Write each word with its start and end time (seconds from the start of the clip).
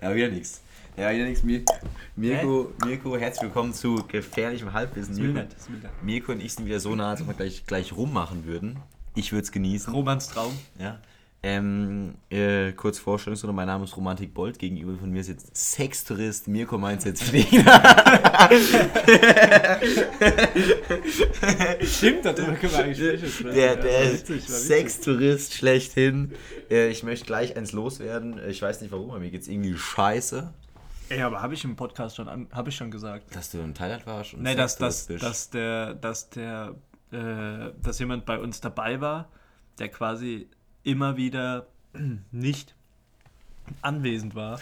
Ja, 0.00 0.14
wieder 0.14 0.28
nichts. 0.28 0.62
Ja, 0.96 1.10
wieder 1.10 1.24
nichts. 1.24 1.42
Mir, 1.42 1.64
Mirko, 2.16 2.72
Mirko, 2.84 3.16
herzlich 3.16 3.44
willkommen 3.44 3.72
zu 3.72 4.04
gefährlichem 4.06 4.72
Halbwissen. 4.72 5.14
Mirko. 5.14 5.48
Mirko 6.02 6.32
und 6.32 6.40
ich 6.40 6.52
sind 6.54 6.66
wieder 6.66 6.80
so 6.80 6.94
nah, 6.94 7.10
als 7.10 7.22
ob 7.22 7.28
wir 7.28 7.34
gleich, 7.34 7.64
gleich 7.66 7.92
rummachen 7.94 8.44
würden. 8.44 8.78
Ich 9.14 9.32
würde 9.32 9.44
es 9.44 9.52
genießen. 9.52 9.92
Romans 9.92 10.28
Traum. 10.28 10.52
Ja. 10.78 10.98
Ähm, 11.48 12.14
äh, 12.28 12.72
kurz 12.72 12.98
Vorstellungsrunde, 12.98 13.54
mein 13.54 13.68
Name 13.68 13.84
ist 13.84 13.96
Romantik 13.96 14.34
Bold, 14.34 14.58
gegenüber 14.58 14.98
von 14.98 15.12
mir 15.12 15.20
ist 15.20 15.28
jetzt 15.28 15.56
Sextourist 15.56 16.48
Mirko 16.48 16.76
meint 16.76 17.04
jetzt 17.04 17.22
Flieger. 17.22 17.62
Stimmt, 21.82 22.24
darüber 22.24 22.52
können 22.54 22.72
wir 22.72 22.78
eigentlich 22.80 23.32
sprechen. 23.32 23.54
Der, 23.54 23.66
ja, 23.66 23.76
der 23.76 24.12
witzig. 24.14 24.42
Sextourist 24.44 25.54
schlechthin. 25.54 26.32
Äh, 26.68 26.88
ich 26.88 27.04
möchte 27.04 27.26
gleich 27.26 27.56
eins 27.56 27.70
loswerden. 27.70 28.40
Äh, 28.40 28.50
Ich 28.50 28.60
weiß 28.60 28.80
nicht 28.80 28.90
warum, 28.90 29.10
aber 29.10 29.20
mir 29.20 29.30
geht's 29.30 29.46
irgendwie 29.46 29.76
scheiße, 29.76 30.52
Ey, 31.10 31.22
aber 31.22 31.40
habe 31.40 31.54
ich 31.54 31.62
im 31.62 31.76
Podcast 31.76 32.16
schon, 32.16 32.48
habe 32.50 32.68
ich 32.70 32.74
schon 32.74 32.90
gesagt. 32.90 33.36
dass 33.36 33.52
du 33.52 33.58
in 33.58 33.72
Thailand 33.72 34.04
warst. 34.04 34.34
Und 34.34 34.42
Nee, 34.42 34.56
dass, 34.56 34.76
dass, 34.78 35.06
Sextourist 35.06 35.22
dass 35.24 35.50
der, 35.50 35.94
dass 35.94 36.28
der, 36.30 36.74
äh, 37.12 37.70
dass 37.80 38.00
jemand 38.00 38.26
bei 38.26 38.36
uns 38.40 38.60
dabei 38.60 39.00
war, 39.00 39.28
der 39.78 39.88
quasi 39.90 40.48
immer 40.86 41.16
wieder 41.16 41.66
nicht 42.30 42.74
anwesend 43.82 44.34
war 44.36 44.60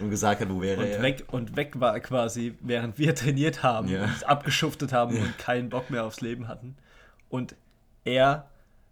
und 0.00 0.08
gesagt 0.08 0.40
hat, 0.40 0.48
wo 0.48 0.62
wäre 0.62 0.80
und 0.80 0.86
er. 0.88 1.02
weg 1.02 1.24
und 1.30 1.56
weg 1.56 1.78
war 1.78 2.00
quasi, 2.00 2.54
während 2.60 2.98
wir 2.98 3.14
trainiert 3.14 3.62
haben 3.62 3.88
Ja. 3.88 4.04
und 4.04 4.26
abgeschuftet 4.26 4.92
haben 4.92 5.16
und 5.18 5.36
keinen 5.38 5.68
Bock 5.68 5.90
mehr 5.90 6.04
aufs 6.04 6.22
Leben 6.22 6.48
hatten. 6.48 6.74
Und 7.28 7.54
er 8.04 8.48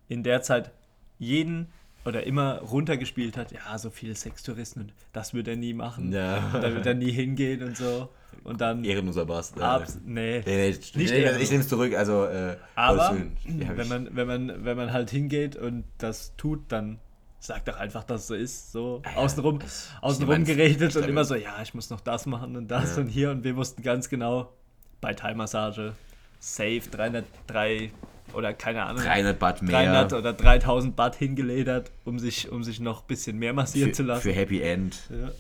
in 0.07 0.23
der 0.23 0.43
Zeit 0.43 0.71
jeden 1.19 1.69
oder 2.05 2.25
immer 2.25 2.59
runtergespielt 2.61 3.37
hat, 3.39 3.51
ja, 3.53 3.79
so 3.79 3.89
viele 3.91 4.15
Sextouristen 4.15 4.83
und 4.83 4.93
das 5.13 5.33
wird 5.35 5.49
er 5.49 5.57
nie 5.57 5.73
machen. 5.73 6.13
Ja. 6.13 6.51
Da 6.53 6.75
wird 6.75 6.85
er 6.87 6.95
nie 6.95 7.11
hingehen 7.11 7.63
und 7.63 7.77
so. 7.77 8.11
Und 8.45 8.61
dann 8.61 8.85
Ehrenloser 8.85 9.27
Bastard. 9.27 9.83
abs 9.83 9.99
nee. 10.05 10.41
Nee, 10.41 10.45
nee, 10.47 10.69
Nicht 10.71 10.95
ich 11.13 11.51
nehme 11.51 11.63
es 11.63 11.69
zurück. 11.69 11.95
Also, 11.95 12.25
äh, 12.27 12.57
Aber. 12.75 13.17
Ja, 13.47 13.69
wenn 13.77 13.89
man, 13.89 14.09
wenn, 14.17 14.27
man, 14.27 14.65
wenn 14.65 14.77
man 14.77 14.93
halt 14.93 15.11
hingeht 15.11 15.57
und 15.57 15.85
das 15.99 16.35
tut, 16.37 16.61
dann 16.69 16.99
sagt 17.41 17.69
doch 17.69 17.77
einfach, 17.77 18.05
dass 18.05 18.23
es 18.23 18.27
so 18.29 18.35
ist. 18.35 18.73
So 18.73 19.03
außenrum, 19.15 19.59
außenrum 20.01 20.35
mein's- 20.37 20.49
geredet 20.49 20.97
und 20.97 21.07
immer 21.07 21.25
so, 21.25 21.35
ja, 21.35 21.57
ich 21.63 21.75
muss 21.75 21.91
noch 21.91 22.01
das 22.01 22.27
machen 22.27 22.57
und 22.57 22.69
das 22.69 22.97
Ja. 22.97 23.03
und 23.03 23.09
hier. 23.09 23.31
Und 23.31 23.45
wir 23.45 23.55
wussten 23.57 23.83
ganz 23.83 24.09
genau, 24.09 24.53
bei 25.01 25.15
Thai-Massage, 25.15 25.93
safe 26.41 26.83
303 26.91 27.91
oder 28.35 28.53
keine 28.55 28.85
Ahnung. 28.85 29.03
300 29.03 29.39
Baht 29.39 29.63
mehr 29.63 29.71
300 29.73 30.13
oder 30.15 30.33
3000 30.33 30.97
Baht 30.97 31.17
hingeledert, 31.17 31.91
um 32.05 32.19
sich, 32.19 32.51
um 32.51 32.65
sich 32.65 32.81
noch 32.81 33.03
ein 33.03 33.07
bisschen 33.07 33.39
mehr 33.39 33.53
massieren 33.53 33.91
für, 33.91 33.95
zu 33.97 34.03
lassen. 34.03 34.23
für 34.23 34.33
Happy 34.33 34.61
End 34.61 34.99
ja. 35.11 35.31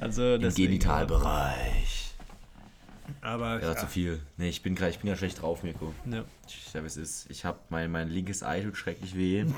Also 0.00 0.34
im 0.34 0.52
Genitalbereich. 0.52 2.03
Aber 3.20 3.60
Ja, 3.60 3.72
ja, 3.72 3.76
zu 3.76 3.86
viel. 3.86 4.20
Nee, 4.36 4.48
ich 4.48 4.62
bin 4.62 4.74
gerade, 4.74 4.90
ich 4.90 4.98
bin 4.98 5.08
ja 5.08 5.16
schlecht 5.16 5.42
drauf, 5.42 5.62
Mirko. 5.62 5.92
ja. 6.10 6.24
Ich 6.48 6.72
glaube, 6.72 6.86
es 6.86 6.96
ist. 6.96 7.30
Ich 7.30 7.44
habe 7.44 7.58
mein, 7.68 7.90
mein 7.90 8.08
linkes 8.08 8.42
Ei 8.42 8.62
tut 8.62 8.76
schrecklich 8.76 9.16
weh. 9.16 9.44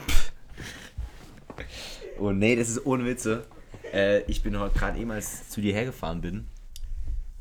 oh 2.19 2.33
nee, 2.33 2.57
das 2.57 2.69
ist 2.69 2.87
ohne 2.87 3.05
Witze. 3.05 3.47
Äh, 3.93 4.23
ich 4.23 4.43
bin 4.43 4.59
heute 4.59 4.79
gerade 4.79 4.99
eben, 4.99 5.11
als 5.11 5.43
ich 5.43 5.49
zu 5.49 5.61
dir 5.61 5.73
hergefahren 5.73 6.21
bin, 6.21 6.47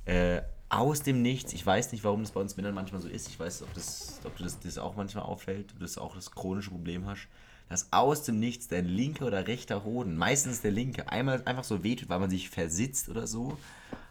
äh, 0.05 0.41
aus 0.69 1.03
dem 1.03 1.21
Nichts. 1.21 1.53
Ich 1.53 1.65
weiß 1.65 1.91
nicht, 1.91 2.03
warum 2.03 2.21
das 2.21 2.31
bei 2.31 2.41
uns 2.41 2.57
Männern 2.57 2.73
manchmal 2.73 3.01
so 3.01 3.07
ist. 3.07 3.27
Ich 3.27 3.39
weiß, 3.39 3.63
ob 3.63 3.73
das, 3.73 4.19
ob 4.25 4.35
du 4.37 4.43
das, 4.43 4.59
das 4.59 4.77
auch 4.77 4.95
manchmal 4.95 5.23
auffällt, 5.23 5.71
ob 5.73 5.79
du 5.79 5.85
das 5.85 5.97
auch 5.97 6.15
das 6.15 6.31
chronische 6.31 6.71
Problem 6.71 7.05
hast. 7.05 7.27
Dass 7.69 7.91
aus 7.91 8.23
dem 8.23 8.39
Nichts 8.39 8.67
dein 8.67 8.85
linker 8.85 9.25
oder 9.25 9.47
rechter 9.47 9.83
Hoden, 9.83 10.17
meistens 10.17 10.61
der 10.61 10.71
linke, 10.71 11.09
einmal 11.09 11.41
einfach 11.45 11.63
so 11.63 11.83
wehtut, 11.83 12.09
weil 12.09 12.19
man 12.19 12.29
sich 12.29 12.49
versitzt 12.49 13.09
oder 13.09 13.25
so. 13.25 13.57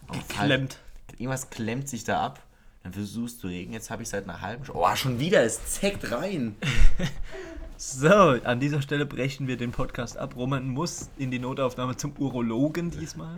Auf 0.08 0.16
halt- 0.16 0.28
Klemmt. 0.28 0.78
Irgendwas 1.12 1.50
klemmt 1.50 1.88
sich 1.88 2.04
da 2.04 2.20
ab. 2.24 2.42
Dann 2.82 2.92
versuchst 2.92 3.42
du 3.42 3.46
regen. 3.46 3.72
Jetzt 3.72 3.90
habe 3.90 4.02
ich 4.02 4.08
seit 4.08 4.24
einer 4.24 4.40
halben 4.40 4.64
Stunde. 4.64 4.80
Oh, 4.82 4.94
schon 4.94 5.18
wieder. 5.18 5.42
Es 5.42 5.64
zeckt 5.66 6.10
rein. 6.10 6.56
So, 7.76 8.08
an 8.08 8.60
dieser 8.60 8.80
Stelle 8.82 9.04
brechen 9.04 9.48
wir 9.48 9.56
den 9.56 9.72
Podcast 9.72 10.16
ab. 10.16 10.36
Roman 10.36 10.68
muss 10.68 11.10
in 11.18 11.30
die 11.30 11.40
Notaufnahme 11.40 11.96
zum 11.96 12.16
Urologen 12.16 12.90
diesmal. 12.90 13.36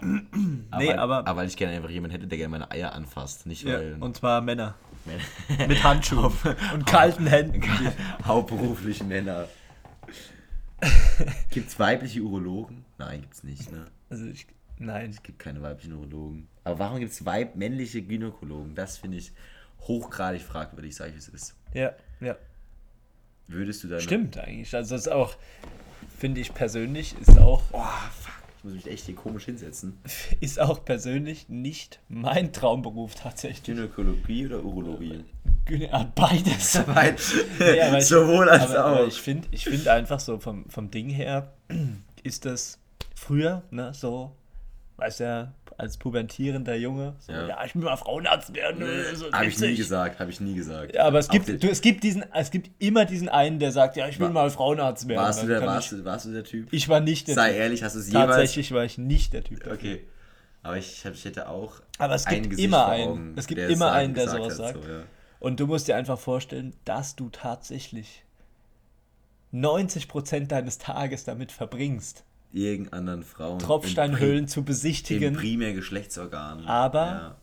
nee, 0.00 0.92
aber. 0.94 1.18
aber 1.18 1.36
weil 1.36 1.48
ich 1.48 1.56
gerne 1.56 1.76
einfach 1.76 1.90
jemanden 1.90 2.16
hätte, 2.16 2.26
der 2.26 2.38
gerne 2.38 2.50
meine 2.50 2.70
Eier 2.70 2.94
anfasst. 2.94 3.46
Nicht 3.46 3.64
ja, 3.64 3.74
weil. 3.74 3.96
und 4.00 4.16
zwar 4.16 4.40
Männer. 4.40 4.74
Mit 5.68 5.84
Handschuhen 5.84 6.32
und 6.74 6.86
kalten 6.86 7.26
Händen. 7.26 7.62
hauptberufliche 8.24 9.04
Männer. 9.04 9.46
Gibt 11.50 11.68
es 11.68 11.78
weibliche 11.78 12.22
Urologen? 12.22 12.84
Nein, 12.98 13.20
gibt's 13.20 13.44
nicht, 13.44 13.70
ne? 13.70 13.86
Also 14.08 14.24
ich, 14.26 14.46
nein. 14.78 15.10
Es 15.10 15.22
gibt 15.22 15.38
keine 15.38 15.60
weiblichen 15.60 15.92
Urologen. 15.92 16.48
Aber 16.64 16.78
warum 16.78 16.98
gibt 17.00 17.12
es 17.12 17.24
weib 17.24 17.56
männliche 17.56 18.02
Gynäkologen? 18.02 18.74
Das 18.74 18.96
finde 18.98 19.18
ich 19.18 19.32
hochgradig 19.82 20.42
fragwürdig, 20.42 20.96
sage 20.96 21.10
ich 21.12 21.18
es 21.18 21.28
ist. 21.28 21.54
Ja, 21.74 21.92
ja. 22.20 22.36
Würdest 23.46 23.84
du 23.84 23.88
dann. 23.88 24.00
Stimmt 24.00 24.38
eigentlich. 24.38 24.74
Also 24.74 24.94
das 24.94 25.02
ist 25.06 25.12
auch, 25.12 25.36
finde 26.18 26.40
ich 26.40 26.54
persönlich, 26.54 27.14
ist 27.20 27.38
auch, 27.38 27.62
Oh, 27.72 27.82
fuck. 27.82 28.32
Ich 28.58 28.64
muss 28.64 28.74
mich 28.74 28.86
echt 28.90 29.04
hier 29.04 29.14
komisch 29.14 29.44
hinsetzen. 29.44 29.98
ist 30.40 30.58
auch 30.58 30.82
persönlich 30.86 31.50
nicht 31.50 32.00
mein 32.08 32.50
Traumberuf 32.54 33.14
tatsächlich. 33.14 33.62
Gynäkologie 33.64 34.46
oder 34.46 34.64
Urologie? 34.64 35.22
Gyne- 35.66 35.90
ah, 35.92 36.10
Beides. 36.14 36.80
Nein, 36.86 37.16
Nee, 37.58 37.80
aber 37.82 37.98
ich- 37.98 38.06
sowohl 38.06 38.48
als 38.48 38.70
aber, 38.70 38.84
auch. 38.86 38.96
Aber 39.00 39.06
ich 39.06 39.20
finde 39.20 39.48
ich 39.50 39.64
find 39.64 39.86
einfach 39.88 40.18
so 40.20 40.38
vom, 40.38 40.64
vom 40.70 40.90
Ding 40.90 41.10
her, 41.10 41.52
ist 42.22 42.46
das 42.46 42.78
früher, 43.14 43.62
ne, 43.70 43.92
so, 43.92 44.34
weißt 44.96 45.20
ja, 45.20 45.52
als 45.78 45.96
pubertierender 45.98 46.74
Junge, 46.76 47.14
so, 47.18 47.32
Ja. 47.32 47.48
ja, 47.48 47.64
ich 47.64 47.74
will 47.74 47.82
mal 47.82 47.96
Frauenarzt 47.96 48.54
werden. 48.54 48.82
äh, 48.82 49.14
So 49.14 49.30
habe 49.32 49.46
ich 49.46 49.58
nie 49.58 49.74
gesagt, 49.74 50.20
habe 50.20 50.30
ich 50.30 50.40
nie 50.40 50.54
gesagt. 50.54 50.94
Ja, 50.94 51.04
aber 51.04 51.18
es 51.18 51.28
gibt, 51.28 51.48
du, 51.48 51.68
es, 51.68 51.80
gibt 51.80 52.02
diesen, 52.04 52.24
es 52.32 52.50
gibt 52.50 52.70
immer 52.82 53.04
diesen 53.04 53.28
einen, 53.28 53.58
der 53.58 53.72
sagt, 53.72 53.96
ja, 53.96 54.08
ich 54.08 54.18
will 54.20 54.28
Wa- 54.28 54.32
mal 54.32 54.50
Frauenarzt 54.50 55.08
werden. 55.08 55.20
warst, 55.22 55.42
du 55.42 55.46
der, 55.46 55.60
warst, 55.62 55.92
ich, 55.92 55.98
du, 55.98 56.04
warst 56.04 56.26
du 56.26 56.32
der 56.32 56.44
Typ? 56.44 56.68
ich 56.72 56.88
war 56.88 57.00
nicht 57.00 57.28
der 57.28 57.34
Sei 57.34 57.50
Typ. 57.50 57.58
ehrlich, 57.60 57.82
hast 57.82 57.94
du 57.96 58.00
es 58.00 58.06
jemals... 58.08 58.28
Tatsächlich 58.30 58.72
war 58.72 58.84
ich 58.84 58.98
nicht 58.98 59.32
der 59.32 59.42
Typ. 59.44 59.58
dafür. 59.60 59.72
Okay. 59.74 60.04
Aber 60.62 60.78
ich, 60.78 61.04
ich 61.04 61.24
hätte 61.26 61.48
auch 61.48 61.74
Aber 61.98 62.14
es 62.14 62.24
gibt 62.24 62.58
immer 62.58 62.86
einen. 62.86 63.08
Augen, 63.08 63.34
Es 63.36 63.46
gibt 63.46 63.60
der 63.60 63.68
immer 63.68 63.92
einen, 63.92 64.14
der 64.14 64.28
sowas 64.30 64.56
sagt. 64.56 64.82
So, 64.82 64.88
ja. 64.88 65.02
Und 65.40 65.60
du 65.60 65.66
musst 65.66 65.88
dir 65.88 65.96
einfach 65.96 66.18
vorstellen, 66.18 66.72
dass 66.86 67.16
du 67.16 67.28
tatsächlich 67.28 68.24
90% 69.52 70.46
deines 70.46 70.78
Tages 70.78 71.24
damit 71.24 71.52
verbringst, 71.52 72.24
Irgendeinen 72.54 72.92
anderen 73.00 73.22
Frauen... 73.24 73.58
Tropfsteinhöhlen 73.58 74.46
zu 74.48 74.62
besichtigen, 74.64 75.34
Im 75.34 75.40
primär 75.40 75.74
Geschlechtsorgan. 75.74 76.64
Aber- 76.66 77.06
Ja. 77.06 77.36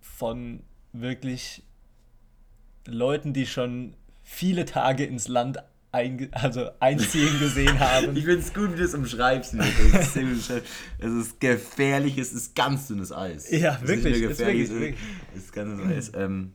von 0.00 0.60
wirklich 0.92 1.62
Leuten, 2.86 3.32
die 3.32 3.46
schon 3.46 3.94
viele 4.22 4.64
Tage 4.64 5.04
ins 5.04 5.28
Land 5.28 5.58
einge 5.92 6.28
also 6.32 6.70
einziehen 6.80 7.38
gesehen 7.38 7.78
haben. 7.78 8.16
Ich 8.16 8.24
finde 8.24 8.40
es 8.40 8.52
gut, 8.52 8.72
wie 8.72 8.78
du 8.78 8.84
es 8.84 8.94
umschreibst. 8.94 9.54
Es 9.54 10.16
ist, 10.16 10.50
es 10.98 11.38
gefährlich, 11.38 12.18
es 12.18 12.32
ist 12.32 12.54
ganz 12.56 12.88
dünnes 12.88 13.12
Eis. 13.12 13.50
Ja, 13.50 13.78
Es 13.80 13.86
wirklich, 13.88 14.20
ist 14.22 14.38
wirklich, 14.40 14.96
es 15.36 15.44
ist 15.44 15.52
ganz 15.52 15.80
dünnes 15.80 15.96
Eis. 16.08 16.12
Ähm, 16.16 16.52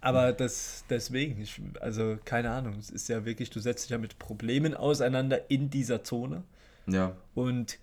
Aber 0.00 0.32
das 0.32 0.84
deswegen, 0.88 1.40
ich, 1.42 1.60
also 1.80 2.16
keine 2.24 2.50
Ahnung, 2.50 2.76
es 2.78 2.88
ist 2.90 3.08
ja 3.08 3.24
wirklich, 3.26 3.50
du 3.50 3.60
setzt 3.60 3.84
dich 3.84 3.90
ja 3.90 3.98
mit 3.98 4.18
Problemen 4.18 4.72
auseinander 4.74 5.50
in 5.50 5.68
dieser 5.70 6.02
Zone 6.02 6.44
ja. 6.88 7.16
und 7.34 7.78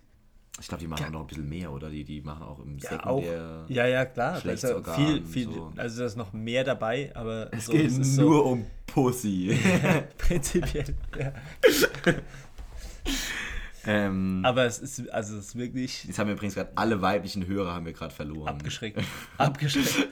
Ich 0.60 0.68
glaube, 0.68 0.82
die 0.82 0.88
machen 0.88 1.06
auch 1.06 1.10
noch 1.10 1.20
ein 1.22 1.26
bisschen 1.26 1.48
mehr, 1.48 1.72
oder? 1.72 1.90
Die, 1.90 2.04
die 2.04 2.20
machen 2.20 2.42
auch 2.42 2.60
im 2.60 2.78
ja 2.78 3.06
auch, 3.06 3.20
Sekundär... 3.20 3.64
ja, 3.68 3.86
ja, 3.86 4.04
klar, 4.06 4.30
da 4.30 4.34
ja 4.34 4.34
Geschlechtsorgan, 4.36 4.94
viel, 4.94 5.24
viel, 5.24 5.44
so. 5.52 5.72
also 5.76 5.98
da 6.00 6.06
ist 6.06 6.16
noch 6.16 6.32
mehr 6.32 6.64
dabei, 6.64 7.10
aber 7.14 7.48
Es 7.52 7.66
so, 7.66 7.72
geht 7.72 7.90
es 7.90 8.16
nur 8.16 8.32
so, 8.32 8.44
um 8.44 8.66
Pussy. 8.86 9.58
prinzipiell, 10.18 10.94
ja. 11.18 11.32
ähm, 13.86 14.42
aber 14.44 14.64
es 14.64 14.78
ist, 14.78 15.08
also 15.10 15.36
es 15.36 15.48
ist 15.48 15.56
wirklich 15.56 16.04
jetzt 16.04 16.18
haben 16.18 16.26
wir 16.28 16.34
übrigens 16.34 16.54
gerade 16.54 16.72
alle 16.74 17.00
weiblichen 17.02 17.46
Hörer 17.46 17.72
haben 17.74 17.86
wir 17.86 17.92
gerade 17.92 18.14
verloren. 18.14 18.48
abgeschreckt, 18.48 19.00
abgeschreckt, 19.38 20.08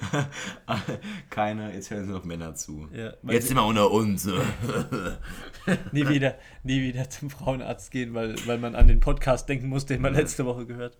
Keiner, 1.31 1.73
jetzt 1.75 1.91
hören 1.91 2.07
nur 2.07 2.19
noch 2.19 2.25
Männer 2.25 2.55
zu. 2.55 2.89
ja, 2.93 3.13
Jetzt 3.25 3.49
sind 3.49 3.57
wir 3.57 3.67
unter 3.67 3.91
uns. 3.91 4.27
nie 5.93 6.09
wieder, 6.09 6.37
nie 6.63 6.83
wieder 6.83 7.09
zum 7.11 7.31
Frauenarzt 7.31 7.91
gehen, 7.91 8.15
weil, 8.15 8.35
weil 8.47 8.59
man 8.59 8.75
an 8.75 8.87
den 8.89 9.01
Podcast 9.01 9.49
denken 9.49 9.69
muss, 9.69 9.87
den 9.87 10.01
man 10.03 10.15
letzte 10.15 10.45
Woche 10.47 10.67
gehört. 10.67 10.99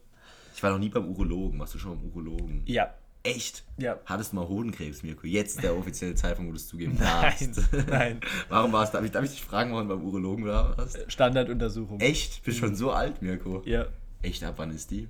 Ich 0.57 0.63
war 0.63 0.71
noch 0.71 0.79
nie 0.79 0.89
beim 0.89 1.07
Urologen. 1.09 1.59
Warst 1.59 1.75
du 1.75 1.79
schon 1.79 1.99
beim 1.99 2.09
Urologen? 2.11 2.63
Ja, 2.67 2.95
Echt? 3.25 3.65
ja. 3.79 3.99
Hattest 4.05 4.33
du 4.33 4.37
mal 4.37 4.47
Hodenkrebs, 4.47 5.03
Mirko? 5.03 5.27
Jetzt 5.27 5.63
der 5.63 5.75
offizielle 5.75 6.15
Zeitpunkt, 6.15 6.51
wo 6.51 6.53
du 6.53 6.59
es 6.59 6.69
zugeben 6.69 6.97
Nein, 7.01 7.07
darfst. 7.23 7.73
nein. 7.89 8.21
Warum 8.51 8.71
warst 8.73 8.93
du? 8.93 8.99
Darf 8.99 9.07
ich, 9.07 9.13
darf 9.13 9.25
ich 9.25 9.31
dich 9.31 9.43
fragen, 9.43 9.73
warum 9.73 9.89
du 9.89 9.97
beim 9.97 10.05
Urologen 10.05 10.45
oder 10.45 10.75
was? 10.77 10.99
Standarduntersuchung. 11.09 12.01
Echt? 12.01 12.45
Bist 12.45 12.59
schon 12.59 12.77
so 12.77 12.93
alt, 12.93 13.23
Mirko? 13.23 13.63
Ja, 13.65 13.87
Echt? 14.21 14.45
Ab 14.45 14.55
wann 14.59 14.71
ist 14.71 14.91
die? 14.91 15.09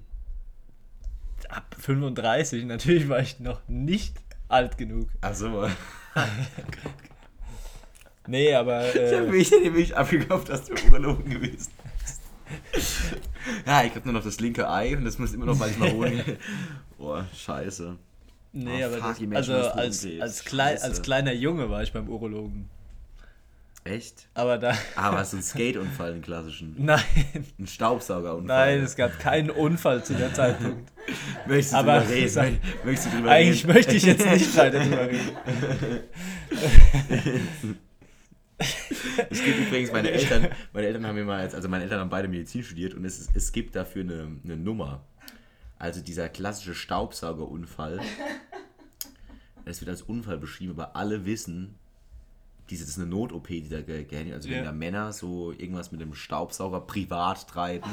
ab 1.49 1.77
35. 1.79 2.65
Natürlich 2.65 3.09
war 3.09 3.19
ich 3.21 3.41
noch 3.41 3.61
nicht 3.69 4.17
alt 4.49 4.79
genug. 4.79 5.09
Ach 5.21 5.35
so. 5.35 5.69
Nee, 8.27 8.55
aber 8.55 8.89
Ich 8.89 9.13
habe 9.13 9.27
äh, 9.27 9.31
mich 9.31 9.51
nämlich 9.51 9.95
abgekauft, 9.95 10.49
dass 10.49 10.65
du 10.65 10.73
Urologen 10.89 11.29
gewesen 11.29 11.71
ja, 13.67 13.83
ich 13.85 13.95
habe 13.95 14.03
nur 14.05 14.15
noch 14.15 14.25
das 14.25 14.41
linke 14.41 14.69
Ei 14.69 14.97
und 14.97 15.05
das 15.05 15.19
muss 15.19 15.33
immer 15.33 15.47
noch 15.47 15.59
manchmal 15.59 15.93
holen. 15.93 16.23
Boah, 17.05 17.27
scheiße. 17.37 17.97
Nee, 18.53 18.83
Oh, 18.85 18.87
aber 18.87 18.99
fuck, 19.15 19.31
das, 19.31 19.49
also 19.51 19.53
als, 19.71 20.07
als, 20.21 20.45
klei 20.45 20.81
als 20.81 21.03
kleiner 21.03 21.33
Junge 21.33 21.69
war 21.71 21.83
ich 21.83 21.93
beim 21.93 22.09
Urologen. 22.09 22.71
Echt? 23.83 24.29
Aber 24.33 24.57
da. 24.57 24.75
Aber 24.97 25.23
so 25.25 25.37
ein 25.37 25.43
Skate-Unfall, 25.43 26.13
einen 26.13 26.23
klassischen. 26.23 26.75
Nein, 26.79 27.03
Ein 27.59 27.67
Staubsaugerunfall. 27.67 28.77
nein, 28.77 28.83
es 28.85 28.97
gab 28.97 29.19
keinen 29.19 29.51
Unfall 29.51 30.03
zu 30.03 30.15
der 30.15 30.33
Zeitpunkt. 30.33 30.91
Möchtest 31.47 31.73
du 31.75 31.77
aber- 31.79 32.01
drüber 32.01 32.11
reden? 32.15 32.59
Möchtest 32.85 33.07
du 33.13 33.17
drüber 33.19 33.31
Eigentlich 33.31 33.65
reden? 33.65 33.75
möchte 33.75 33.95
ich 33.97 34.03
jetzt 34.05 34.25
nicht 34.25 34.57
weiter 34.57 34.81
drüber 34.81 35.07
reden. 35.09 35.37
Es 39.29 39.43
gibt 39.45 39.59
übrigens 39.67 39.93
meine 39.93 40.11
Eltern, 40.13 40.49
meine 40.73 40.87
Eltern 40.87 41.07
haben 41.07 41.17
mir 41.17 41.25
mal, 41.25 41.43
jetzt- 41.43 41.55
also 41.55 41.69
meine 41.69 41.85
Eltern 41.85 42.01
haben 42.01 42.09
beide 42.11 42.29
Medizin 42.29 42.63
studiert 42.63 42.95
und 42.95 43.05
es, 43.05 43.29
es 43.35 43.53
gibt 43.53 43.75
dafür 43.77 44.03
eine, 44.03 44.29
eine 44.45 44.57
Nummer. 44.57 45.03
Also 45.85 46.01
dieser 46.01 46.31
klassische 46.31 46.75
Staubsaugerunfall. 46.75 48.01
Es 49.67 49.81
wird 49.81 49.89
als 49.91 50.03
Unfall 50.03 50.37
beschrieben, 50.39 50.73
aber 50.73 50.95
alle 50.97 51.25
wissen, 51.25 51.75
diese, 52.69 52.85
das 52.85 52.91
ist 52.93 52.99
eine 52.99 53.09
Not-OP, 53.09 53.47
die 53.49 53.69
da 53.71 53.81
ge- 53.81 54.05
gehandelt 54.05 54.35
Also 54.37 54.49
wenn 54.51 54.59
Ja. 54.59 54.65
da 54.65 54.73
Männer 54.73 55.13
so 55.15 55.53
irgendwas 55.53 55.91
mit 55.91 56.01
dem 56.03 56.15
Staubsauger 56.15 56.81
privat 56.83 57.49
treiben, 57.49 57.91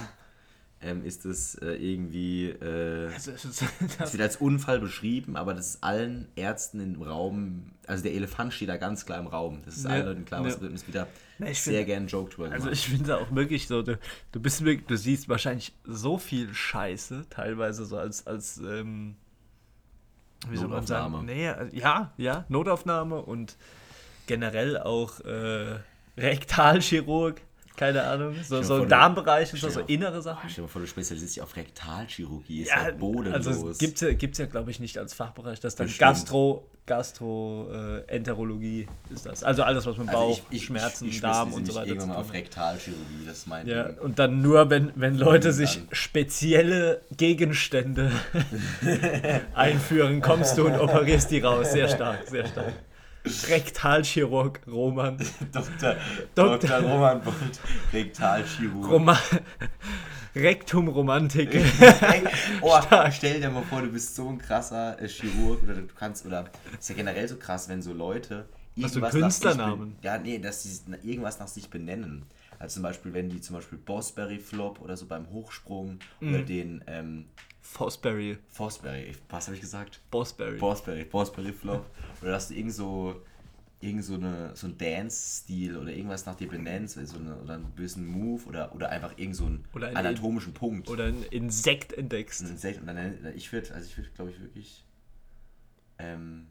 ähm, 0.83 1.04
ist 1.06 1.25
es 1.25 1.56
äh, 1.56 1.74
irgendwie... 1.74 2.50
Äh, 2.50 3.10
Also, 3.13 3.31
ist- 3.31 3.45
es 3.45 3.63
das, 3.98 4.13
wird 4.13 4.22
als 4.24 4.38
Unfall 4.38 4.80
beschrieben, 4.80 5.36
aber 5.36 5.54
das 5.54 5.69
ist 5.75 5.83
allen 5.83 6.28
Ärzten 6.36 6.80
im 6.80 7.01
Raum, 7.01 7.72
also 7.88 8.04
der 8.04 8.13
Elefant 8.13 8.54
steht 8.54 8.69
da 8.69 8.78
ganz 8.78 9.06
klar 9.06 9.19
im 9.19 9.28
Raum. 9.28 9.62
Das 9.66 9.78
ist 9.78 9.83
Ja, 9.86 9.92
allen 9.92 10.06
Leuten 10.06 10.25
klar, 10.25 10.44
was 10.44 10.60
wird 10.62 10.74
es 10.74 10.88
wieder 10.88 11.07
ich 11.39 11.62
sehr 11.62 11.74
find- 11.80 11.86
gern 11.88 12.04
ein 12.04 12.07
Joke 12.07 12.33
drüber 12.36 12.51
also 12.51 12.69
ich 12.69 12.88
finde 12.88 13.18
auch 13.18 13.33
wirklich 13.33 13.68
so, 13.68 13.81
du, 13.81 13.98
du 14.31 14.39
bist 14.39 14.63
wirklich, 14.63 14.88
du 14.88 14.98
siehst 14.98 15.28
wahrscheinlich 15.30 15.74
so 15.86 16.18
viel 16.18 16.54
Scheiße, 16.54 17.25
teilweise 17.30 17.86
so 17.86 17.98
als, 17.98 18.25
als 18.27 18.57
ähm, 18.57 19.16
wie 20.50 20.57
soll 20.57 20.68
man 20.69 20.86
sagen? 20.88 21.12
Notaufnahme. 21.13 21.24
Nee, 21.24 21.48
äh, 21.48 21.77
ja, 21.80 22.13
ja, 22.18 22.45
Notaufnahme 22.50 23.22
und 23.22 23.56
generell 24.27 24.77
auch 24.80 25.19
äh, 25.22 25.80
Rektalchirurg, 26.18 27.42
keine 27.81 28.04
Ahnung, 28.04 28.36
so, 28.48 28.62
so 28.62 28.86
Darmbereich 28.86 29.51
und 29.54 29.60
so, 29.60 29.68
so 29.72 29.80
innere 29.80 30.22
Sachen. 30.22 30.48
stell 30.51 30.57
dir 30.57 30.62
mal 30.62 30.68
vor, 30.68 30.81
du 30.81 30.88
spezialisierst 30.88 31.36
dich 31.38 31.42
auf 31.42 31.56
Rektalchirurgie, 31.56 32.62
ist 32.62 32.69
ja, 32.69 32.89
Ja, 32.89 32.92
bodenlos. 32.92 33.48
also 33.48 33.69
es 33.69 33.80
gibt 33.80 34.00
ja, 34.01 34.13
gibt's 34.13 34.38
ja 34.38 34.45
glaube 34.45 34.69
ich, 34.69 34.80
nicht 34.80 35.00
als 35.00 35.16
Fachbereich. 35.16 35.60
Das 35.60 35.74
ist 35.74 35.80
dann 35.80 35.88
Bestimmt. 35.88 36.07
Gastro, 36.10 36.68
Gastroenterologie 36.86 38.88
ist 39.10 39.25
das. 39.25 39.44
Also 39.44 39.63
alles, 39.63 39.88
was 39.88 39.98
mit 39.98 40.10
Also 40.10 40.19
Bauch, 40.22 40.39
ich, 40.51 40.57
ich, 40.57 40.66
Schmerzen, 40.66 41.06
ich, 41.07 41.16
ich 41.16 41.22
Darm 41.22 41.54
und 41.54 41.66
so 41.66 41.74
weiter 41.74 41.88
irgendwann 41.88 42.10
zu 42.10 42.13
tun 42.16 42.24
auf. 42.24 42.33
Rektalchirurgie, 42.33 43.25
das 43.25 43.38
ist 43.39 43.48
mein 43.48 43.66
Ja, 43.68 43.84
Ding. 43.86 43.98
und 43.98 44.19
dann 44.19 44.44
nur, 44.44 44.69
wenn, 44.69 44.92
wenn 44.95 45.18
Leute 45.18 45.51
sich 45.51 45.81
spezielle 45.92 47.01
Gegenstände 47.18 48.12
einführen, 49.56 50.22
kommst 50.22 50.56
du 50.57 50.68
und 50.68 50.80
operierst 50.80 51.31
die 51.31 51.39
raus. 51.39 51.72
Sehr 51.72 51.88
stark, 51.88 52.27
sehr 52.30 52.45
stark. 52.45 52.74
Rektalchirurg 53.26 54.62
Roman. 54.68 55.18
Dr. 55.52 55.96
Dr. 56.36 56.58
Dr. 56.58 56.80
Roman 56.82 57.22
Bolt, 57.22 57.60
Rektalchirurg. 57.94 58.90
Roma 58.90 59.18
Rektum 60.36 60.88
Romantik. 60.88 61.50
oh, 62.62 62.80
stell 63.12 63.42
dir 63.42 63.50
mal 63.50 63.64
vor, 63.64 63.82
du 63.82 63.90
bist 63.90 64.16
so 64.16 64.30
ein 64.30 64.38
krasser 64.38 65.00
äh, 65.02 65.08
Chirurg 65.08 65.62
oder 65.64 65.74
du 65.74 65.88
kannst, 65.94 66.26
oder 66.26 66.46
ist 66.80 66.90
ja 66.90 66.96
generell 66.96 67.28
so 67.28 67.36
krass, 67.36 67.68
wenn 67.68 67.82
so 67.82 67.92
Leute 67.92 68.46
Hast 68.82 68.96
du 68.96 69.00
irgendwas 69.00 69.02
nach 69.02 69.12
sich 69.12 69.22
Künstlernamen? 69.22 69.96
Ja, 70.02 70.18
nee, 70.18 70.40
dass 70.40 70.64
sie 70.64 70.80
irgendwas 71.04 71.40
nach 71.40 71.50
sich 71.50 71.70
benennen. 71.70 72.26
Also 72.60 72.76
zum 72.76 72.84
Beispiel, 72.84 73.14
wenn 73.14 73.30
die 73.30 73.42
zum 73.42 73.58
Beispiel 73.58 73.78
Bossberry 73.78 74.40
Flop 74.40 74.80
oder 74.82 74.96
so 74.96 75.06
beim 75.06 75.30
Hochsprung 75.32 76.00
Mhm. 76.22 76.30
oder 76.34 76.44
den 76.44 76.84
ähm, 76.88 77.26
Fosberry. 77.72 78.38
Fosberry, 78.50 79.16
was 79.30 79.48
habe 79.48 79.56
ich 79.56 79.62
gesagt? 79.62 80.02
Bossberry. 80.12 80.58
Bossberry, 80.58 81.06
Bossberry 81.06 81.54
Flop. 81.54 81.86
Oder 82.22 82.32
dass 82.32 82.50
du 82.50 82.54
irgend 82.56 82.74
so, 82.74 83.22
irgend 83.80 84.04
so, 84.04 84.16
eine, 84.16 84.54
so 84.58 84.68
ein 84.68 84.78
Dance-Stil 84.78 85.78
oder 85.78 85.90
irgendwas 85.92 86.26
nach 86.26 86.36
dir 86.36 86.50
benennst, 86.50 86.96
so 87.08 87.18
eine, 87.18 87.36
oder 87.38 87.54
einen 87.56 87.72
bösen 87.72 88.06
Move 88.06 88.44
oder, 88.46 88.76
oder 88.76 88.90
einfach 88.90 89.18
irgend 89.18 89.38
so 89.38 89.46
einen 89.46 89.64
ein- 89.76 89.96
anatomischen 89.96 90.54
Punkt. 90.54 90.90
Oder 90.90 91.06
ein 91.06 91.24
Insekt 91.32 91.94
entdeckst. 91.94 92.42
Und 92.42 92.60
selten- 92.60 92.82
und 92.82 92.88
dann, 92.88 93.34
ich 93.36 93.52
würde, 93.54 93.74
also 93.74 93.88
ich 93.88 93.98
würde, 93.98 94.10
glaube 94.16 94.32
ich, 94.32 94.42
wirklich 94.42 94.84
ähm, 95.98 96.48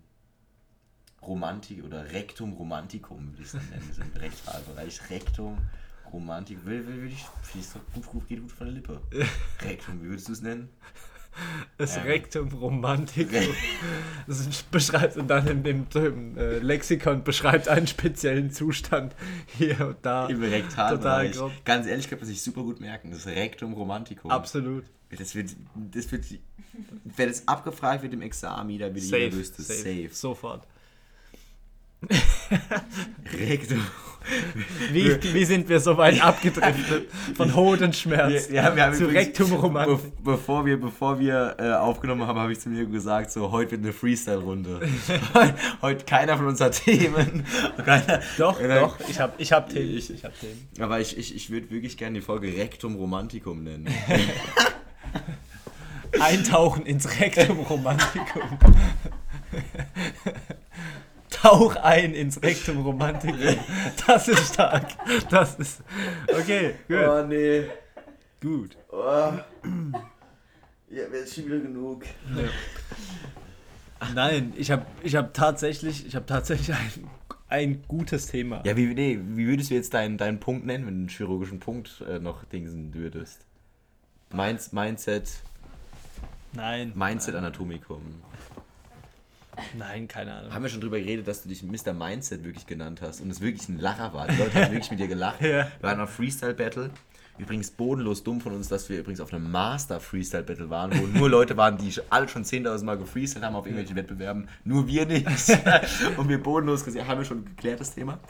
Romantik 1.21 1.85
oder 1.85 2.11
Rektum 2.13 2.55
Romantikum 2.55 3.33
würde 3.33 3.43
ich 3.43 3.47
es 3.49 3.53
dann 3.53 3.69
nennen, 3.69 3.91
so 3.95 4.01
im 4.01 4.13
Rektalbereich. 4.19 5.11
Rektum 5.11 5.59
Romantik, 6.13 6.65
will, 6.65 6.87
will, 6.87 7.03
will 7.03 7.13
ich, 7.13 7.27
gut, 7.95 8.07
gut, 8.07 8.27
geht 8.27 8.41
gut 8.41 8.51
von 8.51 8.67
der 8.69 8.75
Lippe. 8.75 9.01
Rektum, 9.61 10.03
wie 10.03 10.09
würdest 10.09 10.29
du 10.29 10.33
es 10.33 10.41
nennen? 10.41 10.71
Das 11.79 11.97
Ähm. 11.97 12.03
Rektum 12.03 12.49
Romantikum. 12.49 13.41
Das 14.27 14.63
beschreibt 14.71 15.17
und 15.17 15.29
dann 15.29 15.47
in 15.47 15.63
dem, 15.63 15.87
im 15.95 16.37
äh, 16.37 16.59
Lexikon 16.59 17.25
beschreibt 17.25 17.69
einen 17.69 17.87
speziellen 17.87 18.51
Zustand 18.51 19.15
hier 19.47 19.89
und 19.89 19.97
da. 20.03 20.27
Im 20.27 20.43
Rektalbereich. 20.43 21.37
Ganz 21.65 21.87
ehrlich, 21.87 22.09
kann 22.09 22.19
man 22.19 22.29
sich 22.29 22.43
super 22.43 22.63
gut 22.63 22.81
merken. 22.81 23.11
Das 23.11 23.27
Rektum 23.27 23.73
Romantikum. 23.73 24.31
Absolut. 24.31 24.85
Das 25.17 25.35
wird, 25.35 25.51
das 25.75 26.13
wird, 26.13 26.25
wenn 27.05 27.29
es 27.29 27.49
abgefragt 27.49 28.03
wird 28.03 28.13
im 28.13 28.23
Examen, 28.23 28.79
da 28.79 28.95
wird 28.95 29.05
Safe. 29.05 29.25
jeder 29.25 29.37
wüsste, 29.37 29.63
safe. 29.63 29.79
safe. 29.79 30.09
Sofort. 30.13 30.67
Rektum. 33.33 33.85
Wie, 34.93 35.17
wie 35.35 35.45
sind 35.45 35.69
wir 35.69 35.81
so 35.81 35.97
weit 35.97 36.23
abgedriftet? 36.23 37.09
Von 37.37 37.55
Hodenschmerz 37.55 38.49
ja, 38.51 38.75
wir 38.77 38.85
haben 38.85 38.95
zu 38.95 39.05
übrigens- 39.05 39.27
Rektum 39.29 39.53
Romantik. 39.55 39.99
Be 40.23 40.33
bevor 40.33 40.65
wir, 40.67 40.79
bevor 40.81 41.19
wir 41.19 41.57
äh, 41.59 41.73
aufgenommen 41.73 42.27
haben, 42.27 42.39
habe 42.39 42.53
ich 42.53 42.61
zu 42.61 42.69
mir 42.69 42.85
gesagt, 42.87 43.33
so 43.33 43.51
heute 43.51 43.73
wird 43.73 43.83
eine 43.83 43.93
Freestyle-Runde. 43.93 44.81
heute 45.83 46.05
keiner 46.05 46.37
von 46.37 46.47
uns 46.49 46.61
hat 46.61 46.85
Themen. 46.85 47.45
Keiner, 47.85 48.21
Doch, 48.39 48.61
Äh, 48.61 48.81
doch. 48.81 48.97
Ich 49.09 49.19
habe 49.19 49.33
ich 49.39 49.53
hab 49.53 49.69
Themen. 49.71 49.97
Ich, 49.97 50.11
ich 50.13 50.25
hab 50.25 50.39
Themen. 50.39 50.69
Aber 50.81 51.01
ich, 51.01 51.17
ich, 51.17 51.35
ich 51.35 51.51
würde 51.51 51.71
wirklich 51.71 51.97
gerne 51.97 52.19
die 52.21 52.25
Folge 52.25 52.49
Rektum 52.49 52.95
Romantikum 52.97 53.65
nennen. 53.65 53.89
Eintauchen 56.21 56.85
ins 56.87 57.21
Rektum 57.21 57.61
Romantikum. 57.61 58.59
Tauch 61.31 61.77
ein 61.77 62.13
ins 62.13 62.43
Rektum 62.43 62.83
Romantikum. 62.83 63.39
Das 64.07 64.29
ist 64.29 64.55
stark. 64.55 64.89
Das 65.31 65.55
ist. 65.57 65.83
Okay, 66.29 66.75
gut. 66.89 67.29
nee. 67.29 67.65
Gut. 68.41 68.77
Oh. 68.91 69.33
Ja, 70.89 71.11
wäre 71.11 71.19
jetzt 71.19 71.35
schon 71.35 71.47
wieder 71.47 71.61
genug. 71.61 72.05
Nein, 74.15 74.53
ich 74.57 74.71
habe 74.71 74.87
ich 75.03 75.15
hab 75.15 75.33
tatsächlich, 75.35 76.07
ich 76.07 76.17
hab 76.17 76.27
tatsächlich 76.27 76.75
ein, 76.75 77.11
ein 77.49 77.83
gutes 77.87 78.27
Thema. 78.27 78.63
Ja, 78.65 78.77
wie, 78.77 78.87
nee, 78.87 79.21
wie 79.23 79.47
würdest 79.47 79.71
du 79.71 79.75
jetzt 79.75 79.95
deinen, 79.95 80.19
deinen 80.19 80.41
Punkt 80.41 80.67
nennen, 80.67 80.87
wenn 80.87 80.95
du 80.95 81.01
einen 81.01 81.09
chirurgischen 81.09 81.61
Punkt 81.61 82.03
äh, 82.09 82.19
noch 82.19 82.45
dingsen 82.45 82.93
würdest? 82.95 83.47
Minds, 84.33 84.73
Mindset, 84.73 85.43
Nein. 86.53 86.93
Mindset 86.95 87.35
Anatomicum. 87.35 88.01
Nein, 89.77 90.09
keine 90.09 90.35
Ahnung. 90.35 90.53
Haben 90.53 90.63
wir 90.63 90.71
schon 90.71 90.81
drüber 90.81 90.99
geredet, 90.99 91.27
dass 91.29 91.43
du 91.43 91.49
dich 91.49 91.63
Mr. 91.63 91.93
Mindset 91.93 92.45
wirklich 92.45 92.67
genannt 92.67 93.01
hast 93.03 93.21
und 93.21 93.31
es 93.31 93.41
wirklich 93.41 93.69
ein 93.69 93.79
Lacher 93.79 94.13
war. 94.13 94.29
Die 94.29 94.37
Leute 94.37 94.55
haben 94.55 94.73
wirklich 94.73 94.91
mit 94.91 95.01
dir 95.01 95.09
gelacht. 95.09 95.41
Ja. 95.51 95.67
Wir 95.81 95.83
waren 95.83 96.01
auf 96.01 96.11
Freestyle 96.11 96.55
Battle. 96.55 96.91
Übrigens 97.39 97.71
bodenlos 97.71 98.23
dumm 98.23 98.41
von 98.41 98.53
uns, 98.53 98.69
dass 98.69 98.89
wir 98.91 98.99
übrigens 98.99 99.21
auf 99.21 99.33
einem 99.33 99.51
Master 99.51 99.99
Freestyle 99.99 100.43
Battle 100.43 100.69
waren, 100.69 100.93
wo 100.99 101.07
nur 101.07 101.31
Leute 101.31 101.57
waren, 101.57 101.79
die 101.79 101.93
alle 102.11 102.29
schon 102.29 102.45
10.000 102.45 102.85
Mal 102.85 102.99
gefreestylt 102.99 103.45
haben 103.45 103.57
auf 103.57 103.65
irgendwelchen 103.65 103.97
Wettbewerben. 103.97 104.47
Nur 104.65 104.87
wir 104.87 105.07
nicht. 105.07 105.27
und 106.19 106.29
wir 106.29 106.43
bodenlos 106.43 106.85
gesehen, 106.85 107.09
haben 107.09 107.19
wir 107.19 107.25
schon 107.25 107.45
geklärt 107.47 107.81
das 107.81 107.95
Thema. 107.95 108.21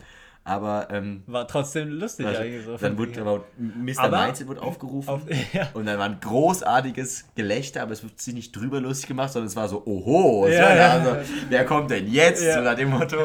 Aber 0.43 0.89
ähm, 0.91 1.23
War 1.27 1.47
trotzdem 1.47 1.91
lustig 1.91 2.27
also, 2.27 2.41
eigentlich 2.41 2.65
so. 2.65 2.77
dann 2.79 2.97
wurde 2.97 3.21
aber 3.21 3.45
Mr. 3.59 3.99
Aber- 4.01 4.25
Mindset 4.25 4.49
wurde 4.49 4.63
aufgerufen. 4.63 5.09
Auf, 5.09 5.23
ja. 5.53 5.69
Und 5.75 5.85
dann 5.87 5.99
war 5.99 6.07
ein 6.07 6.19
großartiges 6.21 7.27
Gelächter, 7.35 7.83
aber 7.83 7.93
es 7.93 8.03
wird 8.03 8.19
sich 8.21 8.35
nicht 8.35 8.57
drüber 8.57 8.81
lustig 8.81 9.09
gemacht, 9.09 9.33
sondern 9.33 9.49
es 9.49 9.57
war 9.57 9.69
so, 9.69 9.87
oho, 9.87 10.45
so, 10.47 10.49
Ja, 10.53 10.75
ja. 10.75 10.91
also, 10.93 11.17
wer 11.51 11.65
kommt 11.67 11.91
denn 11.91 12.11
jetzt? 12.11 12.43
Ja. 12.43 12.55
So 12.55 12.61
nach 12.63 12.75
dem 12.75 12.91
Motto, 12.91 13.17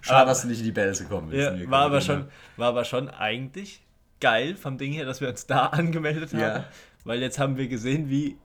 schade, 0.00 0.28
dass 0.28 0.42
du 0.42 0.48
nicht 0.48 0.60
in 0.60 0.66
die 0.66 0.72
Battles 0.72 1.00
gekommen 1.00 1.30
bist. 1.30 1.42
Ja, 1.42 1.70
war, 1.70 1.86
aber 1.86 2.00
schon, 2.00 2.26
war 2.56 2.68
aber 2.68 2.84
schon 2.84 3.08
eigentlich 3.10 3.82
geil 4.20 4.54
vom 4.54 4.78
Ding 4.78 4.92
her, 4.92 5.04
dass 5.04 5.20
wir 5.20 5.28
uns 5.28 5.46
da 5.46 5.66
angemeldet 5.66 6.32
haben. 6.32 6.40
Ja. 6.40 6.64
Weil 7.04 7.20
jetzt 7.20 7.38
haben 7.38 7.56
wir 7.56 7.66
gesehen, 7.66 8.08
wie 8.10 8.36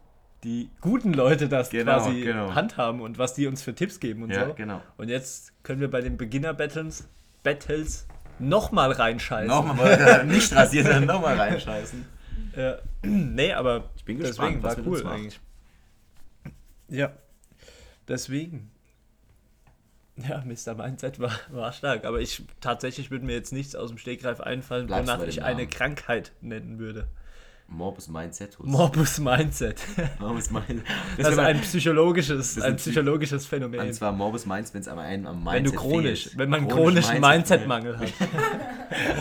die 0.43 0.69
guten 0.81 1.13
Leute 1.13 1.47
das 1.47 1.69
Genau, 1.69 1.97
quasi 1.99 2.21
genau. 2.21 2.55
handhaben 2.55 3.01
und 3.01 3.17
was 3.17 3.33
die 3.35 3.45
uns 3.47 3.61
für 3.61 3.75
Tipps 3.75 3.99
geben 3.99 4.23
und 4.23 4.31
Ja, 4.31 4.47
so. 4.47 4.53
genau. 4.55 4.81
Und 4.97 5.09
jetzt 5.09 5.53
können 5.63 5.79
wir 5.79 5.89
bei 5.91 6.01
den 6.01 6.17
Beginner-Battles 6.17 7.07
Battles 7.43 8.07
nochmal 8.39 8.91
reinscheißen. 8.91 9.47
Nochmal, 9.47 10.25
nicht 10.27 10.53
rasiert, 10.55 10.85
sondern 10.85 11.05
nochmal 11.05 11.37
reinscheißen. 11.37 12.05
Ja. 12.55 12.77
nee, 13.03 13.51
aber 13.51 13.89
Ich 13.97 14.05
bin 14.05 14.17
deswegen 14.17 14.61
gespannt, 14.61 14.63
was 14.63 14.77
war 14.77 14.85
cool 14.87 15.07
eigentlich. 15.07 15.41
Ja. 16.87 17.11
Deswegen. 18.07 18.71
Ja, 20.15 20.41
Mr. 20.45 20.73
Mindset 20.75 21.19
war, 21.19 21.37
war 21.49 21.73
stark. 21.73 22.05
Aber 22.05 22.21
ich 22.21 22.43
tatsächlich 22.61 23.11
würde 23.11 23.25
mir 23.25 23.33
jetzt 23.33 23.51
nichts 23.51 23.75
aus 23.75 23.89
dem 23.89 23.97
Stegreif 23.97 24.39
einfallen, 24.39 24.87
Bleibst 24.87 25.09
du 25.09 25.13
wonach 25.17 25.27
ich 25.27 25.43
eine 25.43 25.63
Namen? 25.63 25.69
Krankheit 25.69 26.31
nennen 26.39 26.79
würde. 26.79 27.09
Morbus 27.67 28.07
Mindset. 28.07 28.57
Morbus 28.59 29.19
Mindset. 29.19 29.81
Morbus 30.19 30.51
Mindset. 30.51 30.83
Das, 31.17 31.29
ist 31.29 31.39
ein 31.39 31.61
psychologisches, 31.61 32.61
ein 32.61 32.75
psychologisches 32.75 33.45
Phänomen. 33.47 33.79
Und 33.79 33.93
zwar 33.93 34.11
Morbus 34.11 34.45
Mindset, 34.45 34.75
wenn 34.75 34.81
es 34.81 34.87
am 34.87 34.99
einen 34.99 35.25
am 35.25 35.37
wenn 35.37 35.63
Mindset 35.63 35.75
du 35.75 35.79
chronisch, 35.79 36.23
fehlt. 36.23 36.37
wenn 36.37 36.49
man 36.49 36.59
einen 36.61 36.69
Chronisch 36.69 37.05
chronischen 37.05 37.21
Mindset-Mangel. 37.21 37.99
Hat. 37.99 38.13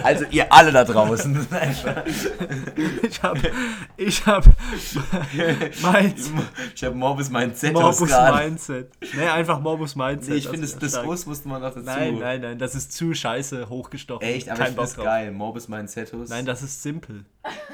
Also 0.04 0.26
ihr 0.30 0.52
alle 0.52 0.70
da 0.72 0.84
draußen. 0.84 1.34
Ich 3.02 3.22
habe, 3.22 3.40
ich 3.96 4.26
habe, 4.26 4.50
Mind, 5.82 6.16
ich 6.74 6.84
habe 6.84 6.94
Morbus 6.94 7.30
Mindset 7.30 7.72
Morbus. 7.72 8.10
Mindset. 8.10 8.90
Nee, 9.14 9.26
einfach 9.26 9.60
Morbus 9.60 9.96
Mindset. 9.96 10.28
Nee, 10.30 10.36
ich 10.36 10.48
finde, 10.48 10.66
das, 10.66 10.78
das. 10.78 11.04
Us 11.04 11.26
musste 11.26 11.48
man 11.48 11.62
noch 11.62 11.72
dazu. 11.72 11.84
Nein, 11.84 12.18
nein, 12.18 12.40
nein, 12.40 12.58
das 12.58 12.74
ist 12.74 12.92
zu 12.92 13.14
scheiße 13.14 13.68
hochgestochen. 13.68 14.26
Echt, 14.26 14.48
aber 14.48 14.58
Kein 14.58 14.72
ich 14.72 14.78
finde 14.78 14.82
das 14.82 14.96
geil. 14.96 15.32
Morbus 15.32 15.68
Mindsetus. 15.68 16.28
Nein, 16.28 16.44
das 16.44 16.62
ist 16.62 16.82
simpel. 16.82 17.24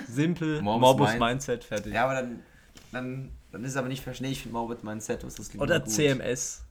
Simpel, 0.09 0.61
Morbus 0.63 0.81
Morbus, 0.81 1.09
Mind- 1.11 1.21
Mindset, 1.21 1.65
fertig. 1.65 1.93
Ja, 1.95 2.05
aber 2.05 2.15
dann, 2.15 2.43
dann, 2.93 3.31
dann 3.53 3.65
ist 3.65 3.71
es 3.71 3.77
aber 3.77 3.89
nicht 3.89 4.03
verstehen. 4.03 4.31
Ich 4.33 4.43
finde 4.43 4.55
Morbus 4.57 4.83
Mindsetus, 4.83 5.35
das 5.35 5.49
klingt 5.51 5.63
Oder. 5.63 5.85
CMS. 5.85 6.65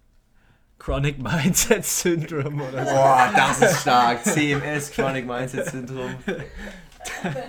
Chronic 0.77 1.19
Mindset 1.21 1.83
Syndrome 1.85 2.63
oder 2.63 2.85
so. 2.85 2.93
Boah, 2.93 3.31
das 3.35 3.61
ist 3.61 3.81
stark. 3.81 4.23
CMS, 4.23 4.91
Chronic 4.91 5.25
Mindset 5.27 5.65
Syndrome. 5.65 6.15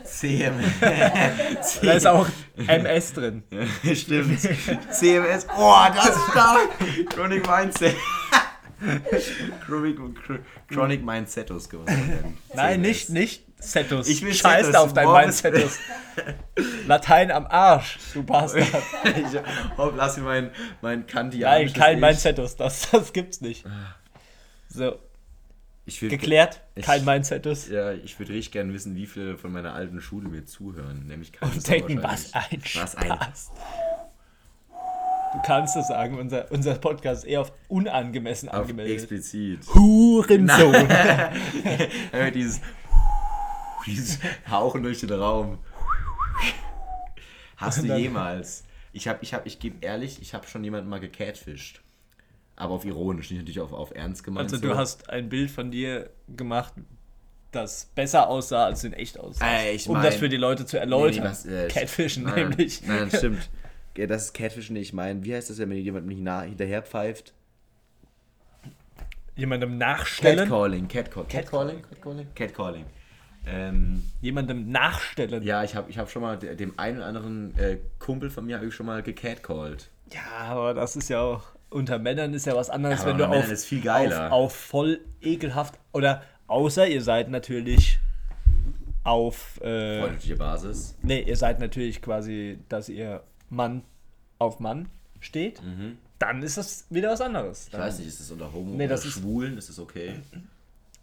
CMS. 0.04 1.80
Da 1.82 1.92
ist 1.92 2.06
auch 2.06 2.26
MS 2.56 3.12
drin. 3.12 3.42
Stimmt. 3.94 4.40
CMS. 4.40 5.44
Boah, 5.46 5.92
das 5.94 6.08
ist 6.08 6.30
stark. 6.30 6.68
Chronic 7.10 7.46
Mindset. 7.48 7.96
Chronic, 9.66 9.98
Chronic 10.68 11.02
so 11.02 11.82
nennen. 11.84 12.38
Nein, 12.54 12.80
nicht, 12.80 13.10
nicht 13.10 13.44
Setus. 13.60 14.08
Ich 14.08 14.22
will 14.24 14.34
Scheiß 14.34 14.66
Setus, 14.66 14.80
auf 14.80 14.92
dein 14.92 15.10
Mindsetus. 15.12 15.78
Latein 16.86 17.30
am 17.30 17.46
Arsch, 17.46 17.98
du 18.14 18.22
Bastard. 18.22 18.64
Ich 19.04 19.38
hopp, 19.78 19.94
lass 19.96 20.16
mir 20.16 20.24
mein, 20.24 20.50
mein 20.82 21.00
Nein, 21.00 21.06
kantianisches 21.06 21.76
kein 21.76 21.94
Ich. 21.96 22.00
Mindsetus, 22.00 22.56
das, 22.56 22.90
das 22.90 23.12
gibt's 23.12 23.40
nicht. 23.40 23.64
So, 24.68 24.96
Ich 25.86 26.00
will, 26.02 26.08
geklärt, 26.10 26.60
Ich- 26.74 26.84
kein 26.84 27.04
Mindsetus. 27.04 27.68
Ja, 27.68 27.92
ich 27.92 28.18
würde 28.18 28.32
richtig 28.32 28.52
gerne 28.52 28.72
wissen, 28.72 28.94
wie 28.96 29.06
viele 29.06 29.36
von 29.38 29.52
meiner 29.52 29.74
alten 29.74 30.00
Schule 30.00 30.28
mir 30.28 30.44
zuhören. 30.46 31.06
Nämlich 31.06 31.32
keine 31.32 31.52
Und 31.52 31.66
denken, 31.68 32.02
was 32.02 32.32
ein 32.34 32.62
Was 32.74 32.96
ein 32.96 33.06
Spaß. 33.06 33.50
Du 35.32 35.38
kannst 35.46 35.76
es 35.76 35.86
sagen, 35.86 36.18
unser, 36.18 36.50
unser 36.50 36.74
Podcast 36.74 37.22
ist 37.22 37.30
eher 37.30 37.42
auf 37.42 37.52
unangemessen 37.68 38.48
auf 38.48 38.62
angemeldet. 38.62 38.94
explizit. 38.96 39.60
Hurensohn. 39.72 40.88
Dieses 42.34 42.60
Hauchen 44.50 44.82
durch 44.82 45.00
den 45.00 45.12
Raum. 45.12 45.58
Hast 47.56 47.82
du 47.82 47.96
jemals? 47.96 48.64
Ich 48.92 49.06
habe, 49.06 49.18
ich 49.22 49.34
habe, 49.34 49.46
ich 49.46 49.58
gebe 49.60 49.84
ehrlich, 49.84 50.20
ich 50.20 50.34
habe 50.34 50.46
schon 50.46 50.64
jemanden 50.64 50.88
mal 50.88 51.00
gecatfischt. 51.00 51.82
Aber 52.56 52.74
auf 52.74 52.84
ironisch, 52.84 53.30
nicht 53.30 53.38
natürlich 53.38 53.60
auf, 53.60 53.72
auf 53.72 53.94
ernst 53.94 54.24
gemeint. 54.24 54.44
Also 54.52 54.56
so. 54.56 54.68
du 54.68 54.76
hast 54.76 55.08
ein 55.08 55.28
Bild 55.28 55.50
von 55.50 55.70
dir 55.70 56.10
gemacht, 56.28 56.74
das 57.52 57.86
besser 57.94 58.28
aussah, 58.28 58.66
als 58.66 58.82
du 58.82 58.88
in 58.88 58.92
echt 58.92 59.18
aussah. 59.18 59.46
Äh, 59.46 59.74
ich 59.74 59.88
um 59.88 59.94
mein- 59.94 60.04
das 60.04 60.16
für 60.16 60.28
die 60.28 60.36
Leute 60.36 60.66
zu 60.66 60.78
erläutern. 60.78 61.24
nee, 61.24 61.30
was, 61.30 61.46
äh, 61.46 61.68
Catfischen 61.68 62.24
nein, 62.24 62.50
nämlich. 62.50 62.82
Nein, 62.86 63.08
das 63.10 63.18
stimmt. 63.18 63.48
Das 63.94 64.24
ist 64.24 64.34
Catfischen, 64.34 64.76
ich 64.76 64.92
meine, 64.92 65.24
wie 65.24 65.34
heißt 65.34 65.50
das, 65.50 65.58
wenn 65.58 65.70
jemand 65.72 66.06
mich 66.06 66.18
nah, 66.18 66.42
hinterher 66.42 66.82
pfeift? 66.82 67.34
Jemandem 69.36 69.78
nachstellen. 69.78 70.38
Catcalling, 70.38 70.88
Catcall, 70.88 71.24
Catcalling, 71.24 71.82
Catcalling, 71.82 72.26
Catcalling. 72.34 72.84
Ähm, 73.46 74.02
Jemandem 74.20 74.70
nachstellen. 74.70 75.42
ja, 75.42 75.64
ich 75.64 75.74
habe 75.74 75.90
ich 75.90 75.98
hab 75.98 76.10
schon 76.10 76.22
mal 76.22 76.38
de- 76.38 76.54
dem 76.56 76.78
einen 76.78 76.98
oder 76.98 77.06
anderen 77.06 77.58
äh, 77.58 77.78
Kumpel 77.98 78.28
von 78.30 78.44
mir 78.46 78.56
hab 78.58 78.62
ich 78.64 78.74
schon 78.74 78.86
mal 78.86 79.02
gecatcalled. 79.02 79.88
Ja, 80.12 80.20
aber 80.50 80.74
das 80.74 80.96
ist 80.96 81.08
ja 81.08 81.20
auch. 81.20 81.42
Unter 81.70 81.98
Männern 82.00 82.34
ist 82.34 82.46
ja 82.46 82.54
was 82.56 82.68
anderes, 82.68 83.00
Aber 83.00 83.10
wenn 83.10 83.18
du 83.18 83.24
auf, 83.24 83.30
Männern 83.30 83.50
ist 83.50 83.64
viel 83.64 83.80
geiler. 83.80 84.26
auf, 84.32 84.52
auf 84.52 84.56
voll 84.56 85.00
ekelhaft. 85.22 85.78
Oder 85.92 86.22
außer 86.48 86.86
ihr 86.88 87.00
seid 87.02 87.30
natürlich 87.30 87.98
auf. 89.04 89.60
Äh, 89.62 90.00
Freundliche 90.00 90.36
Basis. 90.36 90.96
nee, 91.02 91.22
ihr 91.22 91.36
seid 91.36 91.60
natürlich 91.60 92.02
quasi, 92.02 92.58
dass 92.68 92.88
ihr 92.88 93.22
Mann 93.48 93.82
auf 94.38 94.60
Mann 94.60 94.88
steht. 95.20 95.62
Dann 96.18 96.42
ist 96.42 96.56
das 96.58 96.86
wieder 96.90 97.10
was 97.12 97.20
anderes. 97.20 97.60
Mhm. 97.60 97.64
Ich 97.66 97.70
Dann, 97.72 97.80
weiß 97.80 97.98
nicht, 97.98 98.08
ist 98.08 98.20
das 98.20 98.30
unter 98.30 98.52
Homo 98.52 98.74
Nee, 98.76 98.86
das 98.88 99.00
oder 99.00 99.08
ist- 99.08 99.14
Schwulen? 99.14 99.56
Ist 99.58 99.68
das 99.68 99.78
okay? 99.78 100.14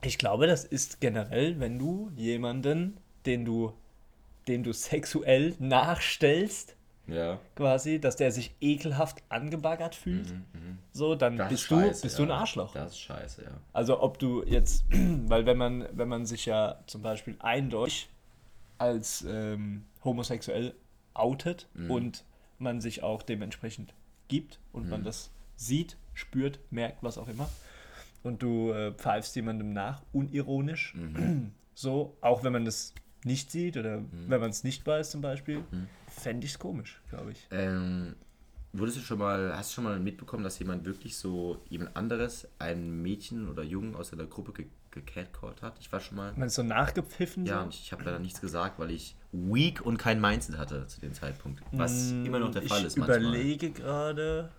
Ich 0.01 0.17
glaube, 0.17 0.47
das 0.47 0.63
ist 0.63 1.01
generell, 1.01 1.59
wenn 1.59 1.79
du 1.79 2.11
jemanden, 2.15 2.97
den 3.25 3.45
du, 3.45 3.73
den 4.47 4.63
du 4.63 4.71
sexuell 4.73 5.55
nachstellst, 5.59 6.75
Ja. 7.07 7.39
quasi, 7.55 7.99
dass 7.99 8.15
der 8.17 8.31
sich 8.31 8.53
ekelhaft 8.61 9.23
angebaggert 9.29 9.95
fühlt, 9.95 10.33
so, 10.91 11.15
dann 11.15 11.33
Mhm, 11.33 11.37
Das 11.37 11.49
bist 11.49 11.61
ist 11.63 11.71
du, 11.71 11.75
scheiße, 11.79 12.01
bist 12.03 12.19
ja. 12.19 12.25
du 12.25 12.31
ein 12.31 12.37
Arschloch. 12.37 12.73
Das 12.73 12.91
ist 12.91 12.99
scheiße, 12.99 13.43
ja. 13.43 13.51
Also 13.73 14.01
ob 14.01 14.19
du 14.19 14.43
jetzt, 14.45 14.83
weil 14.91 15.45
wenn 15.45 15.57
man, 15.57 15.87
wenn 15.93 16.07
man 16.09 16.25
sich 16.25 16.45
ja 16.45 16.79
zum 16.87 17.01
Beispiel 17.01 17.35
eindeutig 17.39 18.09
als 18.77 19.25
ähm, 19.27 19.85
homosexuell 20.03 20.75
outet 21.13 21.67
Mhm. 21.73 21.91
und 21.91 22.23
man 22.59 22.81
sich 22.81 23.03
auch 23.03 23.23
dementsprechend 23.23 23.93
gibt 24.27 24.59
und 24.73 24.83
Mhm. 24.83 24.89
man 24.89 25.03
das 25.03 25.31
sieht, 25.55 25.97
spürt, 26.13 26.59
merkt, 26.71 27.01
was 27.03 27.17
auch 27.17 27.27
immer, 27.27 27.49
und 28.23 28.41
du 28.43 28.71
äh, 28.71 28.91
pfeifst 28.93 29.35
jemandem 29.35 29.73
nach, 29.73 30.01
unironisch, 30.13 30.93
Mhm. 30.95 31.51
so, 31.73 32.17
auch 32.21 32.43
wenn 32.43 32.53
man 32.53 32.65
das 32.65 32.93
nicht 33.23 33.51
sieht 33.51 33.77
oder 33.77 34.03
wenn 34.27 34.39
man 34.39 34.49
es 34.49 34.63
nicht 34.63 34.85
weiß 34.85 35.11
zum 35.11 35.21
Beispiel, 35.21 35.59
Mhm. 35.71 35.87
fände 36.07 36.45
ich 36.45 36.53
es 36.53 36.59
komisch, 36.59 37.01
glaube 37.09 37.31
ich. 37.31 37.47
Ähm, 37.51 38.15
wurdest 38.73 38.97
du 38.97 39.01
schon 39.01 39.19
mal, 39.19 39.55
hast 39.57 39.71
du 39.71 39.75
schon 39.75 39.83
mal 39.83 39.99
mitbekommen, 39.99 40.43
dass 40.43 40.59
jemand 40.59 40.85
wirklich 40.85 41.17
so, 41.17 41.61
jemand 41.69 41.95
anderes, 41.97 42.47
ein 42.59 43.01
Mädchen 43.01 43.49
oder 43.49 43.63
Jungen 43.63 43.95
aus 43.95 44.11
der 44.11 44.25
Gruppe 44.25 44.53
ge 44.53 44.65
gecatcalled 44.91 45.61
hat? 45.61 45.77
Ich 45.79 45.91
war 45.91 45.99
schon 45.99 46.17
mal. 46.17 46.31
Man 46.37 46.47
ist 46.47 46.55
so 46.55 46.63
nachgepfiffen, 46.63 47.45
Ja, 47.45 47.59
so. 47.59 47.65
und 47.65 47.73
ich 47.75 47.91
habe 47.91 48.03
leider 48.03 48.17
nichts 48.19 48.39
gesagt, 48.41 48.79
weil 48.79 48.89
ich 48.91 49.15
weak 49.31 49.85
und 49.85 49.97
kein 49.97 50.19
Mindset 50.21 50.57
hatte 50.57 50.87
zu 50.87 51.01
dem 51.01 51.13
Zeitpunkt. 51.13 51.61
Was 51.71 52.11
immer 52.23 52.39
noch 52.39 52.51
der 52.51 52.63
Fall 52.63 52.79
Mm, 52.79 52.81
ich 52.81 52.87
ist 52.87 52.97
manchmal. 52.97 53.19
überlege 53.19 53.71
gerade, 53.71 54.49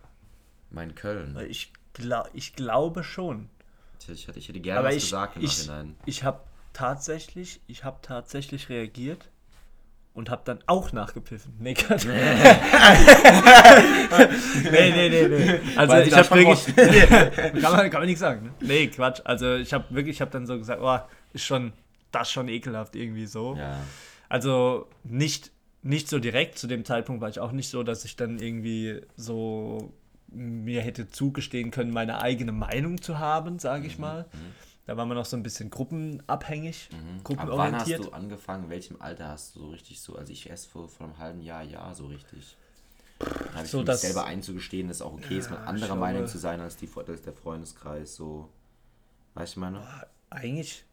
Mein 0.71 0.95
Köln. 0.95 1.37
ich, 1.49 1.73
glaub, 1.99 2.29
ich 2.33 2.55
glaube 2.55 3.05
schon. 3.05 3.51
Ich 4.01 4.27
hätte, 4.27 4.39
ich 4.39 4.49
hätte 4.49 4.61
gerne 4.61 4.81
Aber 4.81 4.89
was 4.89 4.97
ich, 4.97 5.03
gesagt 5.05 5.37
im 5.37 5.43
ich, 5.43 5.67
Nachhinein. 5.67 5.97
ich 6.07 6.25
habe 6.25 6.41
tatsächlich, 6.73 7.61
ich 7.67 7.85
habe 7.85 7.99
tatsächlich 8.01 8.69
reagiert 8.71 9.29
und 10.15 10.31
habe 10.31 10.43
dann 10.45 10.61
auch 10.67 10.93
nachgepfiffen. 10.93 11.55
Nee, 11.59 11.75
Quatsch. 11.75 12.05
nee, 12.07 12.21
nee, 14.91 15.09
nee, 15.09 15.29
nee. 15.29 15.61
Also 15.77 15.93
Weil 15.93 16.09
ich 16.09 16.15
habe 16.15 16.31
wirklich, 16.31 16.75
kann 17.63 17.73
man, 17.73 17.91
kann 17.91 18.01
man 18.01 18.09
nicht 18.09 18.19
sagen. 18.19 18.47
Ne? 18.47 18.53
Nee, 18.61 18.87
Quatsch. 18.89 19.21
Also 19.25 19.57
ich 19.57 19.73
habe 19.73 19.85
wirklich, 19.91 20.17
ich 20.17 20.21
habe 20.21 20.31
dann 20.31 20.47
so 20.47 20.57
gesagt, 20.59 20.81
oh, 20.83 20.99
ist 21.33 21.45
schon, 21.45 21.73
das 22.11 22.29
ist 22.29 22.33
schon 22.33 22.49
ekelhaft 22.49 22.97
irgendwie 22.97 23.27
so. 23.27 23.57
Ja. 23.57 23.79
Also 24.29 24.89
nicht, 25.05 25.53
nicht 25.83 26.09
so 26.09 26.19
direkt, 26.19 26.59
zu 26.59 26.67
dem 26.67 26.85
Zeitpunkt 26.85 27.21
war 27.21 27.29
ich 27.29 27.41
auch 27.41 27.53
nicht 27.53 27.69
so, 27.69 27.83
dass 27.83 28.05
ich 28.05 28.17
dann 28.17 28.39
irgendwie 28.39 29.03
so 29.17 29.93
mir 30.29 30.83
hätte 30.83 31.09
zugestehen 31.09 31.71
können, 31.71 31.91
meine 31.93 32.21
eigene 32.21 32.53
Meinung 32.53 33.01
zu 33.01 33.19
haben, 33.19 33.59
sage 33.59 33.83
Mhm, 33.85 33.87
ich 33.89 33.99
mal. 33.99 34.27
Da 34.87 34.97
war 34.97 35.05
man 35.05 35.17
noch 35.19 35.27
so 35.27 35.37
ein 35.37 35.43
bisschen 35.43 35.69
gruppenabhängig, 35.71 36.89
Ab 36.91 36.97
wann 36.99 37.15
hast 37.17 37.25
gruppenorientiert. 37.25 38.05
du 38.07 38.11
angefangen? 38.13 38.65
In 38.65 38.71
welchem 38.71 39.01
Alter 39.03 39.29
hast 39.29 39.55
du 39.57 39.61
so 39.61 39.69
richtig 39.71 40.01
so? 40.01 40.17
Also 40.17 40.33
ich 40.33 40.49
erst 40.49 40.69
vor, 40.69 40.89
vor 40.89 41.07
einem 41.07 41.19
halben 41.19 41.43
Jahr, 41.43 41.63
ja, 41.63 41.93
so 41.95 42.07
richtig. 42.07 42.57
Da 43.19 43.27
habe 43.55 43.65
ich 43.65 43.71
So, 43.71 43.83
dass- 43.83 44.01
selber 44.03 44.25
einzugestehen, 44.25 44.89
dass 44.89 44.99
es 44.99 45.03
auch 45.03 45.13
okay 45.15 45.39
ist, 45.39 45.51
mal 45.51 45.59
anderer 45.59 45.89
glaube- 45.89 46.01
Meinung 46.01 46.27
zu 46.27 46.39
sein 46.39 46.61
als, 46.61 46.77
die, 46.77 46.89
als 47.07 47.21
der 47.23 47.33
Freundeskreis. 47.35 48.15
So, 48.15 48.49
weißt 49.35 49.57
du, 49.57 49.59
ich 49.59 49.61
meine? 49.61 49.83
Eigentlich, 50.31 50.85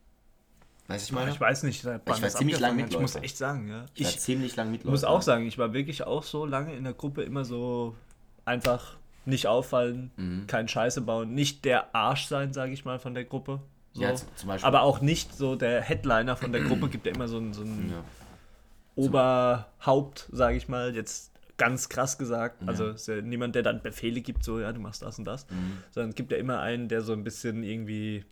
Weißt 0.87 1.05
du, 1.09 1.13
ich 1.13 1.15
meine? 1.15 1.31
ich 1.31 1.39
weiß 1.41 1.63
nicht, 1.63 1.83
wann 1.85 2.01
war 2.05 2.29
ziemlich 2.29 2.59
lang 2.59 2.71
angefangen 2.71 2.83
hat. 2.83 2.93
Ich 2.93 2.99
muss 2.99 3.15
echt 3.15 3.37
sagen, 3.37 3.69
ja. 3.69 3.85
ich 3.95 4.03
war 4.03 4.09
Ich 4.11 4.19
ziemlich 4.19 4.55
lang 4.55 4.71
Mitläufer. 4.71 4.91
muss 4.91 5.03
auch 5.03 5.21
sagen, 5.21 5.45
ich 5.47 5.57
war 5.57 5.73
wirklich 5.73 6.03
auch 6.03 6.23
so 6.23 6.45
lange 6.45 6.75
in 6.75 6.83
der 6.83 6.93
Gruppe 6.93 7.23
immer 7.23 7.43
so 7.45 7.95
einfach 8.43 8.97
nicht 9.27 9.47
auffallen, 9.47 10.11
Mhm. 10.17 10.47
kein 10.47 10.67
Scheiße 10.67 11.01
bauen, 11.01 11.33
nicht 11.33 11.65
der 11.65 11.95
Arsch 11.95 12.25
sein, 12.25 12.53
sage 12.53 12.71
ich 12.73 12.85
mal, 12.85 12.99
von 12.99 13.13
der 13.13 13.25
Gruppe. 13.25 13.59
So. 13.93 14.01
Ja, 14.03 14.13
z- 14.15 14.27
zum 14.35 14.47
Beispiel- 14.49 14.67
Aber 14.67 14.81
auch 14.81 15.01
nicht 15.01 15.33
so 15.35 15.55
der 15.55 15.81
Headliner 15.81 16.35
von 16.35 16.51
der 16.51 16.61
Gruppe, 16.61 16.89
gibt 16.89 17.05
ja 17.05 17.13
immer 17.13 17.27
so 17.27 17.37
ein, 17.37 17.53
so 17.53 17.61
ein 17.63 17.89
Ja. 17.91 18.03
Oberhaupt, 18.95 20.27
sage 20.31 20.57
ich 20.57 20.67
mal, 20.67 20.95
jetzt 20.95 21.31
ganz 21.57 21.89
krass 21.89 22.17
gesagt. 22.17 22.61
Also 22.67 22.89
ist 22.89 23.07
ja 23.07 23.21
niemand, 23.21 23.55
der 23.55 23.63
dann 23.63 23.81
Befehle 23.81 24.21
gibt, 24.21 24.43
so, 24.43 24.59
ja, 24.59 24.71
du 24.73 24.79
machst 24.79 25.01
das 25.01 25.17
und 25.19 25.25
das. 25.25 25.49
Mhm. 25.49 25.77
Sondern 25.91 26.09
es 26.09 26.15
gibt 26.15 26.31
ja 26.31 26.37
immer 26.37 26.59
einen, 26.59 26.87
der 26.89 27.01
so 27.01 27.13
ein 27.13 27.23
bisschen 27.23 27.63
irgendwie 27.63 28.25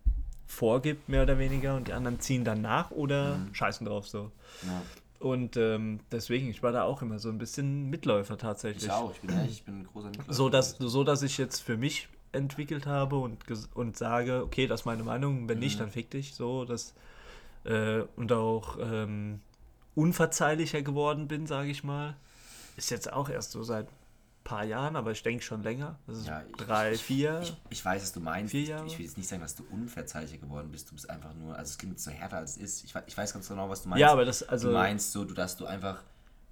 vorgibt, 0.45 1.07
mehr 1.09 1.23
oder 1.23 1.37
weniger, 1.39 1.75
und 1.75 1.87
die 1.87 1.93
anderen 1.93 2.19
ziehen 2.19 2.43
dann 2.43 2.61
nach 2.61 2.91
oder 2.91 3.37
Mhm. 3.37 3.53
scheißen 3.55 3.85
drauf 3.87 4.07
so. 4.07 4.31
Ja. 4.63 4.81
Und 5.23 5.55
ähm, 5.55 6.01
deswegen, 6.11 6.49
ich 6.49 6.61
war 6.63 6.73
da 6.73 6.83
auch 6.83 7.01
immer 7.01 7.17
so 7.17 7.29
ein 7.29 7.37
bisschen 7.37 7.89
Mitläufer 7.89 8.37
tatsächlich. 8.37 8.83
Ich 8.83 8.91
auch, 8.91 9.09
ich 9.11 9.21
bin 9.21 9.31
ehrlich, 9.31 9.51
ich 9.53 9.63
bin 9.63 9.79
ein 9.79 9.87
großer 9.87 10.09
Mitläufer. 10.09 10.33
So 10.33 10.49
dass, 10.49 10.75
so, 10.77 11.03
dass 11.05 11.23
ich 11.23 11.37
jetzt 11.37 11.61
für 11.61 11.77
mich 11.77 12.09
entwickelt 12.33 12.85
habe 12.85 13.15
und, 13.15 13.39
und 13.73 13.97
sage, 13.97 14.43
okay, 14.43 14.67
das 14.67 14.81
ist 14.81 14.85
meine 14.85 15.03
Meinung, 15.03 15.47
wenn 15.47 15.59
Mhm. 15.59 15.63
nicht, 15.63 15.79
dann 15.79 15.91
fick 15.91 16.11
dich. 16.11 16.33
So, 16.35 16.65
das, 16.65 16.93
äh, 17.63 18.01
und 18.17 18.33
auch 18.33 18.77
ähm, 18.81 19.39
unverzeihlicher 19.95 20.81
geworden 20.81 21.29
bin, 21.29 21.47
sage 21.47 21.69
ich 21.69 21.85
mal, 21.85 22.17
ist 22.75 22.91
jetzt 22.91 23.13
auch 23.13 23.29
erst 23.29 23.51
so 23.51 23.63
seit 23.63 23.87
paar 24.43 24.63
Jahren, 24.65 24.95
aber 24.95 25.11
ich 25.11 25.23
denke 25.23 25.43
schon 25.43 25.63
länger. 25.63 25.97
Das 26.07 26.17
ist 26.17 26.27
Ja, 26.27 26.43
ich- 26.49 26.55
drei, 26.57 26.95
vier. 26.97 27.39
Ich, 27.41 27.55
ich 27.69 27.85
weiß, 27.85 28.01
was 28.01 28.11
du 28.13 28.19
meinst. 28.19 28.51
Vier 28.51 28.61
Ich, 28.63 28.69
Jahre? 28.69 28.85
ich 28.87 28.97
will 28.97 29.05
jetzt 29.05 29.17
nicht 29.17 29.27
sagen, 29.29 29.41
dass 29.41 29.55
du 29.55 29.63
unverzeihlicher 29.71 30.37
geworden 30.37 30.69
bist. 30.71 30.89
Du 30.89 30.95
bist 30.95 31.09
einfach 31.09 31.33
nur, 31.33 31.55
also 31.57 31.69
es 31.71 31.77
klingt 31.77 31.99
so 31.99 32.11
härter 32.11 32.37
als 32.37 32.57
es 32.57 32.57
ist. 32.57 32.83
Ich, 32.85 32.93
ich 33.07 33.17
weiß 33.17 33.33
ganz 33.33 33.47
genau, 33.47 33.69
was 33.69 33.83
du 33.83 33.89
meinst. 33.89 34.01
ja, 34.01 34.11
aber 34.11 34.25
das, 34.25 34.43
also. 34.43 34.67
du 34.69 34.73
meinst 34.73 35.11
so, 35.11 35.23
du, 35.25 35.33
dass 35.33 35.55
du 35.57 35.65
einfach, 35.65 36.01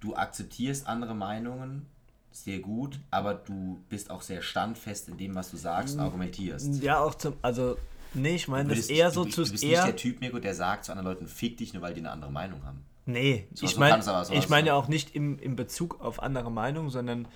du 0.00 0.14
akzeptierst 0.16 0.86
andere 0.86 1.14
Meinungen 1.14 1.86
sehr 2.30 2.60
gut, 2.60 2.98
aber 3.10 3.34
du 3.34 3.84
bist 3.90 4.10
auch 4.10 4.22
sehr 4.22 4.40
standfest 4.40 5.08
in 5.08 5.18
dem, 5.18 5.34
was 5.34 5.50
du 5.50 5.58
sagst, 5.58 5.98
argumentierst. 5.98 6.82
Ja, 6.82 6.98
auch 7.00 7.14
zum. 7.14 7.34
Also, 7.42 7.76
nee, 8.14 8.36
ich 8.36 8.48
meine, 8.48 8.70
Du 8.70 8.74
das 8.74 8.86
bist, 8.86 8.90
eher 8.90 9.08
du, 9.08 9.14
so 9.14 9.24
bist- 9.24 9.34
zu. 9.34 9.44
du 9.44 9.50
bist 9.50 9.64
eher, 9.64 9.70
nicht 9.84 9.88
der 9.88 9.96
Typ, 9.96 10.20
Mirko, 10.22 10.38
der 10.38 10.54
sagt 10.54 10.86
zu 10.86 10.92
anderen 10.92 11.08
Leuten, 11.14 11.28
fick 11.28 11.58
dich, 11.58 11.74
nur 11.74 11.82
weil 11.82 11.92
die 11.92 12.00
eine 12.00 12.10
andere 12.10 12.32
Meinung 12.32 12.64
haben. 12.64 12.84
Nee, 13.04 13.48
So- 13.52 13.66
ich 13.66 13.72
so 13.74 13.80
meine 13.80 14.00
so 14.02 14.32
ich 14.32 14.46
du. 14.46 14.54
ja 14.54 14.74
auch 14.74 14.88
nicht 14.88 15.14
im, 15.14 15.38
im 15.40 15.56
Bezug 15.56 16.00
auf 16.00 16.22
andere 16.22 16.50
Meinungen, 16.50 16.88
sondern 16.88 17.28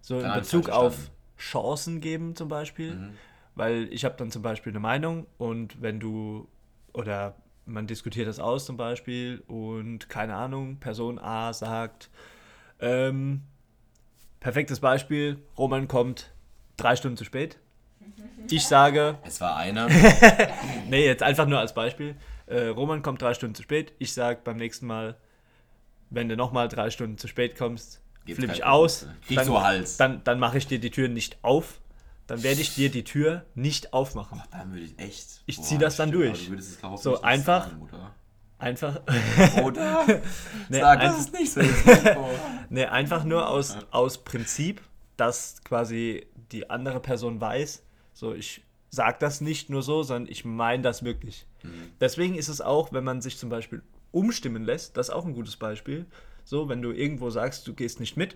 so 0.00 0.20
in 0.20 0.26
ich 0.26 0.34
Bezug 0.34 0.68
auf. 0.70 1.10
Chancen 1.38 2.00
geben 2.00 2.34
zum 2.36 2.48
Beispiel. 2.48 2.94
Mhm. 2.94 3.10
Weil 3.54 3.92
ich 3.92 4.04
habe 4.04 4.14
dann 4.16 4.30
zum 4.30 4.42
Beispiel 4.42 4.72
eine 4.72 4.80
Meinung 4.80 5.26
und 5.36 5.80
wenn 5.82 5.98
du 6.00 6.48
oder 6.92 7.34
man 7.66 7.86
diskutiert 7.86 8.26
das 8.28 8.38
aus 8.40 8.64
zum 8.64 8.76
Beispiel 8.76 9.42
und 9.46 10.08
keine 10.08 10.34
Ahnung, 10.34 10.76
Person 10.78 11.18
A 11.18 11.52
sagt, 11.52 12.08
ähm, 12.80 13.42
perfektes 14.40 14.80
Beispiel, 14.80 15.38
Roman 15.56 15.88
kommt 15.88 16.32
drei 16.76 16.96
Stunden 16.96 17.16
zu 17.16 17.24
spät. 17.24 17.58
Ich 18.50 18.66
sage, 18.66 19.18
Es 19.24 19.40
war 19.40 19.56
einer. 19.56 19.88
Nee, 20.88 21.04
jetzt 21.04 21.22
einfach 21.22 21.46
nur 21.46 21.58
als 21.58 21.74
Beispiel. 21.74 22.16
Äh, 22.46 22.68
Roman 22.68 23.02
kommt 23.02 23.20
drei 23.20 23.34
Stunden 23.34 23.54
zu 23.54 23.62
spät. 23.62 23.92
Ich 23.98 24.14
sag 24.14 24.44
beim 24.44 24.56
nächsten 24.56 24.86
Mal, 24.86 25.16
wenn 26.10 26.28
du 26.28 26.36
nochmal 26.36 26.68
drei 26.68 26.90
Stunden 26.90 27.18
zu 27.18 27.28
spät 27.28 27.56
kommst, 27.56 28.00
flippe 28.34 28.52
ich 28.52 28.60
keine 28.60 28.72
aus. 28.72 29.06
Kriegst 29.26 29.46
du 29.48 29.60
Hals. 29.60 29.96
Dann, 29.96 30.22
dann 30.24 30.38
mache 30.38 30.58
ich 30.58 30.66
dir 30.66 30.78
die 30.78 30.90
Tür 30.90 31.08
nicht 31.08 31.38
auf. 31.42 31.80
Dann 32.26 32.42
werde 32.42 32.60
ich 32.60 32.74
dir 32.74 32.90
die 32.90 33.04
Tür 33.04 33.44
nicht 33.54 33.92
aufmachen. 33.94 34.42
Dann 34.50 34.72
würde 34.72 34.84
ich 34.84 34.98
echt. 34.98 35.42
Ich 35.46 35.62
zieh 35.62 35.78
das 35.78 35.96
dann 35.96 36.10
durch. 36.12 36.44
Du 36.46 36.50
würdest 36.50 36.70
es 36.72 36.82
hoffentlich 36.82 37.02
So, 37.02 37.22
einfach- 37.22 37.68
Sagen, 37.68 37.82
oder? 37.82 38.14
Einfach, 38.60 39.00
oder? 39.62 40.04
nee, 40.68 40.80
Sag, 40.80 40.98
ein, 40.98 41.06
das 41.12 41.20
ist 41.20 41.32
nicht 41.32 41.52
so. 41.52 41.60
Nee, 42.70 42.84
einfach 42.86 43.22
nur 43.24 43.48
aus, 43.48 43.76
aus 43.92 44.18
Prinzip, 44.24 44.82
dass 45.16 45.62
quasi 45.64 46.26
die 46.52 46.68
andere 46.68 46.98
Person 47.00 47.40
weiß, 47.40 47.82
so 48.12 48.34
ich 48.34 48.62
sag 48.90 49.20
das 49.20 49.40
nicht 49.40 49.70
nur 49.70 49.82
so, 49.82 50.02
sondern 50.02 50.30
ich 50.30 50.44
meine 50.44 50.82
das 50.82 51.04
wirklich. 51.04 51.46
Mhm. 51.62 51.92
Deswegen 52.00 52.34
ist 52.34 52.48
es 52.48 52.60
auch, 52.60 52.92
wenn 52.92 53.04
man 53.04 53.20
sich 53.22 53.38
zum 53.38 53.48
Beispiel 53.48 53.82
umstimmen 54.10 54.64
lässt, 54.64 54.96
das 54.96 55.08
ist 55.08 55.14
auch 55.14 55.24
ein 55.24 55.34
gutes 55.34 55.56
Beispiel. 55.56 56.06
So, 56.48 56.66
wenn 56.70 56.80
du 56.80 56.92
irgendwo 56.92 57.28
sagst, 57.28 57.66
du 57.68 57.74
gehst 57.74 58.00
nicht 58.00 58.16
mit 58.16 58.34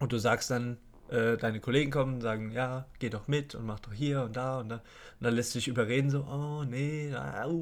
und 0.00 0.12
du 0.12 0.18
sagst 0.18 0.50
dann, 0.50 0.78
äh, 1.10 1.36
deine 1.36 1.60
Kollegen 1.60 1.92
kommen 1.92 2.14
und 2.14 2.20
sagen, 2.22 2.50
ja, 2.50 2.86
geh 2.98 3.08
doch 3.08 3.28
mit 3.28 3.54
und 3.54 3.66
mach 3.66 3.78
doch 3.78 3.92
hier 3.92 4.22
und 4.24 4.36
da 4.36 4.58
und 4.58 4.68
da. 4.68 4.74
Und 4.74 4.82
dann 5.20 5.34
lässt 5.36 5.54
du 5.54 5.60
dich 5.60 5.68
überreden, 5.68 6.10
so, 6.10 6.24
oh 6.28 6.64
nee, 6.64 7.14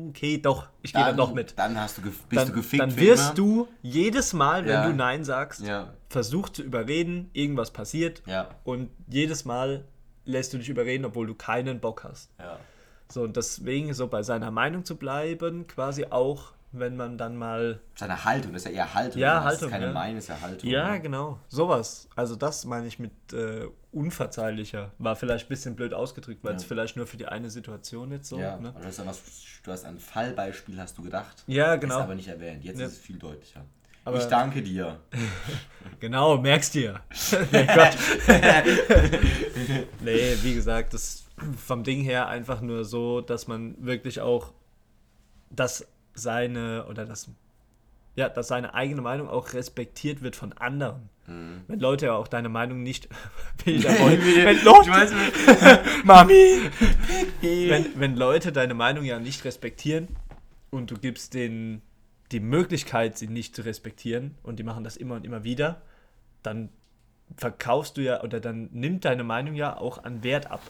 okay, 0.09 0.38
doch, 0.38 0.69
ich 0.81 0.95
gehe 0.95 1.05
dann 1.05 1.19
doch 1.19 1.35
mit. 1.35 1.52
Dann 1.59 1.78
hast 1.78 1.99
du, 1.99 2.00
bist 2.00 2.23
Dann, 2.33 2.47
du 2.49 2.55
gefickt. 2.55 2.81
dann 2.83 2.97
wirst 2.97 3.37
du 3.37 3.69
jedes 3.83 4.33
Mal, 4.33 4.64
wenn 4.64 4.71
Ja. 4.71 4.88
du 4.88 4.95
Nein 4.95 5.23
sagst, 5.23 5.61
Ja, 5.61 5.93
versucht 6.09 6.57
zu 6.57 6.62
überreden, 6.62 7.28
irgendwas 7.35 7.73
passiert 7.75 8.23
ja, 8.25 8.49
und 8.64 8.88
jedes 9.07 9.45
Mal 9.45 9.85
lässt 10.25 10.55
du 10.55 10.57
dich 10.57 10.71
überreden, 10.71 11.05
obwohl 11.05 11.26
du 11.26 11.35
keinen 11.35 11.78
Bock 11.81 12.05
hast. 12.05 12.31
So, 13.12 13.21
und 13.23 13.37
deswegen 13.37 13.93
so 13.93 14.09
bei 14.09 14.23
seiner 14.23 14.50
Meinung 14.50 14.87
zu 14.87 14.97
bleiben, 14.97 15.66
quasi 15.66 16.07
auch, 16.07 16.55
wenn 16.73 16.96
man 16.96 17.16
dann 17.18 17.37
mal. 17.37 17.80
Seine 17.94 18.25
Haltung, 18.25 18.52
das 18.52 18.62
ist 18.62 18.68
ja 18.70 18.75
eher 18.85 18.94
Haltung. 18.94 19.20
Ja, 19.20 19.35
Das 19.35 19.44
ist 19.44 19.61
Haltung, 19.62 19.70
keine 19.70 19.87
ja. 19.87 19.92
Meinung, 19.92 20.18
ist 20.18 20.28
ja 20.28 20.40
Haltung. 20.40 20.68
Ja, 20.70 20.96
genau. 20.99 21.38
Sowas. 21.49 22.08
Also, 22.16 22.37
das 22.37 22.64
meine 22.64 22.87
ich 22.87 22.98
mit 22.98 23.12
äh, 23.33 23.66
unverzeihlicher. 23.92 24.92
War 24.98 25.16
vielleicht 25.16 25.46
ein 25.46 25.48
bisschen 25.48 25.74
blöd 25.76 25.94
ausgedrückt, 25.94 26.44
weil 26.44 26.55
es 26.57 26.62
Ja. 26.62 26.68
vielleicht 26.68 26.96
nur 26.96 27.07
für 27.07 27.16
die 27.16 27.26
eine 27.26 27.48
Situation 27.50 28.11
jetzt 28.12 28.29
so. 28.29 28.38
Ja, 28.38 28.57
ne? 28.59 28.68
aber 28.70 28.81
du 28.81 28.87
hast, 28.87 28.98
ja 28.98 29.07
was, 29.07 29.20
du 29.62 29.72
hast 29.72 29.85
ein 29.85 29.98
Fallbeispiel, 29.98 30.79
hast 30.81 30.98
du 30.98 31.02
gedacht. 31.02 31.44
ja 31.46 31.76
genau. 31.76 31.96
Ist 31.98 32.02
aber 32.02 32.14
nicht 32.14 32.29
erwähnt. 32.29 32.64
Jetzt 32.64 32.81
ist 32.81 32.92
es 32.92 32.98
viel 32.98 33.18
deutlicher. 33.18 33.64
Aber- 34.05 34.18
ich 34.18 34.26
danke 34.26 34.62
dir. 34.62 34.98
Genau, 36.00 36.37
merkst 36.37 36.74
dir. 36.74 37.00
nee, 40.00 40.37
wie 40.42 40.55
gesagt, 40.55 40.94
das 40.94 41.24
vom 41.57 41.85
Ding 41.85 42.02
her 42.02 42.29
einfach 42.29 42.61
nur 42.61 42.85
so, 42.85 43.20
dass 43.20 43.46
man 43.46 43.74
wirklich 43.85 44.20
auch, 44.20 44.52
dass 45.50 45.87
seine 46.16 46.87
oder 46.87 47.07
das 47.07 47.31
ja, 48.16 48.31
dass 48.31 48.48
seine 48.48 48.72
eigene 48.72 49.02
Meinung 49.02 49.29
auch 49.29 49.52
respektiert 49.52 50.22
wird 50.22 50.37
von 50.37 50.55
anderen. 50.55 51.11
Mhm. 51.26 51.64
Wenn 51.68 51.81
Leute 51.81 52.07
ja 52.07 52.14
auch 52.14 52.29
deine 52.29 52.48
Meinung 52.48 52.83
nicht 52.83 53.09
wenn, 53.64 53.83
Leute, 53.83 54.90
weiß, 54.90 55.12
Mami! 56.05 56.61
wenn, 57.42 58.00
wenn 58.00 58.16
Leute 58.16 58.52
deine 58.52 58.74
Meinung 58.74 59.05
ja 59.05 59.18
nicht 59.18 59.44
respektieren 59.44 60.09
und 60.70 60.90
du 60.90 60.96
gibst 60.96 61.35
denen 61.35 61.83
die 62.33 62.40
Möglichkeit, 62.40 63.18
sie 63.18 63.29
nicht 63.29 63.55
zu 63.55 63.62
respektieren 63.62 64.35
und 64.42 64.59
die 64.59 64.64
machen 64.64 64.83
das 64.83 64.96
immer 64.96 65.16
und 65.16 65.24
immer 65.24 65.44
wieder, 65.44 65.83
dann 66.42 66.70
verkaufst 67.37 67.96
du 67.96 68.02
ja 68.02 68.22
oder 68.22 68.40
dann 68.40 68.70
nimmt 68.72 69.05
deine 69.05 69.24
Meinung 69.24 69.55
ja 69.55 69.76
auch 69.76 70.02
an 70.05 70.22
Wert 70.22 70.50
ab. 70.50 70.62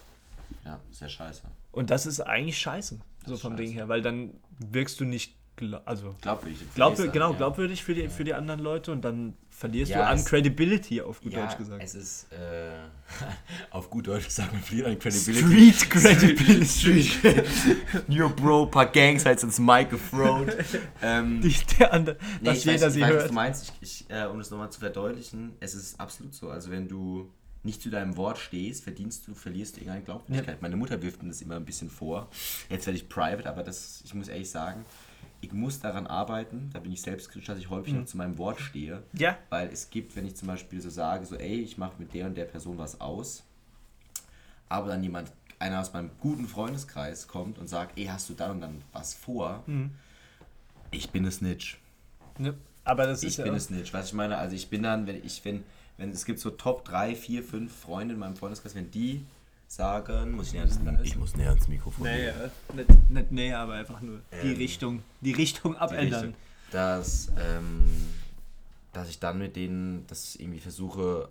Ja, 0.64 0.80
ist 0.90 1.00
ja 1.00 1.08
scheiße. 1.08 1.42
Und 1.72 1.90
das 1.90 2.06
ist 2.06 2.20
eigentlich 2.20 2.58
scheiße, 2.58 2.98
so 3.26 3.36
vom 3.36 3.52
scheiße. 3.52 3.62
Ding 3.64 3.72
her, 3.72 3.88
weil 3.88 4.02
dann 4.02 4.30
wirkst 4.58 4.98
du 5.00 5.04
nicht, 5.04 5.34
gla- 5.58 5.82
also 5.84 6.14
Glaubwürdig. 6.20 6.58
glaub, 6.74 6.96
genau, 6.96 7.30
ja. 7.32 7.36
glaubwürdig 7.36 7.82
für 7.84 7.94
die, 7.94 8.08
für 8.08 8.24
die 8.24 8.34
anderen 8.34 8.60
Leute 8.60 8.92
und 8.92 9.04
dann 9.04 9.34
verlierst 9.50 9.90
Ja, 9.90 9.98
du 10.00 10.06
an 10.08 10.22
Credibility, 10.24 11.00
auf 11.00 11.20
gut 11.22 11.32
Ja, 11.32 11.46
Deutsch 11.46 11.56
gesagt. 11.56 11.82
es 11.82 11.94
ist, 11.94 12.32
äh, 12.32 12.72
auf 13.70 13.88
gut 13.90 14.06
Deutsch 14.06 14.26
gesagt, 14.26 14.52
man 14.52 14.60
verliert 14.62 14.86
an 14.88 14.98
Credibility. 14.98 15.72
Street 15.72 15.90
Credibility. 15.90 16.64
Street. 17.02 17.44
New 18.08 18.28
Bro, 18.30 18.66
paar 18.66 18.86
Gangs 18.86 19.24
halt 19.24 19.42
ins 19.42 19.58
Mic 19.58 19.88
gefroht. 19.90 20.54
ähm, 21.02 21.40
Die, 21.42 21.54
der 21.78 21.92
andere, 21.92 22.16
Nee, 22.40 22.46
dass 22.50 22.58
ich 22.58 22.64
jeder 22.66 22.86
weiß, 22.86 22.92
sie 22.92 22.98
ich 23.00 23.04
weiß, 23.06 23.12
was 23.14 23.20
hört. 23.22 23.30
du 23.30 23.34
meinst. 23.34 23.72
Ich, 23.80 24.04
ich, 24.08 24.10
äh, 24.10 24.26
um 24.26 24.40
es 24.40 24.50
nochmal 24.50 24.70
zu 24.70 24.80
verdeutlichen, 24.80 25.52
es 25.60 25.74
ist 25.74 25.98
absolut 25.98 26.34
so. 26.34 26.50
Also 26.50 26.70
wenn 26.70 26.86
du 26.88 27.30
nicht 27.66 27.82
zu 27.82 27.90
deinem 27.90 28.16
Wort 28.16 28.38
stehst, 28.38 28.82
verdienst 28.84 29.28
du, 29.28 29.34
verlierst 29.34 29.76
du 29.76 29.80
irgendeine 29.80 30.04
Glaubwürdigkeit. 30.04 30.62
Meine 30.62 30.76
Mutter 30.76 31.02
wirft 31.02 31.22
mir 31.22 31.28
das 31.28 31.42
immer 31.42 31.56
ein 31.56 31.64
bisschen 31.66 31.90
vor. 31.90 32.28
Jetzt 32.70 32.86
werde 32.86 32.96
ich 32.96 33.08
private, 33.10 33.48
aber 33.48 33.62
das, 33.62 34.00
ich 34.04 34.14
muss 34.14 34.28
ehrlich 34.28 34.48
sagen, 34.50 34.84
ich 35.42 35.52
muss 35.52 35.80
daran 35.80 36.06
arbeiten, 36.06 36.70
da 36.72 36.78
bin 36.80 36.92
ich 36.92 37.02
selbstkritisch, 37.02 37.46
dass 37.46 37.58
ich 37.58 37.68
häufig 37.68 37.92
Mhm. 37.92 38.00
noch 38.00 38.06
zu 38.06 38.16
meinem 38.16 38.38
Wort 38.38 38.58
stehe. 38.60 39.02
Ja, 39.12 39.36
Weil 39.50 39.68
es 39.68 39.90
gibt, 39.90 40.16
wenn 40.16 40.26
ich 40.26 40.34
zum 40.36 40.48
Beispiel 40.48 40.80
so 40.80 40.88
sage, 40.88 41.26
so 41.26 41.36
ey, 41.36 41.60
ich 41.60 41.76
mache 41.76 41.92
mit 41.98 42.14
der 42.14 42.26
und 42.26 42.36
der 42.36 42.46
Person 42.46 42.78
was 42.78 43.00
aus, 43.02 43.42
aber 44.68 44.88
dann 44.88 45.02
jemand, 45.02 45.32
einer 45.58 45.80
aus 45.80 45.92
meinem 45.92 46.10
guten 46.20 46.46
Freundeskreis 46.48 47.28
kommt 47.28 47.58
und 47.58 47.68
sagt, 47.68 47.98
ey, 47.98 48.06
hast 48.06 48.28
du 48.28 48.34
dann 48.34 48.52
und 48.52 48.60
dann 48.60 48.82
was 48.92 49.14
vor? 49.14 49.62
Mhm. 49.66 49.90
Ich 50.90 51.10
bin 51.10 51.24
ein 51.24 51.32
Snitch. 51.32 51.78
ne, 52.38 52.54
aber 52.84 53.06
das 53.06 53.22
ist 53.22 53.30
Ich 53.32 53.36
ja 53.38 53.44
bin 53.44 53.52
auch- 53.54 53.56
es 53.56 53.70
nicht. 53.70 53.92
Was 53.92 54.06
ich 54.08 54.12
meine, 54.12 54.36
also 54.38 54.54
ich 54.54 54.68
bin 54.68 54.82
dann, 54.82 55.06
wenn 55.06 55.16
ich, 55.24 55.44
wenn, 55.44 55.64
wenn 55.98 56.10
es 56.10 56.24
gibt 56.24 56.38
so 56.40 56.50
Top 56.50 56.84
3, 56.84 57.14
4, 57.14 57.42
5 57.42 57.72
Freunde 57.74 58.14
in 58.14 58.20
meinem 58.20 58.36
Freundeskreis, 58.36 58.74
wenn 58.74 58.90
die 58.90 59.24
sagen, 59.68 60.32
muss 60.32 60.48
ich 60.48 60.52
näher 60.54 60.62
ans, 60.62 60.78
ich 61.02 61.16
muss 61.16 61.36
näher 61.36 61.50
ans 61.50 61.68
Mikrofon. 61.68 62.06
Nee, 62.06 62.26
gehen. 62.26 62.34
äh, 62.40 62.74
nicht, 62.76 63.10
nicht 63.10 63.32
näher, 63.32 63.58
aber 63.58 63.74
einfach 63.74 64.00
nur 64.00 64.20
die 64.42 64.50
Ähm, 64.52 64.56
Richtung, 64.56 65.02
die 65.20 65.32
Richtung 65.32 65.72
Die 65.72 65.78
abändern. 65.78 66.20
Richtung, 66.20 66.34
Dass, 66.70 67.28
ähm, 67.38 67.84
dass 68.92 69.08
ich 69.08 69.18
dann 69.18 69.38
mit 69.38 69.56
denen, 69.56 70.06
dass 70.06 70.34
ich 70.34 70.40
irgendwie 70.40 70.60
versuche, 70.60 71.28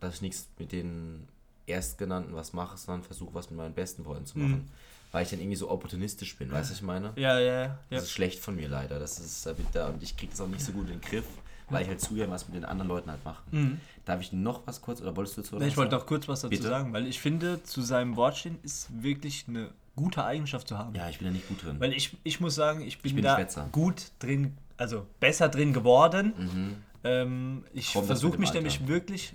dass 0.00 0.16
ich 0.16 0.22
nichts 0.22 0.48
mit 0.58 0.72
den 0.72 1.26
Erstgenannten 1.66 2.34
was 2.34 2.52
mache, 2.52 2.76
sondern 2.76 3.04
versuche, 3.04 3.34
was 3.34 3.50
mit 3.50 3.58
meinen 3.58 3.74
besten 3.74 4.04
Freunden 4.04 4.26
zu 4.26 4.38
machen. 4.38 4.50
Mhm. 4.52 4.68
Weil 5.12 5.22
ich 5.22 5.30
dann 5.30 5.40
irgendwie 5.40 5.56
so 5.56 5.70
opportunistisch 5.70 6.36
bin, 6.36 6.50
weißt 6.50 6.68
du, 6.68 6.72
was 6.72 6.78
ich 6.80 6.84
meine? 6.84 7.12
Ja, 7.16 7.38
ja, 7.38 7.62
ja. 7.62 7.78
Das 7.90 8.04
ist 8.04 8.10
schlecht 8.10 8.40
von 8.40 8.56
mir 8.56 8.68
leider. 8.68 8.98
Das 8.98 9.18
ist 9.18 9.46
da 9.46 9.54
da 9.72 9.88
und 9.88 10.02
ich 10.02 10.16
kriege 10.16 10.32
das 10.32 10.40
auch 10.40 10.48
nicht 10.48 10.60
so 10.62 10.72
gut 10.72 10.86
in 10.90 10.98
den 10.98 11.00
Griff, 11.00 11.24
weil 11.68 11.82
ich 11.82 11.88
halt 11.88 12.00
zu 12.00 12.14
gern 12.14 12.30
was 12.30 12.46
mit 12.48 12.56
den 12.56 12.64
anderen 12.64 12.88
Leuten 12.88 13.10
halt 13.10 13.24
mache. 13.24 13.42
Mhm. 13.50 13.80
Darf 14.04 14.20
ich 14.20 14.32
noch 14.32 14.66
was 14.66 14.80
kurz 14.80 15.00
oder 15.00 15.16
wolltest 15.16 15.36
du 15.36 15.42
dazu 15.42 15.56
Nee, 15.56 15.66
ich 15.68 15.76
wollte 15.76 15.94
noch 15.96 16.06
kurz 16.06 16.28
was 16.28 16.40
dazu 16.42 16.50
Bitte? 16.50 16.68
sagen, 16.68 16.92
weil 16.92 17.06
ich 17.06 17.20
finde, 17.20 17.62
zu 17.62 17.82
seinem 17.82 18.16
Wort 18.16 18.36
stehen 18.36 18.58
ist 18.62 18.88
wirklich 19.02 19.44
eine 19.48 19.70
gute 19.96 20.24
Eigenschaft 20.24 20.68
zu 20.68 20.78
haben. 20.78 20.94
Ja, 20.94 21.08
ich 21.08 21.18
bin 21.18 21.26
da 21.26 21.32
nicht 21.32 21.48
gut 21.48 21.64
drin. 21.64 21.76
Weil 21.80 21.92
ich, 21.92 22.16
ich 22.22 22.40
muss 22.40 22.54
sagen, 22.54 22.82
ich 22.82 23.00
bin, 23.00 23.14
bin 23.14 23.24
da 23.24 23.38
gut 23.72 24.12
drin, 24.18 24.56
also 24.76 25.06
besser 25.20 25.48
drin 25.48 25.72
geworden. 25.72 26.34
mhm. 26.36 26.76
Ähm, 27.04 27.64
ich 27.72 27.92
das 27.92 28.06
versuche 28.06 28.36
mich 28.38 28.52
nämlich 28.52 28.86
wirklich, 28.88 29.34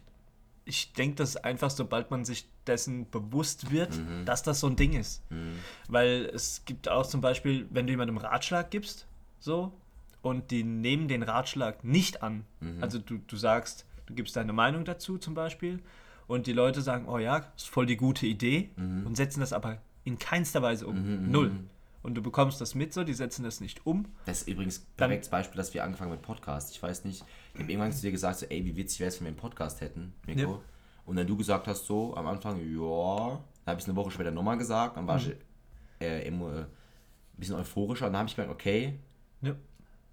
ich 0.66 0.94
denke, 0.94 1.16
dass 1.16 1.38
einfach, 1.38 1.70
sobald 1.72 2.12
man 2.12 2.26
sich 2.26 2.46
dessen 2.68 3.10
bewusst 3.10 3.72
wird, 3.72 3.98
Mhm. 3.98 4.26
dass 4.26 4.44
das 4.44 4.60
so 4.60 4.68
ein 4.68 4.76
Ding 4.76 4.94
ist. 4.94 5.22
Mhm. 5.32 5.54
Weil 5.88 6.30
es 6.34 6.64
gibt 6.66 6.90
auch 6.90 7.06
zum 7.08 7.22
Beispiel, 7.22 7.68
wenn 7.72 7.88
du 7.88 7.92
jemandem 7.94 8.18
Ratschlag 8.18 8.70
gibst, 8.72 9.06
so, 9.40 9.72
und 10.22 10.52
die 10.52 10.64
nehmen 10.64 11.08
den 11.08 11.24
Ratschlag 11.24 11.84
nicht 11.84 12.22
an. 12.24 12.46
Mhm. 12.60 12.82
Also 12.84 13.00
du, 13.00 13.18
du 13.18 13.36
sagst, 13.36 13.86
du 14.06 14.14
gibst 14.14 14.36
deine 14.36 14.54
Meinung 14.54 14.86
dazu 14.86 15.18
zum 15.18 15.34
Beispiel, 15.34 15.82
und 16.28 16.48
die 16.48 16.54
Leute 16.54 16.82
sagen, 16.82 17.10
oh 17.10 17.18
ja, 17.18 17.46
ist 17.58 17.68
voll 17.70 17.86
die 17.86 17.98
gute 17.98 18.26
Idee, 18.26 18.70
Mhm. 18.78 19.06
und 19.06 19.18
setzen 19.18 19.42
das 19.42 19.52
aber 19.52 19.80
in 20.06 20.18
keinster 20.18 20.62
Weise 20.62 20.88
um. 20.88 20.96
Mhm, 20.96 21.26
mhm, 21.26 21.32
Null. 21.32 21.50
mhm. 21.50 21.70
und 22.04 22.16
du 22.16 22.22
bekommst 22.22 22.62
das 22.62 22.74
mit 22.74 22.94
so, 22.94 23.04
die 23.04 23.14
setzen 23.14 23.44
das 23.44 23.60
nicht 23.62 23.86
um. 23.86 24.06
Das 24.26 24.42
ist 24.44 24.48
übrigens 24.48 24.80
ein 24.80 24.86
perfektes 24.98 25.30
Beispiel, 25.30 25.58
dass 25.58 25.74
wir 25.74 25.84
angefangen 25.84 26.12
mit 26.12 26.22
Podcast. 26.22 26.72
Ich 26.74 26.82
weiß 26.82 27.04
nicht, 27.06 27.24
ich 27.54 27.60
habe 27.60 27.70
irgendwann 27.72 27.92
zu 27.92 28.02
dir 28.02 28.12
gesagt, 28.12 28.40
so, 28.40 28.46
ey, 28.48 28.64
wie 28.66 28.76
witzig 28.78 29.00
wäre 29.02 29.10
es, 29.10 29.20
wenn 29.20 29.26
wir 29.26 29.30
einen 29.32 29.38
Podcast 29.38 29.82
hätten, 29.82 30.14
Mirko. 30.26 30.42
Ja. 30.54 30.60
Und 31.06 31.16
dann 31.18 31.28
du 31.28 31.36
gesagt 31.36 31.68
hast 31.68 31.86
so 31.86 32.16
am 32.16 32.26
Anfang, 32.28 32.58
ja, 32.60 32.64
dann 33.66 33.72
habe 33.74 33.78
ich 33.78 33.84
es 33.84 33.86
eine 33.90 33.96
Woche 33.96 34.12
später 34.12 34.32
nochmal 34.32 34.58
gesagt, 34.58 34.96
dann 34.98 35.06
war 35.08 35.18
Mhm. 35.20 35.34
ich 36.00 36.06
äh, 36.08 36.28
emo, 36.28 36.50
äh, 36.50 36.60
ein 36.62 36.66
bisschen 37.38 37.56
euphorischer 37.56 38.06
und 38.08 38.14
dann 38.14 38.20
habe 38.22 38.30
ich 38.30 38.36
gemerkt, 38.36 38.54
okay, 38.54 38.98
Ja. 39.42 39.56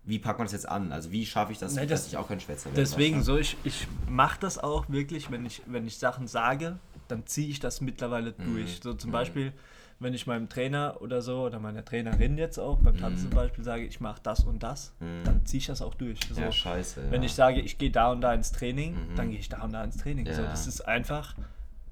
Wie 0.08 0.18
packt 0.18 0.38
man 0.38 0.46
das 0.46 0.52
jetzt 0.52 0.68
an? 0.68 0.90
Also 0.92 1.10
wie 1.12 1.26
schaffe 1.26 1.52
ich 1.52 1.58
das, 1.58 1.74
dass 1.74 1.86
das- 1.86 2.06
ich 2.08 2.16
auch 2.16 2.28
kein 2.28 2.40
Schwätzer 2.40 2.66
werde? 2.66 2.80
Deswegen 2.80 3.22
so, 3.22 3.36
ich, 3.36 3.56
ich 3.64 3.86
mache 4.08 4.40
das 4.40 4.58
auch 4.58 4.88
wirklich, 4.88 5.30
wenn 5.30 5.44
ich, 5.44 5.62
wenn 5.66 5.86
ich 5.86 5.98
Sachen 5.98 6.26
sage, 6.26 6.78
dann 7.08 7.26
ziehe 7.26 7.48
ich 7.48 7.60
das 7.60 7.80
mittlerweile 7.80 8.34
Mhm. 8.38 8.54
durch. 8.54 8.80
So 8.82 8.94
zum 8.94 9.10
Beispiel, 9.10 9.52
wenn 10.00 10.14
ich 10.14 10.26
meinem 10.26 10.48
Trainer 10.48 10.96
oder 11.00 11.20
so 11.22 11.42
oder 11.42 11.58
meiner 11.58 11.84
Trainerin 11.84 12.38
jetzt 12.38 12.58
auch 12.58 12.78
beim 12.78 12.96
Tanzen 12.98 13.22
zum 13.30 13.30
Beispiel 13.30 13.64
sage, 13.64 13.84
ich 13.84 14.00
mache 14.00 14.20
das 14.22 14.44
und 14.44 14.62
das, 14.62 14.92
dann 15.24 15.44
ziehe 15.44 15.58
ich 15.58 15.66
das 15.66 15.82
auch 15.82 15.94
durch. 15.94 16.20
So, 16.28 16.36
Mhm. 16.40 16.46
Ja, 16.46 16.52
scheiße. 16.52 17.10
Wenn 17.10 17.22
ja. 17.22 17.26
ich 17.26 17.34
sage, 17.34 17.60
ich 17.60 17.76
gehe 17.78 17.90
da 17.90 18.10
und 18.12 18.20
da 18.22 18.32
ins 18.32 18.52
Training, 18.52 18.96
dann 19.16 19.30
gehe 19.30 19.38
ich 19.40 19.48
da 19.48 19.62
und 19.62 19.72
da 19.72 19.84
ins 19.84 19.96
Training. 19.98 20.26
So, 20.32 20.42
Ja. 20.42 20.48
das 20.50 20.66
ist 20.66 20.82
einfach 20.88 21.34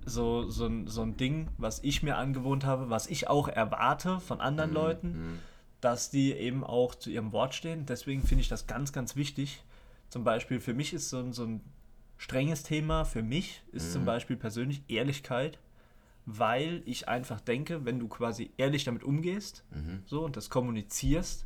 so, 0.04 0.48
so, 0.48 0.66
ein, 0.66 0.86
so 0.86 1.02
ein 1.02 1.16
Ding, 1.16 1.48
was 1.58 1.80
ich 1.82 2.02
mir 2.02 2.16
angewohnt 2.16 2.64
habe, 2.64 2.88
was 2.90 3.08
ich 3.08 3.28
auch 3.28 3.48
erwarte 3.48 4.20
von 4.20 4.38
Mhm. 4.38 4.42
anderen 4.44 4.72
Leuten, 4.72 5.38
dass 5.80 6.10
die 6.10 6.32
eben 6.32 6.64
auch 6.64 6.94
zu 6.94 7.10
ihrem 7.10 7.32
Wort 7.32 7.54
stehen. 7.54 7.86
Deswegen 7.86 8.22
finde 8.22 8.42
ich 8.42 8.48
das 8.48 8.66
ganz, 8.66 8.92
ganz 8.92 9.16
wichtig. 9.16 9.62
Zum 10.08 10.24
Beispiel 10.24 10.60
für 10.60 10.74
mich 10.74 10.92
ist 10.92 11.10
so 11.10 11.18
ein, 11.18 11.32
so 11.32 11.44
ein 11.44 11.60
strenges 12.16 12.62
Thema, 12.62 13.04
für 13.04 13.22
mich 13.22 13.62
ist 13.72 13.92
zum 13.92 14.04
Beispiel 14.04 14.36
persönlich 14.36 14.82
Ehrlichkeit, 14.88 15.58
weil 16.24 16.82
ich 16.86 17.08
einfach 17.08 17.40
denke, 17.40 17.84
wenn 17.84 17.98
du 18.00 18.08
quasi 18.08 18.50
ehrlich 18.56 18.84
damit 18.84 19.04
umgehst 19.04 19.64
so 20.06 20.24
und 20.24 20.36
das 20.36 20.48
kommunizierst, 20.48 21.44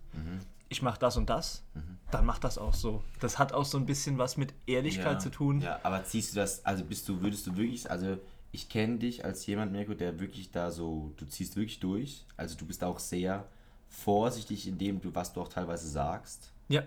ich 0.69 0.83
mache 0.83 1.01
das 1.01 1.17
und 1.17 1.29
das, 1.29 1.65
dann 2.13 2.25
mach 2.25 2.39
das 2.39 2.57
auch 2.57 2.75
so. 2.75 3.03
Das 3.19 3.39
hat 3.39 3.53
auch 3.53 3.65
so 3.65 3.77
ein 3.79 3.87
bisschen 3.87 4.19
was 4.19 4.37
mit 4.37 4.55
Ehrlichkeit 4.67 5.15
ja, 5.15 5.19
zu 5.19 5.31
tun. 5.31 5.61
Ja, 5.61 5.81
aber 5.83 6.05
ziehst 6.05 6.33
du 6.33 6.37
das, 6.37 6.65
also 6.65 6.85
bist 6.85 7.09
du, 7.09 7.21
würdest 7.21 7.47
du 7.47 7.57
wirklich, 7.57 7.91
also 7.91 8.19
ich 8.53 8.69
kenne 8.69 8.99
dich 8.99 9.25
als 9.25 9.45
jemand, 9.47 9.73
Mirko, 9.73 9.95
der 9.95 10.21
wirklich 10.21 10.51
da 10.51 10.71
so, 10.71 11.13
du 11.17 11.27
ziehst 11.27 11.57
wirklich 11.57 11.81
durch. 11.81 12.25
Also 12.37 12.57
du 12.57 12.67
bist 12.67 12.85
auch 12.85 12.99
sehr 13.01 13.47
vorsichtig 13.91 14.67
in 14.67 14.79
dem, 14.79 15.01
was 15.15 15.33
du 15.33 15.41
auch 15.43 15.49
teilweise 15.49 15.89
sagst. 15.89 16.53
Ja. 16.69 16.83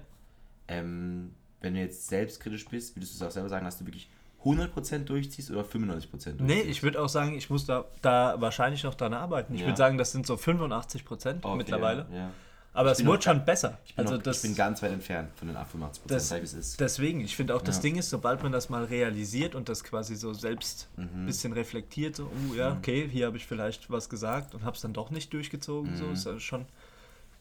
Ähm, 0.68 1.32
wenn 1.62 1.76
du 1.76 1.80
jetzt 1.82 2.08
selbstkritisch 2.08 2.66
bist, 2.68 2.96
würdest 2.96 3.14
du 3.14 3.18
es 3.24 3.30
auch 3.30 3.32
selber 3.34 3.50
sagen, 3.50 3.66
dass 3.66 3.78
du 3.78 3.86
wirklich 3.86 4.10
100% 4.44 5.00
durchziehst 5.06 5.52
oder 5.52 5.62
95% 5.62 6.10
durchziehst? 6.10 6.40
Nee, 6.42 6.62
ich 6.62 6.84
würde 6.84 7.02
auch 7.02 7.10
sagen, 7.10 7.36
ich 7.36 7.50
muss 7.50 7.66
da, 7.66 7.86
da 8.02 8.36
wahrscheinlich 8.40 8.84
noch 8.84 8.96
dran 8.96 9.14
arbeiten. 9.14 9.54
Ich 9.54 9.62
Ja. 9.62 9.68
würde 9.68 9.78
sagen, 9.78 9.98
das 9.98 10.12
sind 10.12 10.26
so 10.26 10.36
85 10.38 11.06
Prozent 11.06 11.46
Okay, 11.46 11.56
mittlerweile. 11.58 12.08
Ja. 12.14 12.32
Aber 12.76 12.92
Ich 12.92 12.98
es 13.00 13.04
noch- 13.04 13.22
schon 13.22 13.46
besser. 13.46 13.78
Ich 13.86 13.96
bin, 13.96 14.04
also 14.06 14.16
noch, 14.18 14.24
das, 14.24 14.38
ich 14.38 14.50
bin 14.50 14.56
ganz 14.56 14.82
weit 14.82 14.92
entfernt 14.94 15.30
von 15.36 15.48
den 15.48 15.56
85%, 15.56 16.42
das, 16.42 16.54
ist. 16.54 16.80
deswegen, 16.80 17.22
ich 17.22 17.36
finde 17.36 17.56
auch, 17.56 17.62
das 17.62 17.76
Ja. 17.78 17.82
Ding 17.84 17.98
ist, 17.98 18.10
sobald 18.10 18.42
man 18.42 18.52
das 18.52 18.68
mal 18.70 18.84
realisiert 18.86 19.54
und 19.54 19.70
das 19.70 19.84
quasi 19.84 20.16
so 20.16 20.34
selbst 20.34 20.90
Mhm. 20.98 21.04
ein 21.14 21.26
bisschen 21.28 21.54
reflektiert, 21.54 22.16
so, 22.16 22.26
oh 22.50 22.56
ja, 22.56 22.74
okay, 22.74 23.08
hier 23.08 23.28
habe 23.28 23.38
ich 23.38 23.46
vielleicht 23.46 23.92
was 23.92 24.10
gesagt 24.10 24.56
und 24.56 24.64
habe 24.66 24.76
es 24.76 24.82
dann 24.82 24.92
doch 24.94 25.12
nicht 25.12 25.32
durchgezogen, 25.34 25.92
Mhm. 25.92 25.98
so 25.98 26.10
ist 26.10 26.26
das 26.26 26.42
schon, 26.42 26.66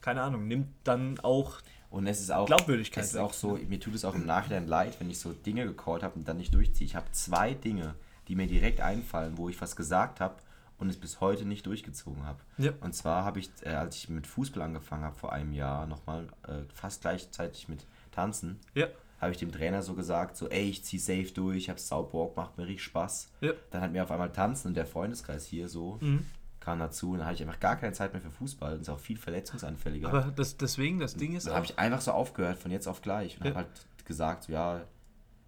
keine 0.03 0.21
Ahnung, 0.23 0.47
nimmt 0.47 0.69
dann 0.85 1.19
auch 1.21 1.61
Und 1.91 2.07
es 2.07 2.21
ist 2.21 2.31
auch, 2.31 2.47
Glaubwürdigkeit 2.47 3.05
es 3.05 3.11
ist 3.13 3.17
auch 3.19 3.33
so, 3.33 3.59
mir 3.69 3.81
tut 3.81 3.95
es 3.95 4.05
auch 4.05 4.15
im 4.15 4.27
Nachhinein 4.27 4.67
leid, 4.67 4.97
wenn 5.01 5.09
ich 5.11 5.19
so 5.19 5.33
Dinge 5.33 5.65
gecallt 5.67 6.03
habe 6.03 6.15
und 6.17 6.27
dann 6.29 6.37
nicht 6.39 6.53
durchziehe. 6.55 6.87
Ich 6.87 6.97
habe 6.97 7.07
zwei 7.13 7.55
Dinge, 7.55 7.95
die 8.29 8.35
mir 8.37 8.47
direkt 8.47 8.81
einfallen, 8.81 9.37
wo 9.39 9.49
ich 9.49 9.61
was 9.61 9.77
gesagt 9.77 10.21
habe 10.21 10.37
und 10.79 10.89
es 10.89 10.97
bis 10.97 11.21
heute 11.21 11.45
nicht 11.45 11.67
durchgezogen 11.67 12.25
habe. 12.27 12.41
Ja. 12.59 12.73
Und 12.81 12.95
zwar 12.95 13.25
habe 13.25 13.39
ich, 13.41 13.51
äh, 13.63 13.69
als 13.71 13.97
ich 13.97 14.09
mit 14.09 14.27
Fußball 14.27 14.63
angefangen 14.63 15.05
habe 15.05 15.17
vor 15.17 15.33
einem 15.33 15.53
Jahr, 15.53 15.87
nochmal 15.87 16.29
äh, 16.49 16.63
fast 16.75 17.03
gleichzeitig 17.03 17.69
mit 17.69 17.85
Tanzen, 18.11 18.59
Ja, 18.75 18.89
habe 19.21 19.31
ich 19.33 19.39
dem 19.39 19.53
Trainer 19.53 19.83
so 19.83 19.95
gesagt, 19.95 20.37
so 20.37 20.49
ey, 20.49 20.69
ich 20.71 20.83
zieh 20.85 20.99
safe 20.99 21.31
durch, 21.33 21.57
ich 21.59 21.69
habe 21.71 21.79
sau 21.79 22.03
Bock, 22.03 22.37
macht 22.37 22.59
mir 22.59 22.67
richtig 22.67 22.83
Spaß. 22.85 23.31
ja, 23.41 23.53
Dann 23.71 23.83
hat 23.83 23.93
mir 23.93 24.03
auf 24.03 24.11
einmal 24.11 24.33
Tanzen 24.33 24.69
und 24.69 24.75
der 24.75 24.87
Freundeskreis 24.87 25.47
hier 25.47 25.69
so 25.69 25.99
Mhm. 26.01 26.27
Kam 26.63 26.79
dazu 26.79 27.11
und 27.13 27.19
dann 27.19 27.27
hatte 27.27 27.37
ich 27.37 27.43
einfach 27.43 27.61
gar 27.61 27.77
keine 27.77 27.93
Zeit 27.93 28.13
mehr 28.15 28.23
für 28.23 28.31
Fußball 28.31 28.75
und 28.75 28.81
ist 28.81 28.89
auch 28.89 28.99
viel 28.99 29.19
verletzungsanfälliger. 29.19 30.09
aber 30.09 30.33
das, 30.35 30.57
deswegen, 30.57 30.99
das 31.01 31.15
Ding 31.17 31.35
ist 31.37 31.49
auch, 31.49 31.55
habe 31.57 31.67
ich 31.67 31.79
einfach 31.79 32.01
so 32.01 32.13
aufgehört, 32.13 32.59
von 32.59 32.71
jetzt 32.71 32.87
auf 32.87 33.03
gleich. 33.03 33.37
Und 33.39 33.45
Ja. 33.47 33.51
habe 33.51 33.67
halt 33.67 34.05
gesagt, 34.07 34.45
so, 34.45 34.53
ja, 34.53 34.81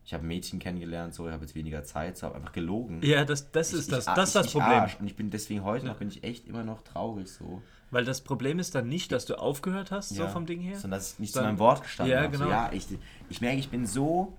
ich 0.05 0.13
habe 0.13 0.23
ein 0.25 0.29
Mädchen 0.29 0.59
kennengelernt, 0.59 1.15
so, 1.15 1.27
ich 1.27 1.33
habe 1.33 1.43
jetzt 1.45 1.55
weniger 1.55 1.83
Zeit, 1.85 2.19
so, 2.19 2.27
habe 2.27 2.37
einfach 2.37 2.53
gelogen. 2.53 3.01
ja, 3.03 3.25
das, 3.25 3.51
das 3.53 3.73
Ich- 3.73 3.79
ist 3.79 3.85
ich, 3.89 3.95
das, 3.95 4.09
ar- 4.09 4.17
das 4.17 4.29
ich, 4.31 4.35
das 4.35 4.47
ich 4.47 4.53
Problem. 4.53 4.71
Arsch. 4.81 4.97
Und 5.01 5.07
ich 5.07 5.17
bin 5.17 5.31
deswegen 5.31 5.65
heute 5.65 5.87
noch, 5.87 5.97
bin 5.97 6.09
ich 6.09 6.23
echt 6.25 6.47
immer 6.47 6.63
noch 6.65 6.83
traurig, 6.83 7.31
so. 7.33 7.63
Weil 7.91 8.05
das 8.05 8.21
Problem 8.21 8.59
ist 8.59 8.75
dann 8.75 8.89
nicht, 8.89 9.13
dass 9.13 9.25
du 9.25 9.39
aufgehört 9.39 9.93
hast, 9.93 10.09
so 10.11 10.25
Ja. 10.25 10.29
vom 10.29 10.47
Ding 10.47 10.61
her. 10.61 10.79
Sondern 10.79 10.99
dass 10.99 11.13
ich 11.13 11.19
nicht 11.21 11.33
zu 11.33 11.39
Dann- 11.39 11.47
meinem 11.51 11.59
Wort 11.61 11.83
gestanden 11.83 12.13
Ja, 12.13 12.23
habe. 12.23 12.31
genau. 12.33 12.45
So, 12.47 12.51
ja, 12.51 12.71
ich, 12.73 12.87
ich 13.29 13.41
merke, 13.41 13.59
ich 13.61 13.69
bin 13.71 13.87
so, 13.87 14.37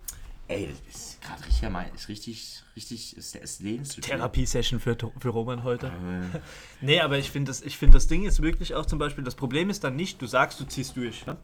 ey, 0.48 0.68
das 0.68 0.96
ist 0.96 1.22
gerade 1.22 1.44
richtig, 1.44 1.94
ist 1.96 2.10
richtig, 2.10 2.64
richtig, 2.76 3.18
ist, 3.18 3.36
ist 3.36 3.62
Lebensstil. 3.62 4.04
Therapiesession 4.04 4.80
für, 4.80 4.96
für 5.18 5.30
Roman 5.30 5.64
heute. 5.64 5.88
Äh, 5.88 6.40
Nee, 6.82 7.00
aber 7.00 7.18
ich 7.18 7.32
finde 7.32 7.50
das, 7.50 7.62
ich 7.62 7.78
find 7.78 7.94
das 7.96 8.08
Ding 8.08 8.26
ist 8.26 8.42
wirklich 8.42 8.76
auch 8.76 8.86
zum 8.86 9.00
Beispiel, 9.00 9.24
das 9.24 9.36
Problem 9.36 9.70
ist 9.70 9.84
dann 9.84 9.96
nicht, 9.96 10.22
du 10.22 10.28
sagst, 10.28 10.60
du 10.60 10.66
ziehst 10.66 10.96
durch. 10.96 11.26
Ne? 11.26 11.38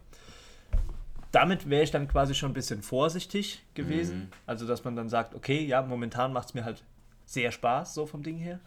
Damit 1.31 1.69
wäre 1.69 1.83
ich 1.83 1.91
dann 1.91 2.07
quasi 2.07 2.35
schon 2.35 2.51
ein 2.51 2.53
bisschen 2.53 2.81
vorsichtig 2.81 3.63
gewesen. 3.73 4.19
Mhm. 4.19 4.27
Also, 4.45 4.67
dass 4.67 4.83
man 4.83 4.95
dann 4.95 5.09
sagt, 5.09 5.33
okay, 5.33 5.63
ja, 5.63 5.81
momentan 5.81 6.33
macht 6.33 6.49
es 6.49 6.53
mir 6.53 6.65
halt 6.65 6.83
sehr 7.25 7.51
Spaß, 7.51 7.93
so 7.93 8.05
vom 8.05 8.21
Ding 8.21 8.37
her. 8.37 8.59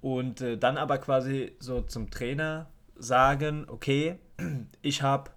Und 0.00 0.40
äh, 0.40 0.56
dann 0.56 0.78
aber 0.78 0.98
quasi 0.98 1.52
so 1.58 1.82
zum 1.82 2.10
Trainer 2.10 2.70
sagen, 2.96 3.66
okay, 3.68 4.18
ich 4.82 5.02
habe 5.02 5.30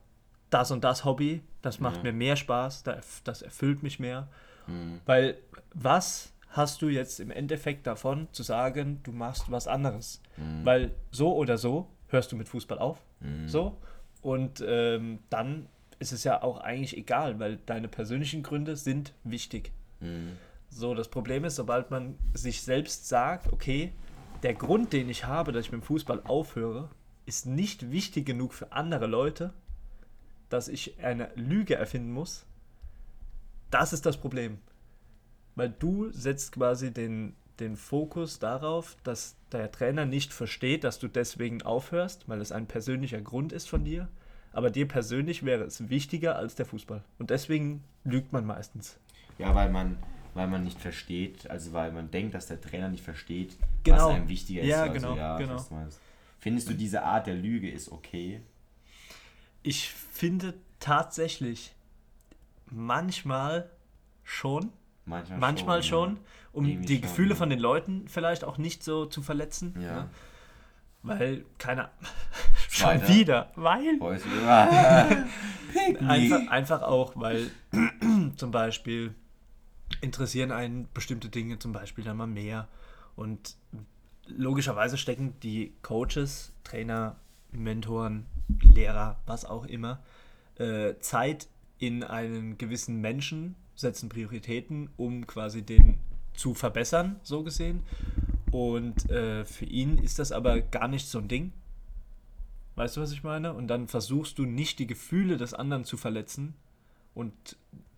das 0.50 0.72
und 0.72 0.84
das 0.84 1.04
Hobby, 1.06 1.42
das 1.62 1.80
macht 1.80 2.04
mir 2.04 2.14
mehr 2.14 2.36
Spaß, 2.36 2.84
da- 2.84 3.00
das 3.24 3.42
erfüllt 3.42 3.84
mich 3.84 4.00
mehr. 4.00 4.28
Mhm. 4.68 5.02
Weil 5.06 5.38
was 5.74 6.34
hast 6.50 6.82
du 6.82 6.90
jetzt 6.90 7.20
im 7.20 7.30
Endeffekt 7.32 7.86
davon 7.88 8.28
zu 8.32 8.44
sagen, 8.44 9.02
du 9.04 9.12
machst 9.12 9.52
was 9.52 9.68
anderes? 9.68 10.22
Mhm. 10.38 10.66
Weil 10.66 10.92
so 11.12 11.36
oder 11.36 11.58
so 11.58 11.88
hörst 12.08 12.32
du 12.32 12.36
mit 12.36 12.48
Fußball 12.50 12.80
auf. 12.80 13.02
So. 13.48 13.78
Und 14.22 14.64
ähm, 14.66 15.20
dann 15.30 15.68
ist 16.00 16.12
es 16.12 16.24
ja 16.24 16.42
auch 16.44 16.60
eigentlich 16.60 16.96
egal, 16.96 17.40
weil 17.40 17.58
deine 17.66 17.88
persönlichen 17.88 18.44
Gründe 18.44 18.76
sind 18.76 19.14
wichtig. 19.24 19.72
Mhm. 20.00 20.34
So, 20.70 20.94
das 20.94 21.08
Problem 21.10 21.44
ist, 21.46 21.56
sobald 21.56 21.92
man 21.92 22.16
sich 22.34 22.62
selbst 22.62 23.08
sagt, 23.08 23.52
okay, 23.52 23.92
der 24.44 24.54
Grund, 24.54 24.94
den 24.94 25.10
ich 25.10 25.26
habe, 25.26 25.52
dass 25.52 25.66
ich 25.66 25.72
mit 25.72 25.82
dem 25.82 25.86
Fußball 25.86 26.22
aufhöre, 26.26 26.90
ist 27.26 27.46
nicht 27.48 27.92
wichtig 27.92 28.26
genug 28.26 28.54
für 28.54 28.72
andere 28.72 29.08
Leute, 29.08 29.54
dass 30.50 30.68
ich 30.68 31.00
eine 31.04 31.30
Lüge 31.36 31.76
erfinden 31.76 32.12
muss. 32.12 32.46
Das 33.70 33.94
ist 33.94 34.06
das 34.06 34.18
Problem. 34.18 34.60
Weil 35.56 35.70
du 35.70 36.10
setzt 36.12 36.54
quasi 36.54 36.94
den, 36.94 37.36
den 37.60 37.76
Fokus 37.76 38.40
darauf, 38.40 38.96
dass 39.04 39.36
der 39.52 39.72
Trainer 39.72 40.06
nicht 40.06 40.32
versteht, 40.34 40.84
dass 40.84 41.00
du 41.00 41.08
deswegen 41.08 41.62
aufhörst, 41.64 42.30
weil 42.30 42.42
es 42.42 42.52
ein 42.52 42.68
persönlicher 42.68 43.22
Grund 43.22 43.52
ist 43.52 43.68
von 43.68 43.84
dir. 43.84 44.08
Aber 44.54 44.70
dir 44.72 44.88
persönlich 44.88 45.44
wäre 45.44 45.64
es 45.64 45.90
wichtiger 45.90 46.36
als 46.36 46.56
der 46.56 46.66
Fußball. 46.66 47.04
Und 47.20 47.30
deswegen 47.30 47.84
lügt 48.04 48.32
man 48.34 48.46
meistens. 48.46 48.98
Ja, 49.38 49.54
weil 49.54 49.70
man, 49.70 49.98
weil 50.34 50.48
man 50.48 50.64
nicht 50.64 50.80
versteht, 50.80 51.50
also 51.50 51.74
weil 51.74 51.92
man 51.92 52.10
denkt, 52.10 52.34
dass 52.34 52.48
der 52.48 52.62
Trainer 52.62 52.90
nicht 52.90 53.04
versteht, 53.04 53.58
Genau. 53.84 54.08
was 54.10 54.16
einem 54.16 54.30
wichtiger 54.30 54.62
ist. 54.62 54.68
Ja, 54.68 54.82
also, 54.84 54.94
genau, 54.94 55.16
ja, 55.16 55.38
genau. 55.38 55.64
Findest 56.40 56.70
du 56.70 56.74
diese 56.74 57.04
Art 57.04 57.28
der 57.28 57.36
Lüge 57.36 57.70
ist 57.70 57.92
okay? 57.92 58.42
Ich 59.68 59.90
finde 59.90 60.54
tatsächlich 60.80 61.76
manchmal 62.72 63.70
schon, 64.24 64.72
Manchmal, 65.04 65.40
manchmal 65.40 65.84
schon, 65.84 66.16
ja. 66.16 66.22
um 66.54 66.66
Irgendwie 66.66 66.86
die 66.86 66.94
schon, 66.94 67.02
Gefühle 67.02 67.30
ja. 67.32 67.36
von 67.36 67.50
den 67.50 67.60
Leuten 67.60 68.08
vielleicht 68.08 68.46
auch 68.46 68.58
nicht 68.58 68.82
so 68.82 69.08
zu 69.08 69.22
verletzen. 69.22 69.76
Ja. 69.78 70.04
Ne? 70.04 70.10
Weil, 71.04 71.46
keine 71.58 71.90
schon 72.70 72.88
Weiter. 72.88 73.08
wieder, 73.10 73.52
weil 73.56 74.00
einfach, 76.08 76.48
einfach 76.50 76.82
auch, 76.84 77.12
weil 77.16 77.52
zum 78.38 78.52
Beispiel 78.52 79.16
interessieren 80.00 80.54
einen 80.54 80.88
bestimmte 80.94 81.28
Dinge 81.28 81.60
zum 81.60 81.74
Beispiel 81.74 82.06
dann 82.06 82.16
mal 82.16 82.26
mehr 82.26 82.70
und 83.18 83.58
logischerweise 84.28 84.98
stecken 84.98 85.38
die 85.42 85.74
Coaches, 85.82 86.54
Trainer, 86.64 87.18
Mentoren, 87.64 88.26
Lehrer, 88.62 89.20
was 89.26 89.46
auch 89.46 89.66
immer, 89.66 90.00
äh, 90.58 90.96
Zeit 91.00 91.48
in 91.80 92.04
einen 92.04 92.58
gewissen 92.58 93.02
Menschen, 93.02 93.56
setzen 93.76 94.10
Prioritäten, 94.10 94.90
um 94.98 95.28
quasi 95.28 95.62
den 95.62 96.00
zu 96.34 96.54
verbessern, 96.54 97.20
so 97.24 97.44
gesehen. 97.44 97.84
Und 98.52 99.10
äh, 99.10 99.46
für 99.46 99.66
ihn 99.66 99.98
ist 99.98 100.20
das 100.20 100.32
aber 100.32 100.62
gar 100.62 100.88
nicht 100.88 101.08
so 101.08 101.20
ein 101.20 101.28
Ding. 101.28 101.52
Weißt 102.76 102.98
du, 102.98 103.02
was 103.02 103.12
ich 103.12 103.24
meine? 103.24 103.54
Und 103.54 103.68
dann 103.68 103.88
versuchst 103.88 104.38
du 104.38 104.46
nicht 104.46 104.80
die 104.80 104.88
Gefühle 104.88 105.38
des 105.38 105.54
anderen 105.54 105.84
zu 105.84 105.98
verletzen 105.98 106.54
und 107.18 107.34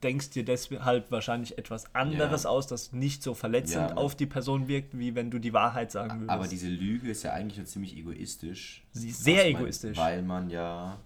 denkst 0.01 0.29
dir 0.29 0.45
deshalb 0.45 1.11
wahrscheinlich 1.11 1.57
etwas 1.57 1.93
anderes 1.93 2.43
Ja. 2.43 2.49
aus, 2.49 2.67
das 2.67 2.93
nicht 2.93 3.21
so 3.21 3.33
verletzend 3.33 3.89
Ja. 3.91 3.97
auf 3.97 4.15
die 4.15 4.25
Person 4.25 4.67
wirkt, 4.69 4.97
wie 4.97 5.13
wenn 5.13 5.29
du 5.29 5.39
die 5.39 5.51
Wahrheit 5.51 5.91
sagen 5.91 6.21
würdest. 6.21 6.29
Aber 6.29 6.47
diese 6.47 6.69
Lüge 6.69 7.09
ist 7.11 7.23
ja 7.23 7.33
eigentlich 7.33 7.57
nur 7.57 7.65
ziemlich 7.65 7.97
egoistisch. 7.97 8.83
Sie 8.93 9.09
ist 9.09 9.23
sehr 9.25 9.45
Was 9.47 9.51
man- 9.53 9.61
egoistisch. 9.61 9.97
Weil 9.97 10.21
man 10.21 10.49
ja 10.49 10.97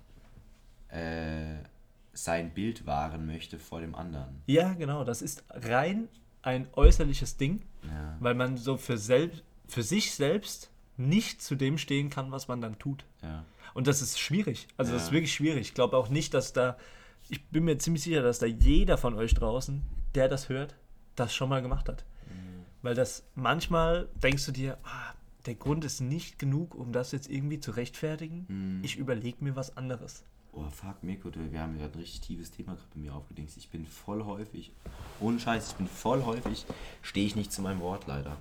äh, 0.89 1.55
sein 2.13 2.51
Bild 2.51 2.85
wahren 2.85 3.25
möchte 3.25 3.57
vor 3.57 3.81
dem 3.81 3.95
anderen. 3.95 4.41
ja, 4.45 4.73
genau, 4.73 5.03
das 5.03 5.21
ist 5.23 5.43
rein 5.49 6.07
ein 6.43 6.67
äußerliches 6.73 7.37
Ding, 7.37 7.61
Ja. 7.87 8.15
weil 8.19 8.35
man 8.35 8.57
so 8.57 8.77
für, 8.77 8.97
selbst, 8.97 9.41
für 9.67 9.81
sich 9.81 10.13
selbst 10.13 10.69
nicht 10.97 11.41
zu 11.41 11.55
dem 11.55 11.79
stehen 11.79 12.11
kann, 12.11 12.31
was 12.31 12.47
man 12.47 12.61
dann 12.61 12.77
tut. 12.77 13.05
Und 13.73 13.87
das 13.87 14.03
ist 14.03 14.19
schwierig. 14.19 14.67
Also 14.77 14.93
das 14.93 15.05
ist 15.05 15.11
wirklich 15.11 15.33
schwierig. 15.33 15.61
Ich 15.69 15.73
glaube 15.73 15.97
auch 15.97 16.09
nicht, 16.09 16.35
dass 16.35 16.53
da, 16.53 16.77
ich 17.29 17.45
bin 17.47 17.65
mir 17.65 17.77
ziemlich 17.77 18.03
sicher, 18.03 18.21
dass 18.21 18.39
da 18.39 18.45
jeder 18.45 18.97
von 18.97 19.15
euch 19.15 19.33
draußen, 19.33 19.81
der 20.15 20.27
das 20.27 20.49
hört, 20.49 20.75
das 21.15 21.33
schon 21.33 21.49
mal 21.49 21.61
gemacht 21.61 21.89
hat. 21.89 22.05
Mhm. 22.27 22.65
Weil 22.81 22.95
das 22.95 23.23
manchmal 23.35 24.09
denkst 24.21 24.45
du 24.45 24.51
dir, 24.51 24.77
ah, 24.83 25.13
der 25.45 25.55
Grund 25.55 25.85
ist 25.85 26.01
nicht 26.01 26.39
genug, 26.39 26.75
um 26.75 26.91
das 26.91 27.11
jetzt 27.11 27.29
irgendwie 27.29 27.59
zu 27.59 27.71
rechtfertigen. 27.71 28.45
Mhm. 28.47 28.83
Ich 28.83 28.97
überlege 28.97 29.43
mir 29.43 29.55
was 29.55 29.75
anderes. 29.77 30.23
Oh, 30.55 30.69
fuck, 30.69 31.01
Mirko, 31.01 31.31
wir 31.33 31.59
haben 31.59 31.77
gerade 31.79 31.93
ein 31.93 31.99
richtig 31.99 32.21
tiefes 32.21 32.51
Thema 32.51 32.75
gerade 32.75 32.87
bei 32.93 32.99
mir 32.99 33.15
aufgedingst. 33.15 33.57
Ich 33.57 33.69
bin 33.69 33.87
voll 33.87 34.23
häufig, 34.23 34.71
ohne 35.19 35.39
Scheiß, 35.39 35.69
ich 35.69 35.75
bin 35.75 35.87
voll 35.87 36.23
häufig, 36.25 36.65
stehe 37.01 37.25
ich 37.25 37.35
nicht 37.35 37.51
zu 37.51 37.63
meinem 37.63 37.79
Wort 37.79 38.05
leider. 38.05 38.37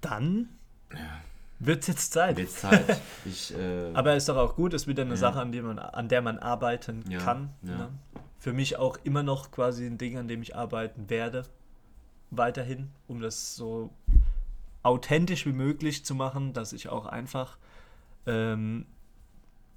Dann 0.00 0.48
wird 1.58 1.80
es 1.82 1.86
jetzt 1.88 2.12
Zeit. 2.12 2.36
Wird 2.36 2.50
Zeit. 2.50 3.00
Ich, 3.24 3.54
äh, 3.56 3.90
Aber 3.94 4.14
ist 4.16 4.28
doch 4.28 4.36
auch 4.36 4.54
gut, 4.56 4.72
ist 4.74 4.86
wieder 4.86 5.02
eine 5.02 5.12
Ja. 5.12 5.16
Sache, 5.16 5.40
an 5.40 5.52
der 5.52 5.62
man, 5.62 5.78
an 5.78 6.08
der 6.08 6.22
man 6.22 6.38
arbeiten 6.38 7.04
Ja, 7.08 7.18
kann. 7.18 7.50
ja. 7.62 7.76
Ne? 7.76 7.88
Für 8.38 8.52
mich 8.52 8.76
auch 8.76 8.98
immer 9.04 9.22
noch 9.22 9.50
quasi 9.50 9.86
ein 9.86 9.98
Ding, 9.98 10.16
an 10.18 10.28
dem 10.28 10.42
ich 10.42 10.54
arbeiten 10.54 11.08
werde. 11.10 11.44
Weiterhin, 12.30 12.90
um 13.08 13.20
das 13.20 13.56
so 13.56 13.90
authentisch 14.82 15.46
wie 15.46 15.52
möglich 15.52 16.04
zu 16.04 16.14
machen, 16.14 16.52
dass 16.52 16.72
ich 16.72 16.88
auch 16.88 17.06
einfach 17.06 17.58
ähm, 18.26 18.86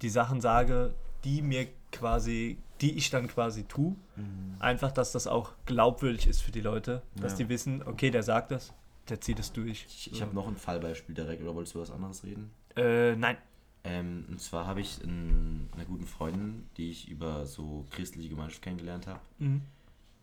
die 0.02 0.08
Sachen 0.10 0.40
sage, 0.40 0.94
die 1.24 1.42
mir 1.42 1.66
quasi, 1.92 2.58
die 2.80 2.96
ich 2.96 3.10
dann 3.10 3.26
quasi 3.28 3.64
tue. 3.64 3.96
Mhm. 4.16 4.56
Einfach, 4.60 4.92
dass 4.92 5.10
das 5.12 5.26
auch 5.26 5.52
glaubwürdig 5.66 6.26
ist 6.28 6.40
für 6.42 6.52
die 6.52 6.60
Leute, 6.60 7.02
dass 7.16 7.34
die 7.34 7.48
wissen, 7.48 7.82
okay, 7.84 8.10
der 8.10 8.22
sagt 8.22 8.50
das, 8.52 8.72
der 9.08 9.20
zieht 9.20 9.38
es 9.38 9.52
durch. 9.52 9.86
ich, 9.88 10.12
ich 10.12 10.22
habe 10.22 10.34
noch 10.34 10.46
ein 10.46 10.56
Fallbeispiel 10.56 11.14
direkt, 11.14 11.42
oder 11.42 11.54
wolltest 11.54 11.74
du 11.74 11.80
was 11.80 11.90
anderes 11.90 12.24
reden? 12.24 12.50
Äh, 12.76 13.16
nein. 13.16 13.36
Ähm, 13.82 14.26
und 14.28 14.40
zwar 14.40 14.66
habe 14.66 14.80
ich 14.80 15.02
einen, 15.02 15.68
eine 15.74 15.86
guten 15.86 16.06
Freundin, 16.06 16.66
die 16.76 16.90
ich 16.90 17.08
über 17.08 17.46
so 17.46 17.86
christliche 17.90 18.28
Gemeinschaft 18.28 18.62
kennengelernt 18.62 19.06
habe. 19.06 19.20
Mhm. 19.38 19.62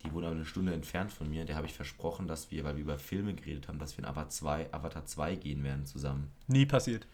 Die 0.04 0.12
wohnt 0.12 0.24
aber 0.24 0.36
eine 0.36 0.44
Stunde 0.44 0.72
entfernt 0.72 1.12
von 1.12 1.28
mir. 1.28 1.44
Der 1.44 1.56
habe 1.56 1.66
ich 1.66 1.74
versprochen, 1.74 2.28
dass 2.28 2.52
wir, 2.52 2.62
weil 2.62 2.76
wir 2.76 2.82
über 2.82 2.98
Filme 2.98 3.34
geredet 3.34 3.66
haben, 3.66 3.80
dass 3.80 3.96
wir 3.96 4.04
in 4.04 4.08
Avatar 4.08 4.28
2, 4.28 4.72
Avatar 4.72 5.04
2 5.04 5.34
gehen 5.34 5.64
werden 5.64 5.86
zusammen. 5.86 6.30
Nie 6.46 6.66
passiert. 6.66 7.06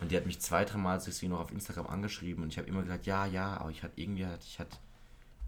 Und 0.00 0.10
die 0.10 0.16
hat 0.16 0.26
mich 0.26 0.40
zwei, 0.40 0.64
dreimal 0.64 1.00
deswegen 1.04 1.32
noch 1.32 1.40
auf 1.40 1.52
Instagram 1.52 1.86
angeschrieben 1.86 2.42
und 2.42 2.48
ich 2.48 2.58
habe 2.58 2.68
immer 2.68 2.82
gesagt, 2.82 3.06
ja, 3.06 3.26
ja, 3.26 3.58
aber 3.58 3.70
ich 3.70 3.82
hatte 3.82 4.00
irgendwie, 4.00 4.26
ich 4.40 4.58
hatte, 4.58 4.76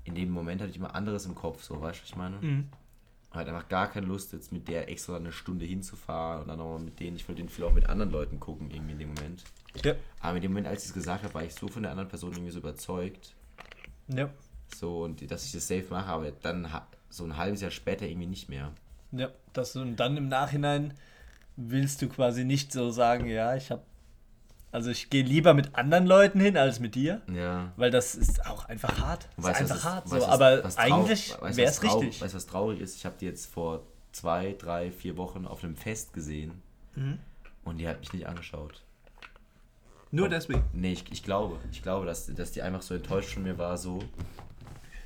in 0.04 0.14
dem 0.14 0.30
Moment 0.30 0.60
hatte 0.60 0.70
ich 0.70 0.76
immer 0.76 0.94
anderes 0.94 1.26
im 1.26 1.34
Kopf, 1.34 1.62
so, 1.62 1.80
weißt 1.80 1.98
du, 1.98 2.02
was 2.02 2.10
ich 2.10 2.16
meine? 2.16 2.36
Mhm. 2.36 2.68
Hatte 3.34 3.50
einfach 3.52 3.68
gar 3.68 3.90
keine 3.90 4.06
Lust, 4.06 4.32
jetzt 4.32 4.52
mit 4.52 4.68
der 4.68 4.88
extra 4.88 5.16
eine 5.16 5.32
Stunde 5.32 5.64
hinzufahren 5.64 6.42
und 6.42 6.48
dann 6.48 6.58
nochmal 6.58 6.78
mit 6.78 7.00
denen, 7.00 7.16
ich 7.16 7.28
wollte 7.28 7.42
den 7.42 7.48
Film 7.48 7.68
auch 7.68 7.72
mit 7.72 7.88
anderen 7.88 8.10
Leuten 8.12 8.38
gucken, 8.38 8.70
irgendwie 8.70 8.92
in 8.92 8.98
dem 9.00 9.14
Moment. 9.14 9.42
Ja. 9.84 9.94
Aber 10.20 10.36
in 10.36 10.42
dem 10.42 10.52
Moment, 10.52 10.68
als 10.68 10.82
ich 10.84 10.88
es 10.90 10.94
gesagt 10.94 11.24
habe, 11.24 11.34
war 11.34 11.42
ich 11.42 11.52
so 11.54 11.66
von 11.68 11.82
der 11.82 11.90
anderen 11.90 12.08
Person 12.08 12.32
irgendwie 12.32 12.52
so 12.52 12.60
überzeugt, 12.60 13.34
Ja. 14.08 14.30
so, 14.74 15.02
und 15.02 15.28
dass 15.30 15.44
ich 15.46 15.52
das 15.52 15.66
safe 15.66 15.86
mache, 15.90 16.06
aber 16.06 16.30
dann 16.30 16.68
so 17.10 17.24
ein 17.24 17.36
halbes 17.36 17.60
Jahr 17.60 17.70
später 17.72 18.06
irgendwie 18.06 18.28
nicht 18.28 18.48
mehr. 18.48 18.70
Ja, 19.10 19.30
das 19.52 19.74
und 19.76 19.96
dann 19.96 20.16
im 20.16 20.28
Nachhinein 20.28 20.94
willst 21.56 22.02
du 22.02 22.08
quasi 22.08 22.44
nicht 22.44 22.72
so 22.72 22.90
sagen, 22.90 23.26
ja, 23.26 23.54
ich 23.56 23.70
habe 23.70 23.82
also 24.74 24.90
ich 24.90 25.08
gehe 25.08 25.22
lieber 25.22 25.54
mit 25.54 25.74
anderen 25.76 26.06
Leuten 26.06 26.40
hin 26.40 26.56
als 26.56 26.80
mit 26.80 26.94
dir, 26.94 27.22
Ja. 27.32 27.72
weil 27.76 27.90
das 27.90 28.14
ist 28.14 28.44
auch 28.46 28.64
einfach 28.66 28.98
hart. 29.00 29.28
Das 29.36 29.44
Weißt 29.46 29.60
ist 29.60 29.70
einfach 29.70 29.76
was- 29.76 29.84
hart, 29.84 30.04
weißt 30.10 30.10
so, 30.22 30.28
was- 30.28 30.34
aber 30.34 30.64
was 30.64 30.76
trau- 30.76 30.80
eigentlich 30.80 31.30
wäre 31.30 31.42
was 31.42 31.58
es 31.58 31.82
richtig. 31.82 32.20
Weißt 32.22 32.34
du, 32.34 32.36
was 32.36 32.46
traurig 32.46 32.80
ist? 32.80 32.96
Ich 32.96 33.06
habe 33.06 33.14
die 33.20 33.26
jetzt 33.26 33.46
vor 33.52 33.82
zwei, 34.12 34.54
drei, 34.58 34.90
vier 34.90 35.16
Wochen 35.16 35.46
auf 35.46 35.64
einem 35.64 35.76
Fest 35.76 36.12
gesehen 36.12 36.60
Mhm. 36.96 37.18
und 37.64 37.78
die 37.78 37.88
hat 37.88 38.00
mich 38.00 38.12
nicht 38.12 38.26
angeschaut. 38.26 38.82
Nur 40.10 40.28
deswegen. 40.28 40.62
Nee, 40.72 40.92
ich, 40.92 41.04
ich 41.10 41.24
glaube. 41.24 41.58
Ich 41.72 41.82
glaube, 41.82 42.06
dass, 42.06 42.26
dass 42.32 42.52
die 42.52 42.62
einfach 42.62 42.82
so 42.82 42.94
enttäuscht 42.94 43.34
von 43.34 43.42
mir 43.42 43.58
war, 43.58 43.76
so. 43.76 43.98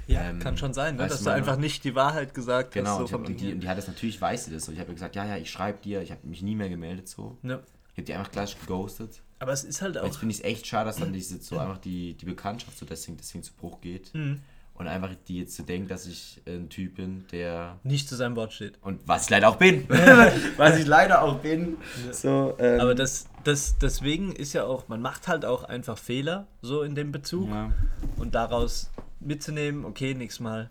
Ja, 0.07 0.23
Ähm, 0.23 0.39
kann 0.39 0.57
schon 0.57 0.73
sein, 0.75 0.97
ne? 0.97 1.07
dass 1.07 1.23
du, 1.23 1.31
einfach 1.31 1.57
nicht 1.59 1.85
die 1.85 1.95
Wahrheit 1.95 2.33
gesagt 2.35 2.73
Genau, 2.73 2.93
hast. 2.93 3.01
und, 3.01 3.07
So 3.09 3.17
und, 3.19 3.41
die, 3.41 3.53
und 3.53 3.61
die 3.61 3.69
hat 3.69 3.77
das 3.77 3.89
natürlich, 3.89 4.21
weiß 4.21 4.47
sie 4.47 4.53
das 4.53 4.65
so. 4.65 4.73
Ich 4.73 4.79
habe 4.81 4.93
gesagt, 4.93 5.17
ja, 5.17 5.25
ja, 5.27 5.37
ich 5.37 5.51
schreibe 5.51 5.79
dir, 5.83 6.01
ich 6.03 6.11
habe 6.11 6.27
mich 6.27 6.41
nie 6.43 6.55
mehr 6.55 6.69
gemeldet, 6.71 7.09
so. 7.09 7.37
ja. 7.43 7.61
Ich 7.93 7.99
habe 8.01 8.03
die 8.07 8.15
einfach 8.15 8.31
gleich 8.31 8.59
geghostet. 8.61 9.21
Aber 9.39 9.53
es 9.53 9.65
ist 9.65 9.83
halt 9.83 9.97
Und 9.97 10.03
auch. 10.03 10.07
Jetzt 10.07 10.17
finde 10.19 10.33
ich 10.35 10.39
es 10.41 10.45
echt 10.45 10.67
schade, 10.67 10.87
dass 10.87 10.97
dann 10.97 11.13
diese, 11.13 11.39
so 11.41 11.59
einfach 11.59 11.79
die, 11.79 12.15
die 12.15 12.25
Bekanntschaft 12.25 12.77
so 12.79 12.87
deswegen, 12.87 13.17
deswegen 13.17 13.45
zu 13.45 13.53
Bruch 13.53 13.81
geht. 13.81 14.13
Mhm. 14.15 14.43
Und 14.75 14.87
einfach 14.87 15.11
die 15.27 15.41
jetzt 15.41 15.57
so 15.57 15.65
denkt, 15.65 15.91
dass 15.91 16.07
ich 16.07 16.41
ein 16.47 16.69
Typ 16.69 16.97
bin, 16.97 17.27
der. 17.33 17.79
nicht 17.83 18.09
zu 18.09 18.15
seinem 18.15 18.37
Wort 18.37 18.53
steht. 18.53 18.79
Und 18.81 19.01
was 19.07 19.25
ich 19.25 19.31
leider 19.31 19.49
auch 19.49 19.57
bin. 19.57 19.89
was 20.57 20.79
ich 20.79 20.87
leider 20.87 21.23
auch 21.23 21.41
bin. 21.41 21.79
So, 22.13 22.55
ähm, 22.61 22.81
Aber 22.81 22.95
das, 22.95 23.27
das, 23.43 23.77
deswegen 23.79 24.31
ist 24.33 24.53
ja 24.53 24.65
auch, 24.65 24.87
man 24.87 25.03
macht 25.03 25.27
halt 25.27 25.45
auch 25.45 25.65
einfach 25.65 25.99
Fehler, 25.99 26.47
so 26.63 26.83
in 26.83 26.95
dem 26.95 27.11
Bezug. 27.11 27.49
Ja. 27.51 27.73
Und 28.19 28.37
daraus 28.37 28.91
mitzunehmen, 29.19 29.85
okay, 29.85 30.15
nächstes 30.15 30.41
Mal 30.41 30.71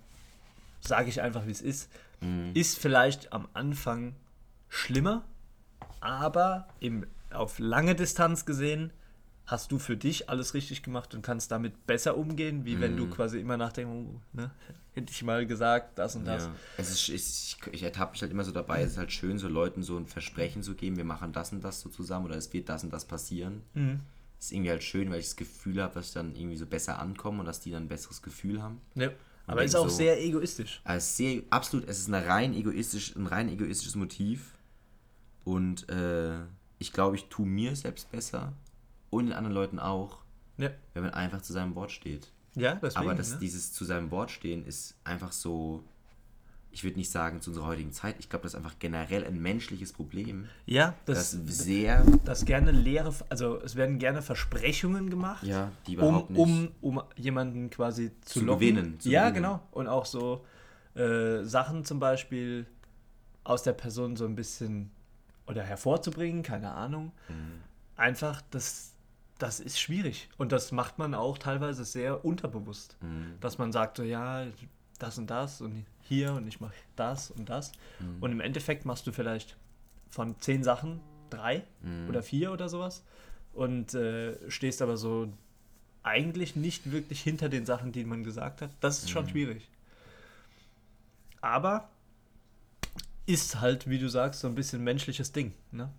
sage 0.80 1.10
ich 1.10 1.22
einfach, 1.22 1.46
wie 1.46 1.52
es 1.52 1.62
ist, 1.62 1.90
Mhm. 2.22 2.52
ist 2.56 2.80
vielleicht 2.80 3.32
am 3.32 3.48
Anfang 3.54 4.16
schlimmer, 4.70 5.24
aber 6.00 6.68
im, 6.80 7.06
auf 7.32 7.60
lange 7.60 7.96
Distanz 7.96 8.46
gesehen 8.46 8.92
hast 9.46 9.72
du 9.72 9.80
für 9.80 9.96
dich 9.96 10.30
alles 10.30 10.54
richtig 10.54 10.84
gemacht 10.84 11.14
und 11.16 11.22
kannst 11.22 11.52
damit 11.52 11.88
besser 11.88 12.18
umgehen, 12.18 12.66
wie 12.66 12.82
wenn 12.82 12.98
du 12.98 13.06
Mhm. 13.06 13.12
quasi 13.12 13.40
immer 13.40 13.56
nachdenkst, 13.56 13.90
oh, 13.90 14.20
ne, 14.34 14.52
hätte 14.94 15.12
ich 15.12 15.24
mal 15.24 15.46
gesagt, 15.48 15.98
das 15.98 16.16
und 16.18 16.26
das. 16.26 16.44
Ja. 16.46 16.56
Es 16.78 16.90
ist, 16.90 17.08
ich, 17.10 17.58
ich 17.72 17.84
ertappe 17.84 18.12
mich 18.14 18.22
halt 18.22 18.32
immer 18.32 18.44
so 18.44 18.52
dabei, 18.52 18.82
es 18.82 18.92
ist 18.94 18.98
halt 18.98 19.12
schön, 19.14 19.38
so 19.38 19.48
Leuten 19.48 19.84
so 19.84 19.96
ein 19.98 20.06
Versprechen 20.06 20.64
zu 20.64 20.76
geben, 20.76 20.98
wir 20.98 21.06
machen 21.06 21.32
das 21.32 21.52
und 21.54 21.64
das 21.64 21.80
so 21.80 21.88
zusammen 21.90 22.26
oder 22.26 22.36
es 22.36 22.52
wird 22.52 22.68
das 22.68 22.84
und 22.84 22.92
das 22.92 23.06
passieren. 23.06 23.62
Mhm. 23.74 24.02
Ist 24.40 24.52
irgendwie 24.52 24.70
halt 24.72 24.84
schön, 24.84 25.10
weil 25.10 25.20
ich 25.20 25.26
das 25.28 25.36
Gefühl 25.38 25.82
habe, 25.82 25.94
dass 25.96 26.08
ich 26.10 26.14
dann 26.14 26.36
irgendwie 26.36 26.58
so 26.58 26.66
besser 26.66 27.00
ankomme 27.00 27.40
und 27.40 27.46
dass 27.46 27.60
die 27.62 27.72
dann 27.72 27.84
ein 27.84 27.88
besseres 27.88 28.22
Gefühl 28.22 28.62
haben. 28.62 28.82
Ja. 28.96 29.12
Aber 29.48 29.64
ist 29.64 29.76
auch 29.76 29.88
so- 29.88 29.96
sehr 29.96 30.22
egoistisch. 30.22 30.82
Also 30.84 31.08
sehr, 31.16 31.42
absolut, 31.52 31.88
es 31.88 32.00
ist 32.00 32.08
eine 32.14 32.28
rein 32.28 32.54
egoistisch, 32.54 33.16
ein 33.16 33.28
rein 33.28 33.48
egoistisches 33.48 33.96
Motiv. 33.96 34.52
Und 35.46 35.88
äh, 35.90 36.40
ich 36.80 36.94
glaube, 36.94 37.16
ich 37.16 37.26
tue 37.30 37.46
mir 37.46 37.76
selbst 37.76 38.12
besser 38.12 38.54
und 39.10 39.26
den 39.28 39.34
anderen 39.34 39.56
Leuten 39.56 39.80
auch, 39.80 40.20
Ja, 40.58 40.70
wenn 40.94 41.04
man 41.04 41.14
einfach 41.14 41.42
zu 41.42 41.54
seinem 41.54 41.76
Wort 41.76 41.92
steht. 41.92 42.32
ja 42.56 42.76
deswegen. 42.76 43.06
Aber 43.06 43.16
das, 43.16 43.32
ne? 43.34 43.38
dieses 43.42 43.74
zu 43.74 43.86
seinem 43.86 44.12
Wort 44.12 44.32
stehen 44.32 44.66
ist 44.66 44.96
einfach 45.04 45.32
so, 45.32 45.84
ich 46.72 46.84
würde 46.84 46.98
nicht 46.98 47.10
sagen 47.10 47.42
zu 47.42 47.50
unserer 47.52 47.66
heutigen 47.68 47.92
Zeit, 47.92 48.16
ich 48.20 48.30
glaube, 48.30 48.44
das 48.44 48.54
ist 48.54 48.58
einfach 48.58 48.78
generell 48.78 49.26
ein 49.26 49.42
menschliches 49.42 49.94
Problem, 49.94 50.48
ja, 50.66 50.94
das 51.06 51.32
das, 51.32 51.58
sehr, 51.66 52.04
dass 52.26 52.46
gerne 52.46 52.72
leere, 52.72 53.14
also 53.30 53.60
es 53.62 53.76
werden 53.76 53.98
gerne 53.98 54.22
Versprechungen 54.22 55.10
gemacht. 55.10 55.44
ja, 55.44 55.72
die 55.88 55.98
um, 55.98 56.04
überhaupt 56.04 56.30
nicht. 56.30 56.40
um, 56.40 56.70
um 56.82 57.02
jemanden 57.16 57.70
quasi 57.72 58.12
zu, 58.22 58.40
Zu 58.42 58.46
locken. 58.46 58.60
gewinnen, 58.60 59.00
zu 59.00 59.10
ja, 59.10 59.30
gewinnen. 59.30 59.44
genau. 59.44 59.64
Und 59.72 59.88
auch 59.88 60.06
so 60.06 60.46
äh, 60.96 61.44
Sachen 61.44 61.86
zum 61.86 62.00
Beispiel 62.00 62.68
aus 63.44 63.64
der 63.64 63.74
Person 63.74 64.16
so 64.18 64.26
ein 64.26 64.36
bisschen 64.36 64.92
oder 65.48 65.64
hervorzubringen, 65.64 66.44
keine 66.44 66.72
Ahnung. 66.72 67.12
Mhm. 67.30 67.62
Einfach, 67.96 68.42
das, 68.52 68.92
das 69.40 69.60
ist 69.60 69.80
schwierig. 69.80 70.30
Und 70.38 70.52
das 70.52 70.72
macht 70.72 70.98
man 71.00 71.14
auch 71.16 71.38
teilweise 71.38 71.84
sehr 71.86 72.24
unterbewusst. 72.26 72.98
Mhm. 73.02 73.38
Dass 73.40 73.58
man 73.58 73.72
sagt 73.72 73.98
so, 73.98 74.04
ja, 74.04 74.46
das 75.00 75.18
und 75.18 75.28
das 75.30 75.62
und 75.62 75.86
hier 76.02 76.34
und 76.34 76.48
ich 76.48 76.60
mache 76.60 76.74
das 76.96 77.32
und 77.32 77.50
das. 77.50 77.72
Mhm. 78.00 78.18
Und 78.22 78.32
im 78.32 78.40
Endeffekt 78.42 78.86
machst 78.86 79.08
du 79.08 79.12
vielleicht 79.12 79.56
von 80.10 80.40
zehn 80.40 80.64
Sachen 80.64 81.00
drei 81.30 81.64
Mhm. 81.82 82.08
oder 82.10 82.24
vier 82.24 82.52
oder 82.52 82.70
sowas 82.70 83.04
und 83.54 83.94
äh, 83.94 84.36
stehst 84.50 84.82
aber 84.82 84.96
so 84.98 85.28
eigentlich 86.04 86.56
nicht 86.56 86.92
wirklich 86.92 87.22
hinter 87.22 87.50
den 87.50 87.66
Sachen, 87.66 87.92
die 87.92 88.06
man 88.06 88.24
gesagt 88.24 88.62
hat. 88.62 88.70
Das 88.80 89.00
ist 89.00 89.10
schon 89.10 89.26
Mhm. 89.26 89.30
schwierig. 89.30 89.70
Aber 91.42 91.90
ist 93.28 93.62
halt, 93.62 93.88
wie 93.88 94.00
du 94.00 94.10
sagst, 94.10 94.40
so 94.40 94.48
ein 94.48 94.56
bisschen 94.56 94.84
menschliches 94.84 95.32
Ding. 95.32 95.54
Ne? 95.72 95.92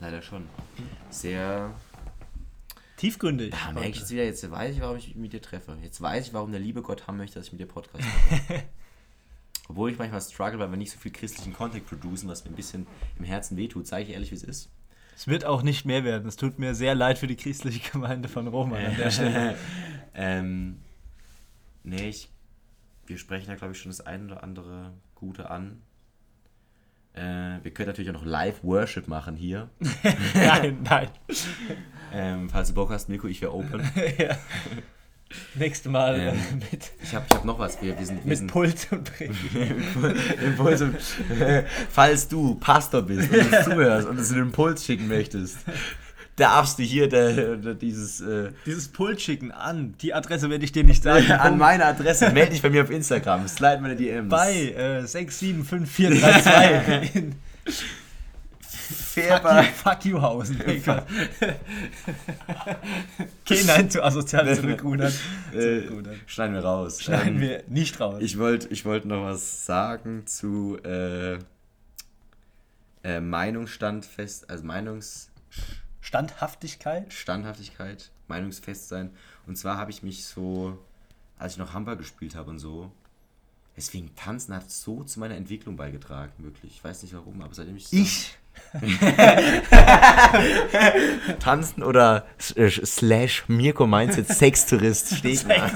Leider 0.00 0.22
schon. 0.22 0.48
Sehr, 1.10 1.72
Tiefgründig. 2.96 3.52
da 3.52 3.72
merke 3.72 3.90
ich 3.90 3.98
jetzt 3.98 4.10
wieder, 4.10 4.24
jetzt 4.24 4.50
weiß 4.50 4.74
ich, 4.74 4.80
warum 4.80 4.96
ich 4.96 5.08
mich 5.08 5.16
mit 5.16 5.32
dir 5.32 5.40
treffe. 5.40 5.76
Jetzt 5.82 6.00
weiß 6.00 6.26
ich, 6.26 6.32
warum 6.32 6.50
der 6.50 6.60
liebe 6.60 6.82
Gott 6.82 7.06
haben 7.06 7.16
möchte, 7.18 7.38
dass 7.38 7.46
ich 7.46 7.52
mit 7.52 7.60
dir 7.60 7.66
Podcast 7.66 8.04
mache. 8.04 8.64
Obwohl 9.68 9.90
ich 9.90 9.98
manchmal 9.98 10.20
struggle, 10.20 10.58
weil 10.58 10.70
wir 10.70 10.76
nicht 10.76 10.90
so 10.90 10.98
viel 10.98 11.12
christlichen 11.12 11.52
Content 11.52 11.86
producen, 11.86 12.28
was 12.28 12.44
mir 12.44 12.50
ein 12.50 12.56
bisschen 12.56 12.86
im 13.18 13.24
Herzen 13.24 13.56
wehtut, 13.56 13.86
sage 13.86 14.04
ich 14.04 14.10
ehrlich, 14.10 14.30
wie 14.32 14.36
es 14.36 14.42
ist. 14.42 14.70
Es 15.14 15.28
wird 15.28 15.44
auch 15.44 15.62
nicht 15.62 15.84
mehr 15.84 16.04
werden. 16.04 16.26
Es 16.26 16.36
tut 16.36 16.58
mir 16.58 16.74
sehr 16.74 16.94
leid 16.94 17.18
für 17.18 17.26
die 17.26 17.36
christliche 17.36 17.90
Gemeinde 17.92 18.28
von 18.28 18.48
Roma 18.48 18.76
an 18.76 18.96
der 18.96 19.10
Stelle. 19.10 19.56
ähm, 20.14 20.78
nee, 21.84 22.08
ich 22.08 22.28
wir 23.06 23.18
sprechen 23.18 23.50
ja, 23.50 23.56
glaube 23.56 23.72
ich, 23.72 23.80
schon 23.80 23.90
das 23.90 24.00
ein 24.00 24.26
oder 24.26 24.42
andere 24.42 24.94
Gute 25.14 25.50
an. 25.50 25.82
Äh, 27.14 27.62
wir 27.62 27.70
können 27.72 27.88
natürlich 27.88 28.10
auch 28.10 28.14
noch 28.14 28.24
Live-Worship 28.24 29.06
machen 29.06 29.36
hier. 29.36 29.68
nein, 30.34 30.78
nein. 30.82 31.08
Ähm, 32.12 32.48
falls 32.48 32.68
du 32.68 32.74
Bock 32.74 32.90
hast, 32.90 33.08
Mirko, 33.08 33.26
ich 33.26 33.42
wäre 33.42 33.52
open. 33.52 33.82
ja. 34.18 34.36
Nächstes 35.54 35.90
Mal 35.90 36.18
Ähm, 36.18 36.28
äh, 36.28 36.54
mit, 36.70 36.92
Ich 37.02 37.14
habe 37.14 37.24
ich 37.28 37.36
hab 37.36 37.44
noch 37.44 37.58
was. 37.58 37.80
Wir, 37.80 37.98
wir 37.98 38.06
sind, 38.06 38.22
wir 38.22 38.28
mit 38.28 38.38
sind 38.38 38.50
Pult 38.50 38.88
und. 38.90 39.10
Impuls 40.42 40.82
und, 40.82 40.96
falls 41.90 42.28
du 42.28 42.54
Pastor 42.56 43.02
bist 43.02 43.30
und 43.32 43.38
uns 43.38 43.64
zuhörst 43.64 44.08
und 44.08 44.18
uns 44.18 44.30
einen 44.30 44.42
Impuls 44.42 44.84
schicken 44.84 45.08
möchtest, 45.08 45.58
darfst 46.42 46.78
du 46.78 46.82
hier 46.82 47.08
der, 47.08 47.56
der, 47.56 47.74
dieses 47.74 48.20
äh, 48.20 48.50
Dieses 48.66 48.88
Pult 48.88 49.20
schicken 49.20 49.52
an. 49.52 49.94
Die 50.02 50.12
Adresse 50.12 50.50
werde 50.50 50.64
ich 50.64 50.72
dir 50.72 50.82
nicht 50.82 51.04
sagen. 51.04 51.30
an 51.30 51.56
meine 51.56 51.86
Adresse. 51.86 52.30
Melde 52.30 52.50
dich 52.50 52.62
bei 52.62 52.70
mir 52.70 52.82
auf 52.82 52.90
Instagram. 52.90 53.46
Slide 53.46 53.80
meine 53.80 53.94
DMs. 53.94 54.28
bei 54.28 54.72
äh, 54.72 55.06
675432 55.06 57.14
in 57.14 57.36
Fuck 59.14 59.44
you, 59.44 59.62
fuck 59.74 60.04
you 60.04 60.20
Hausen. 60.20 60.58
Geh 63.44 63.62
nein 63.64 63.88
zu 63.90 64.00
Zurückrudern. 64.00 65.12
Äh, 65.52 65.54
Zurückrudern. 65.54 66.20
schneiden 66.26 66.54
wir 66.54 66.64
raus. 66.64 67.00
Schneiden 67.02 67.36
Ähm, 67.36 67.40
wir 67.40 67.62
nicht 67.68 68.00
raus. 68.00 68.16
Ich 68.20 68.38
wollte 68.38 68.66
ich 68.68 68.84
wollt 68.84 69.04
noch 69.04 69.24
was 69.24 69.66
sagen 69.66 70.26
zu 70.26 70.78
äh, 70.84 71.38
äh, 73.04 73.20
Meinungsstandfest, 73.20 74.50
also 74.50 74.64
Standhaftigkeit? 76.02 77.04
Meinungsstandhaftigkeit, 77.04 78.10
Meinungsfest 78.28 78.88
sein. 78.88 79.10
Und 79.46 79.56
zwar 79.56 79.78
habe 79.78 79.90
ich 79.90 80.02
mich 80.02 80.26
so, 80.26 80.76
als 81.38 81.52
ich 81.52 81.58
noch 81.58 81.72
Handball 81.72 81.96
gespielt 81.96 82.34
habe 82.34 82.50
und 82.50 82.58
so, 82.58 82.90
deswegen 83.76 84.14
Tanzen 84.16 84.54
hat 84.54 84.70
so 84.70 85.04
zu 85.04 85.20
meiner 85.20 85.36
Entwicklung 85.36 85.76
beigetragen, 85.76 86.32
wirklich. 86.38 86.72
Ich 86.72 86.84
weiß 86.84 87.02
nicht 87.04 87.14
warum, 87.14 87.40
aber 87.40 87.54
seitdem 87.54 87.76
ich. 87.76 87.92
Ich. 87.92 88.36
Tanzen 91.38 91.82
oder 91.82 92.26
äh, 92.54 92.68
slash 92.68 93.44
Mirko 93.48 93.86
Mindset 93.86 94.28
Sextourist 94.28 95.16
steht 95.16 95.46
mir. 95.46 95.70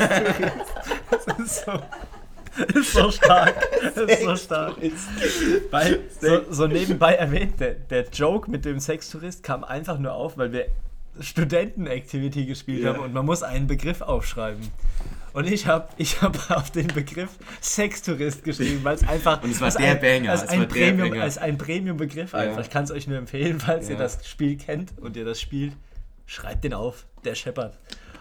Das 1.10 1.38
ist 1.38 1.64
so, 1.64 1.80
ist 2.74 2.92
so 2.92 3.10
stark. 3.10 3.54
Ist 4.08 4.22
so 4.22 4.36
stark. 4.36 4.76
Weil, 5.70 6.00
so, 6.20 6.40
so 6.50 6.66
nebenbei 6.66 7.14
erwähnt, 7.14 7.60
der, 7.60 7.74
der 7.74 8.06
Joke 8.12 8.50
mit 8.50 8.64
dem 8.64 8.80
Sextourist 8.80 9.42
kam 9.42 9.64
einfach 9.64 9.98
nur 9.98 10.12
auf, 10.12 10.36
weil 10.38 10.52
wir 10.52 10.66
Studentenactivity 11.20 12.46
gespielt 12.46 12.82
Ja. 12.82 12.92
haben 12.94 13.00
und 13.00 13.12
man 13.12 13.24
muss 13.26 13.42
einen 13.42 13.66
Begriff 13.66 14.00
aufschreiben. 14.02 14.68
Und 15.32 15.46
ich 15.50 15.66
habe 15.66 15.88
ich 15.98 16.22
hab 16.22 16.50
auf 16.56 16.70
den 16.70 16.86
Begriff 16.88 17.30
Sextourist 17.60 18.42
geschrieben, 18.42 18.80
weil 18.84 18.94
es 18.94 19.06
einfach 19.06 19.42
Und 19.42 19.50
es 19.50 19.60
war 19.60 19.66
als 19.66 19.76
der 19.76 19.90
ein, 19.92 20.00
Banger, 20.00 20.30
Als 20.30 20.44
es 20.44 20.48
ein, 20.48 20.66
Premium, 20.68 21.10
Banger. 21.10 21.22
als 21.22 21.38
ein 21.38 21.58
Premium-Begriff 21.58 22.34
einfach. 22.34 22.56
Ja. 22.56 22.62
Ich 22.62 22.70
kann 22.70 22.84
es 22.84 22.90
euch 22.90 23.06
nur 23.06 23.18
empfehlen, 23.18 23.60
falls 23.60 23.88
ihr 23.88 23.96
Ja. 23.96 24.02
das 24.02 24.26
Spiel 24.26 24.56
kennt 24.56 24.94
und 24.98 25.16
ihr 25.16 25.24
das 25.26 25.40
spielt, 25.40 25.74
schreibt 26.26 26.64
den 26.64 26.72
auf, 26.72 27.04
der 27.24 27.34
scheppert. 27.34 27.76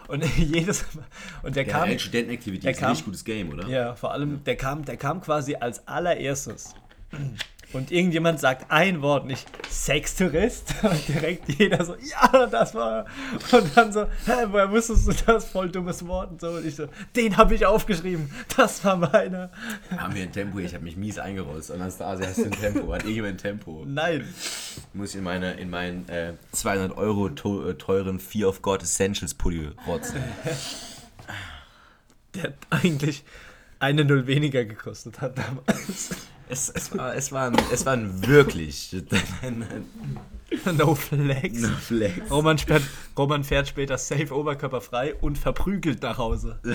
Und 0.08 0.24
jedes 0.36 0.84
und 1.42 1.56
der 1.56 1.66
Ja, 1.66 1.72
kam 1.72 1.88
der 1.88 1.96
ist 1.96 2.14
ein 2.14 2.20
richtig 2.20 3.04
gutes 3.04 3.24
Game, 3.24 3.50
oder? 3.50 3.66
ja, 3.68 3.94
vor 3.94 4.12
allem, 4.12 4.44
der 4.44 4.56
kam, 4.56 4.84
der 4.84 4.96
kam 4.96 5.20
quasi 5.20 5.56
als 5.56 5.86
allererstes. 5.88 6.74
Und 7.72 7.90
irgendjemand 7.90 8.38
sagt 8.40 8.70
ein 8.70 9.02
Wort, 9.02 9.26
nicht 9.26 9.46
Sextourist. 9.68 10.74
Und 10.82 11.08
direkt 11.08 11.48
jeder 11.48 11.84
so, 11.84 11.96
ja, 11.96 12.46
das 12.46 12.74
war. 12.74 13.06
Und 13.52 13.76
dann 13.76 13.92
so, 13.92 14.04
hä, 14.04 14.46
woher 14.50 14.70
wusstest 14.70 15.08
du 15.08 15.12
das? 15.26 15.46
Voll 15.46 15.70
dummes 15.70 16.06
Wort 16.06 16.30
und 16.30 16.40
so. 16.40 16.50
Und 16.50 16.66
ich 16.66 16.76
so, 16.76 16.86
den 17.14 17.36
habe 17.36 17.54
ich 17.54 17.66
aufgeschrieben. 17.66 18.30
Das 18.56 18.84
war 18.84 18.96
meiner. 18.96 19.50
Haben 19.96 20.14
wir 20.14 20.22
ein 20.22 20.32
Tempo, 20.32 20.58
ich 20.58 20.74
habe 20.74 20.84
mich 20.84 20.96
mies 20.96 21.18
eingerollt. 21.18 21.70
Anastasia 21.70 22.26
hast 22.26 22.38
du 22.38 22.44
ein 22.44 22.50
Tempo, 22.52 22.92
hat 22.92 23.02
irgendjemand 23.02 23.34
ein 23.34 23.38
Tempo. 23.38 23.84
Nein. 23.86 24.26
Muss 24.94 25.10
ich 25.10 25.16
in, 25.16 25.24
meine, 25.24 25.54
in 25.54 25.68
meinen 25.68 26.08
äh, 26.08 26.34
200 26.52 26.96
Euro 26.96 27.28
äh, 27.28 27.74
teuren 27.74 28.20
Fear 28.20 28.48
of 28.48 28.62
God 28.62 28.82
Essentials 28.82 29.34
Pulli 29.34 29.70
rotzen. 29.86 30.22
Der 32.34 32.42
hat 32.44 32.54
eigentlich 32.70 33.24
eine 33.78 34.04
Null 34.04 34.26
weniger 34.26 34.64
gekostet 34.64 35.20
hat 35.20 35.36
damals. 35.38 36.10
Es, 36.48 36.68
es, 36.68 36.96
war, 36.96 37.12
es, 37.14 37.32
waren, 37.32 37.56
es 37.72 37.84
waren 37.86 38.24
wirklich 38.24 38.94
no 40.78 40.94
flex. 40.94 41.60
No 41.60 41.70
flex. 41.76 42.30
Roman, 42.30 42.56
fährt, 42.56 42.84
Roman 43.18 43.42
fährt 43.42 43.66
später 43.66 43.98
safe 43.98 44.32
oberkörperfrei 44.32 45.16
und 45.16 45.38
verprügelt 45.38 46.02
nach 46.02 46.18
Hause. 46.18 46.60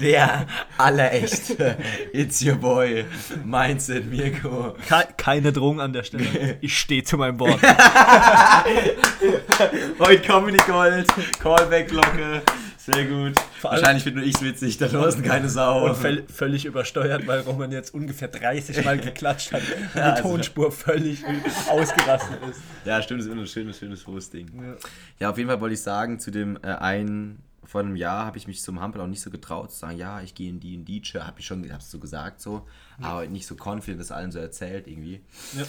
der 0.00 0.46
allerechte 0.76 1.78
It's 2.12 2.44
your 2.44 2.56
boy 2.56 3.06
Mindset 3.42 4.04
Mirko. 4.10 4.76
Ke 4.86 5.08
keine 5.16 5.50
Drohung 5.50 5.80
an 5.80 5.94
der 5.94 6.02
Stelle. 6.02 6.58
Ich 6.60 6.78
stehe 6.78 7.04
zu 7.04 7.16
meinem 7.16 7.40
Wort. 7.40 7.58
Heute 9.98 10.22
Comedy 10.22 10.58
Gold, 10.66 11.06
Callback-Glocke. 11.40 12.42
Sehr 12.84 13.06
gut. 13.06 13.34
Wahrscheinlich 13.62 14.02
finde 14.04 14.20
nur 14.20 14.28
ich's 14.28 14.42
witzig, 14.42 14.76
da 14.76 14.88
draußen 14.88 15.22
keine 15.22 15.48
Sau. 15.48 15.86
Und 15.86 15.96
völ 15.96 16.24
völlig 16.28 16.66
übersteuert, 16.66 17.26
weil 17.26 17.40
Roman 17.40 17.72
jetzt 17.72 17.94
ungefähr 17.94 18.28
30 18.28 18.84
Mal 18.84 18.98
geklatscht 18.98 19.52
hat 19.52 19.62
und 19.76 19.94
die 19.94 20.00
also- 20.00 20.22
Tonspur 20.22 20.70
völlig 20.70 21.24
ausgerastet 21.70 22.40
ist. 22.50 22.60
Ja, 22.84 23.00
stimmt, 23.00 23.20
das 23.20 23.26
ist 23.26 23.32
immer 23.32 23.42
ein 23.42 23.46
schönes, 23.46 23.78
schönes 23.78 24.06
Hosting. 24.06 24.50
Ja. 24.54 24.76
Ja, 25.18 25.30
auf 25.30 25.38
jeden 25.38 25.48
Fall 25.48 25.60
wollte 25.62 25.74
ich 25.74 25.80
sagen, 25.80 26.18
zu 26.20 26.30
dem 26.30 26.58
äh, 26.62 26.68
einen 26.68 27.42
vor 27.64 27.80
einem 27.80 27.96
Jahr 27.96 28.26
habe 28.26 28.36
ich 28.36 28.46
mich 28.46 28.60
zum 28.60 28.80
Handball 28.80 29.02
auch 29.02 29.08
nicht 29.08 29.22
so 29.22 29.30
getraut 29.30 29.72
zu 29.72 29.78
sagen, 29.78 29.96
ja, 29.96 30.20
ich 30.20 30.34
gehe 30.34 30.50
in 30.50 30.60
die 30.60 30.74
in 30.74 30.84
die 30.84 31.00
Church, 31.00 31.24
habe 31.26 31.40
ich 31.40 31.46
schon, 31.46 31.72
hab's 31.72 31.90
so 31.90 31.98
gesagt 31.98 32.40
so, 32.42 32.66
aber 33.00 33.26
nicht 33.26 33.46
so 33.46 33.56
confident, 33.56 33.98
das 34.00 34.12
allen 34.12 34.30
so 34.30 34.38
erzählt 34.38 34.86
irgendwie. 34.86 35.22
Ja. 35.56 35.64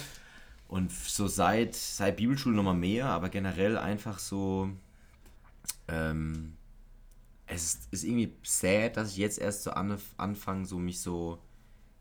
Und 0.68 0.92
so 0.92 1.26
seit, 1.28 1.74
seit 1.74 2.16
Bibelschule 2.16 2.54
nochmal 2.54 2.74
mehr, 2.74 3.06
aber 3.06 3.30
generell 3.30 3.78
einfach 3.78 4.18
so, 4.18 4.68
ähm, 5.88 6.55
es 7.46 7.64
ist, 7.64 7.92
ist 7.92 8.04
irgendwie 8.04 8.32
sad, 8.42 8.96
dass 8.96 9.10
ich 9.12 9.16
jetzt 9.18 9.38
erst 9.38 9.62
so 9.62 9.70
anf 9.70 10.14
anfange, 10.16 10.64
so 10.66 10.78
mich 10.78 11.00
so, 11.00 11.38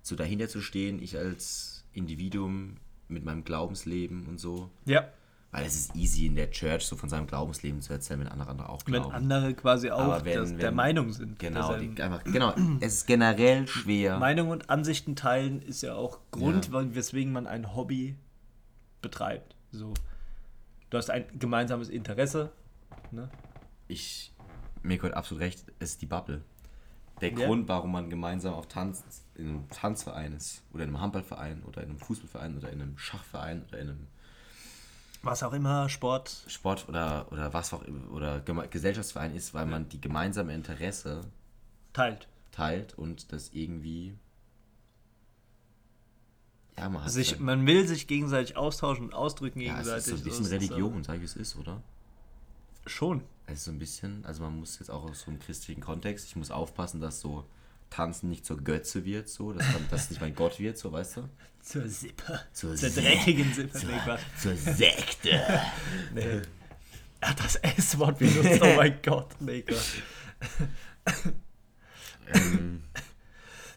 so 0.02 0.16
dahinter 0.16 0.48
zu 0.50 0.62
stehen, 0.62 1.02
ich 1.02 1.18
als 1.18 1.84
Individuum 1.94 2.78
mit 3.08 3.24
meinem 3.24 3.44
Glaubensleben 3.44 4.26
und 4.28 4.40
so. 4.40 4.70
ja, 4.86 5.08
Weil 5.52 5.66
es 5.66 5.76
ist 5.76 5.96
easy 5.96 6.26
in 6.26 6.36
der 6.36 6.50
Church 6.52 6.84
so 6.86 6.96
von 6.96 7.08
seinem 7.08 7.28
Glaubensleben 7.28 7.80
zu 7.82 7.94
erzählen, 7.94 8.20
wenn 8.22 8.28
andere 8.28 8.50
andere 8.50 8.70
auch 8.70 8.82
wenn 8.86 8.94
glauben. 8.96 9.14
andere 9.14 9.54
quasi 9.54 9.90
auch 9.92 10.26
wenn- 10.26 10.34
das, 10.40 10.50
der 10.50 10.60
wenn- 10.70 10.74
Meinung 10.76 11.12
sind. 11.14 11.38
genau, 11.40 11.78
die, 11.78 12.02
einfach, 12.02 12.24
genau, 12.26 12.54
es 12.82 12.94
ist 12.96 13.06
generell 13.08 13.68
schwer. 13.68 14.18
Meinung 14.20 14.50
und 14.50 14.70
Ansichten 14.70 15.16
teilen 15.16 15.62
ist 15.62 15.82
ja 15.84 15.94
auch 15.96 16.20
Grund, 16.32 16.70
Ja. 16.74 16.96
weswegen 16.96 17.32
man 17.32 17.46
ein 17.48 17.76
Hobby 17.76 18.16
betreibt. 19.02 19.56
So, 19.72 19.94
du 20.90 20.98
hast 20.98 21.10
ein 21.12 21.26
gemeinsames 21.40 21.90
Interesse. 21.90 22.52
Ne? 23.12 23.30
Ich, 23.88 24.34
mir 24.86 25.02
hat 25.02 25.14
absolut 25.14 25.42
recht, 25.44 25.64
es 25.80 25.92
ist 25.92 26.02
die 26.02 26.06
Bubble. 26.06 26.42
Der 27.22 27.32
Ja. 27.32 27.46
Grund, 27.48 27.68
warum 27.68 27.92
man 27.94 28.10
gemeinsam 28.10 28.54
auf 28.54 28.68
Tanz, 28.68 29.04
in 29.36 29.48
einem 29.48 29.70
Tanzverein 29.70 30.34
ist, 30.34 30.64
oder 30.74 30.84
in 30.84 30.90
einem 30.90 31.00
Handballverein, 31.02 31.64
oder 31.64 31.82
in 31.82 31.90
einem 31.90 32.00
Fußballverein, 32.00 32.58
oder 32.58 32.70
in 32.72 32.82
einem 32.82 32.98
Schachverein, 32.98 33.64
oder 33.68 33.80
in 33.80 33.90
einem 33.90 34.08
Was 35.22 35.42
auch 35.44 35.54
immer, 35.54 35.88
Sport. 35.90 36.44
Sport 36.48 36.88
oder, 36.90 37.32
oder 37.32 37.54
was 37.54 37.74
auch 37.74 37.84
immer, 37.84 38.12
oder 38.12 38.42
Gesellschaftsverein 38.42 39.34
ist, 39.36 39.54
weil 39.54 39.66
man 39.66 39.88
die 39.90 40.00
gemeinsame 40.02 40.54
Interesse 40.54 41.22
Teilt. 41.94 42.28
teilt 42.52 42.94
und 42.98 43.32
das 43.32 43.50
irgendwie. 43.54 44.14
Ja, 46.78 46.90
man 46.90 47.04
hat 47.06 47.12
Sich, 47.12 47.40
man 47.40 47.66
will 47.66 47.88
sich 47.88 48.06
gegenseitig 48.08 48.58
austauschen 48.58 49.06
und 49.06 49.14
ausdrücken 49.14 49.62
Ja, 49.62 49.80
es 49.80 49.88
gegenseitig. 49.88 49.98
ist 49.98 50.10
so 50.10 50.16
ein 50.16 50.24
bisschen 50.24 50.44
Das 50.44 50.52
ist, 50.52 50.72
Religion, 50.72 51.04
sag 51.06 51.16
ich 51.18 51.24
es 51.24 51.36
ist, 51.38 51.56
oder? 51.56 51.82
Schon. 52.86 53.24
Ist 53.48 53.66
so 53.66 53.72
ein 53.72 53.80
bisschen, 53.80 54.26
also 54.26 54.44
man 54.44 54.60
muss 54.60 54.80
jetzt 54.80 54.90
auch 54.90 55.04
aus 55.04 55.22
so 55.22 55.32
einem 55.32 55.40
christlichen 55.40 55.82
Kontext, 55.82 56.28
ich 56.28 56.36
muss 56.36 56.52
aufpassen, 56.52 57.00
dass 57.00 57.20
so 57.20 57.46
Tanzen 57.90 58.30
nicht 58.30 58.46
zur 58.46 58.58
Götze 58.58 59.06
wird, 59.06 59.30
so, 59.30 59.54
dass, 59.54 59.66
man, 59.72 59.88
dass 59.92 60.10
nicht 60.10 60.20
mein 60.20 60.34
Gott 60.34 60.60
wird, 60.60 60.78
so, 60.78 60.92
weißt 60.92 61.18
du? 61.18 61.30
Zur 61.62 61.88
Sippe. 61.88 62.42
Zur 62.54 62.76
Zur 62.76 62.90
dreckigen 62.90 63.54
Sippe. 63.54 63.80
Zur, 63.80 63.90
zur 64.38 64.56
Sekte. 64.56 65.40
Nee. 66.14 66.42
Er 67.22 67.30
hat 67.30 67.40
das 67.40 67.56
S-Wort 67.56 68.20
benutzt, 68.20 68.62
oh 68.62 68.76
mein 68.76 69.00
Gott. 69.02 69.30
Nee, 69.40 69.62
Gott. 69.62 69.86
ähm, 72.34 72.84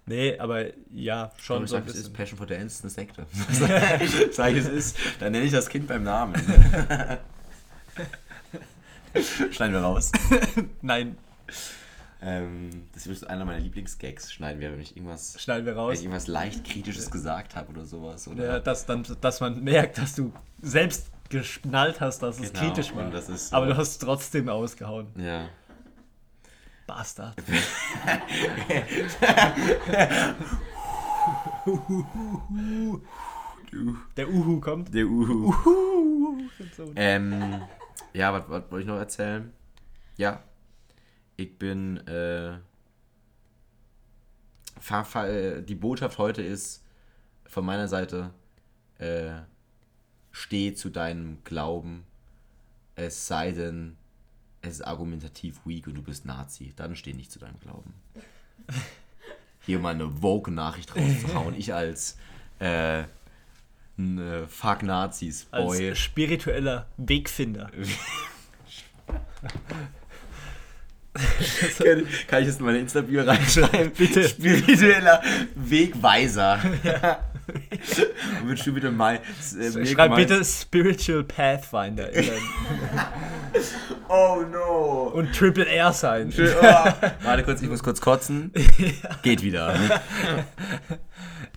Nee, 0.08 0.38
aber 0.38 0.64
ja, 0.90 1.30
schon 1.36 1.64
ich 1.64 1.70
so 1.70 1.76
ein 1.76 1.82
sag, 1.84 1.94
es 1.94 2.00
ist. 2.00 2.14
Passion 2.14 2.38
for 2.38 2.46
Dance 2.46 2.82
eine 2.82 2.90
Sekte. 2.90 3.26
sag 4.32 4.52
ich, 4.52 4.58
es 4.58 4.68
ist, 4.68 4.96
dann 5.20 5.32
nenne 5.32 5.44
ich 5.44 5.52
das 5.52 5.68
Kind 5.68 5.86
beim 5.86 6.02
Namen. 6.02 6.34
Schneiden 9.50 9.72
wir 9.74 9.80
raus. 9.80 10.10
Nein, 10.82 11.16
Ähm, 12.20 12.70
das 12.94 13.06
ist 13.06 13.28
einer 13.28 13.44
meiner 13.44 13.60
Lieblingsgags. 13.60 14.32
Schneiden 14.32 14.60
wir, 14.60 14.72
wenn 14.72 14.80
ich 14.80 14.96
irgendwas, 14.96 15.40
schneiden 15.40 15.66
wir 15.66 15.74
wenn 15.74 15.80
raus. 15.80 15.94
ich 15.94 16.00
irgendwas 16.02 16.26
leicht 16.26 16.64
Kritisches 16.64 17.10
gesagt 17.10 17.54
habe 17.54 17.70
oder 17.72 17.84
sowas. 17.84 18.26
Oder? 18.26 18.44
Ja, 18.44 18.58
dass, 18.60 18.86
dann, 18.86 19.04
dass 19.20 19.40
man 19.40 19.62
merkt, 19.62 19.98
dass 19.98 20.14
du 20.16 20.32
selbst 20.60 21.06
geschnallt 21.28 22.00
hast, 22.00 22.20
dass 22.22 22.40
es 22.40 22.52
Genau, 22.52 22.64
kritisch 22.66 22.94
war. 22.94 23.04
und 23.04 23.12
das 23.12 23.28
ist 23.28 23.50
so- 23.50 23.56
Aber 23.56 23.66
du 23.66 23.76
hast 23.76 23.88
es 23.90 23.98
trotzdem 23.98 24.48
ausgehauen. 24.48 25.06
Ja. 25.16 25.48
Bastard. 26.86 27.36
Der 34.16 34.28
Uhu 34.28 34.60
kommt. 34.60 34.94
Der 34.94 35.04
Uhu. 35.06 35.52
Uhu. 35.66 36.38
So. 36.76 36.90
Ähm, 36.96 37.60
ja, 38.12 38.32
was, 38.32 38.42
was 38.48 38.70
wollte 38.70 38.80
ich 38.80 38.86
noch 38.86 38.98
erzählen? 38.98 39.52
Ja, 40.16 40.42
ich 41.36 41.58
bin, 41.58 41.98
äh, 42.06 42.58
fahr, 44.80 45.04
fahr, 45.04 45.28
äh, 45.28 45.62
die 45.62 45.74
Botschaft 45.74 46.18
heute 46.18 46.42
ist 46.42 46.82
von 47.46 47.64
meiner 47.64 47.88
Seite, 47.88 48.30
äh, 48.98 49.40
steh 50.32 50.74
zu 50.74 50.90
deinem 50.90 51.42
Glauben, 51.44 52.04
es 52.94 53.26
sei 53.26 53.52
denn, 53.52 53.96
es 54.60 54.74
ist 54.74 54.82
argumentativ 54.82 55.60
weak 55.64 55.86
und 55.86 55.94
du 55.94 56.02
bist 56.02 56.24
Nazi, 56.24 56.72
dann 56.76 56.96
steh 56.96 57.12
nicht 57.12 57.30
zu 57.30 57.38
deinem 57.38 57.58
Glauben. 57.60 57.94
Hier 59.60 59.78
mal 59.78 59.94
eine 59.94 60.10
Vogue-Nachricht 60.10 60.96
rauszuhauen, 60.96 61.54
ich 61.54 61.74
als, 61.74 62.18
äh, 62.58 63.04
ein 63.98 64.18
äh, 64.18 64.46
Fuck 64.46 64.82
Nazis 64.82 65.46
Boy. 65.46 65.90
Als 65.90 65.98
spiritueller 65.98 66.86
Wegfinder. 66.96 67.70
Kann, 71.78 72.06
kann 72.28 72.42
ich 72.42 72.48
das 72.48 72.58
in 72.58 72.64
meine 72.64 72.78
Insta-Bio 72.78 73.24
reinschreiben? 73.24 73.92
Bitte. 73.92 74.28
Spiritueller 74.28 75.20
Wegweiser. 75.56 76.60
Und 78.42 78.48
wird 78.48 78.58
schon 78.58 78.76
wieder 78.76 78.90
mal. 78.90 79.20
Äh, 79.58 79.86
Schreib 79.86 80.16
bitte 80.16 80.44
Spiritual 80.44 81.24
Pathfinder. 81.24 82.08
Oh 84.10 84.42
no. 84.50 85.10
Und 85.14 85.34
Triple 85.34 85.66
R 85.66 85.92
sein. 85.92 86.32
Oh. 86.38 86.42
Warte 87.22 87.42
kurz, 87.42 87.60
ich 87.60 87.68
muss 87.68 87.82
kurz 87.82 88.00
kotzen. 88.00 88.52
Geht 89.22 89.42
wieder. 89.42 89.74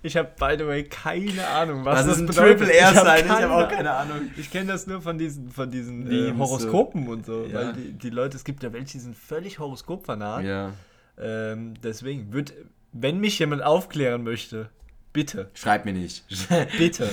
Ich 0.04 0.16
habe, 0.16 0.30
by 0.36 0.56
the 0.58 0.66
way, 0.66 0.82
keine 0.82 1.46
Ahnung, 1.46 1.84
was, 1.84 2.00
Was 2.00 2.06
das 2.06 2.14
ist 2.16 2.22
ein 2.22 2.26
bedeutet. 2.26 2.58
Triple 2.58 2.74
R 2.74 2.90
Ich 2.90 2.96
hab 2.96 3.06
sein? 3.06 3.24
Ich 3.24 3.30
habe 3.30 3.52
auch 3.52 3.58
Ahnung. 3.58 3.70
keine 3.70 3.90
Ahnung. 3.92 4.16
Ich 4.36 4.50
kenne 4.50 4.72
das 4.72 4.88
nur 4.88 5.00
von 5.00 5.16
diesen, 5.16 5.48
von 5.48 5.70
diesen 5.70 6.10
äh, 6.10 6.32
Memes, 6.32 6.40
Horoskopen 6.40 7.06
und 7.06 7.24
so. 7.24 7.44
Ja. 7.44 7.54
Weil 7.54 7.72
die, 7.74 7.92
die 7.92 8.10
Leute, 8.10 8.36
es 8.36 8.42
gibt 8.42 8.64
ja 8.64 8.72
welche, 8.72 8.94
die 8.94 8.98
sind 8.98 9.16
völlig 9.16 9.60
Horoskopfanat. 9.60 10.42
Ja. 10.44 10.72
Ähm, 11.20 11.74
deswegen, 11.84 12.32
wird, 12.32 12.52
wenn 12.92 13.20
mich 13.20 13.38
jemand 13.38 13.62
aufklären 13.62 14.24
möchte, 14.24 14.70
bitte, 15.12 15.50
Schreib 15.54 15.84
mir 15.84 15.92
nicht. 15.92 16.24
bitte, 16.78 17.08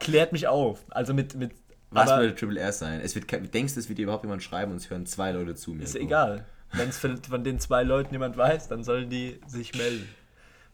klärt 0.00 0.32
mich 0.32 0.48
auf. 0.48 0.84
Also 0.90 1.14
mit, 1.14 1.34
mit 1.34 1.52
Was 1.90 2.08
würde 2.10 2.34
Triple 2.34 2.60
R 2.60 2.72
sein? 2.72 3.00
Es 3.00 3.14
wird, 3.14 3.30
denkst 3.54 3.74
du, 3.74 3.80
es 3.80 3.88
wird 3.88 3.98
dir 3.98 4.04
überhaupt 4.04 4.24
jemand 4.24 4.42
schreiben 4.42 4.72
und 4.72 4.78
es 4.78 4.90
hören 4.90 5.06
zwei 5.06 5.32
Leute 5.32 5.54
zu 5.54 5.72
mir? 5.72 5.84
ist 5.84 5.92
So. 5.92 5.98
egal. 5.98 6.44
Wenn 6.72 6.88
es 6.88 6.98
von, 6.98 7.16
von 7.22 7.44
den 7.44 7.60
zwei 7.60 7.82
Leuten 7.84 8.12
jemand 8.12 8.36
weiß, 8.36 8.68
dann 8.68 8.82
sollen 8.84 9.08
die 9.08 9.40
sich 9.46 9.74
melden. 9.76 10.08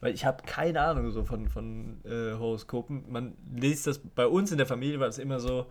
Weil 0.01 0.13
ich 0.13 0.25
habe 0.25 0.43
keine 0.45 0.81
Ahnung 0.81 1.11
so 1.11 1.23
von, 1.23 1.47
von 1.47 2.01
äh, 2.03 2.33
Horoskopen. 2.33 3.09
Man 3.09 3.35
liest 3.55 3.87
das, 3.87 3.99
bei 3.99 4.27
uns 4.27 4.51
in 4.51 4.57
der 4.57 4.67
Familie 4.67 4.99
war 4.99 5.07
es 5.07 5.17
immer 5.17 5.39
so, 5.39 5.67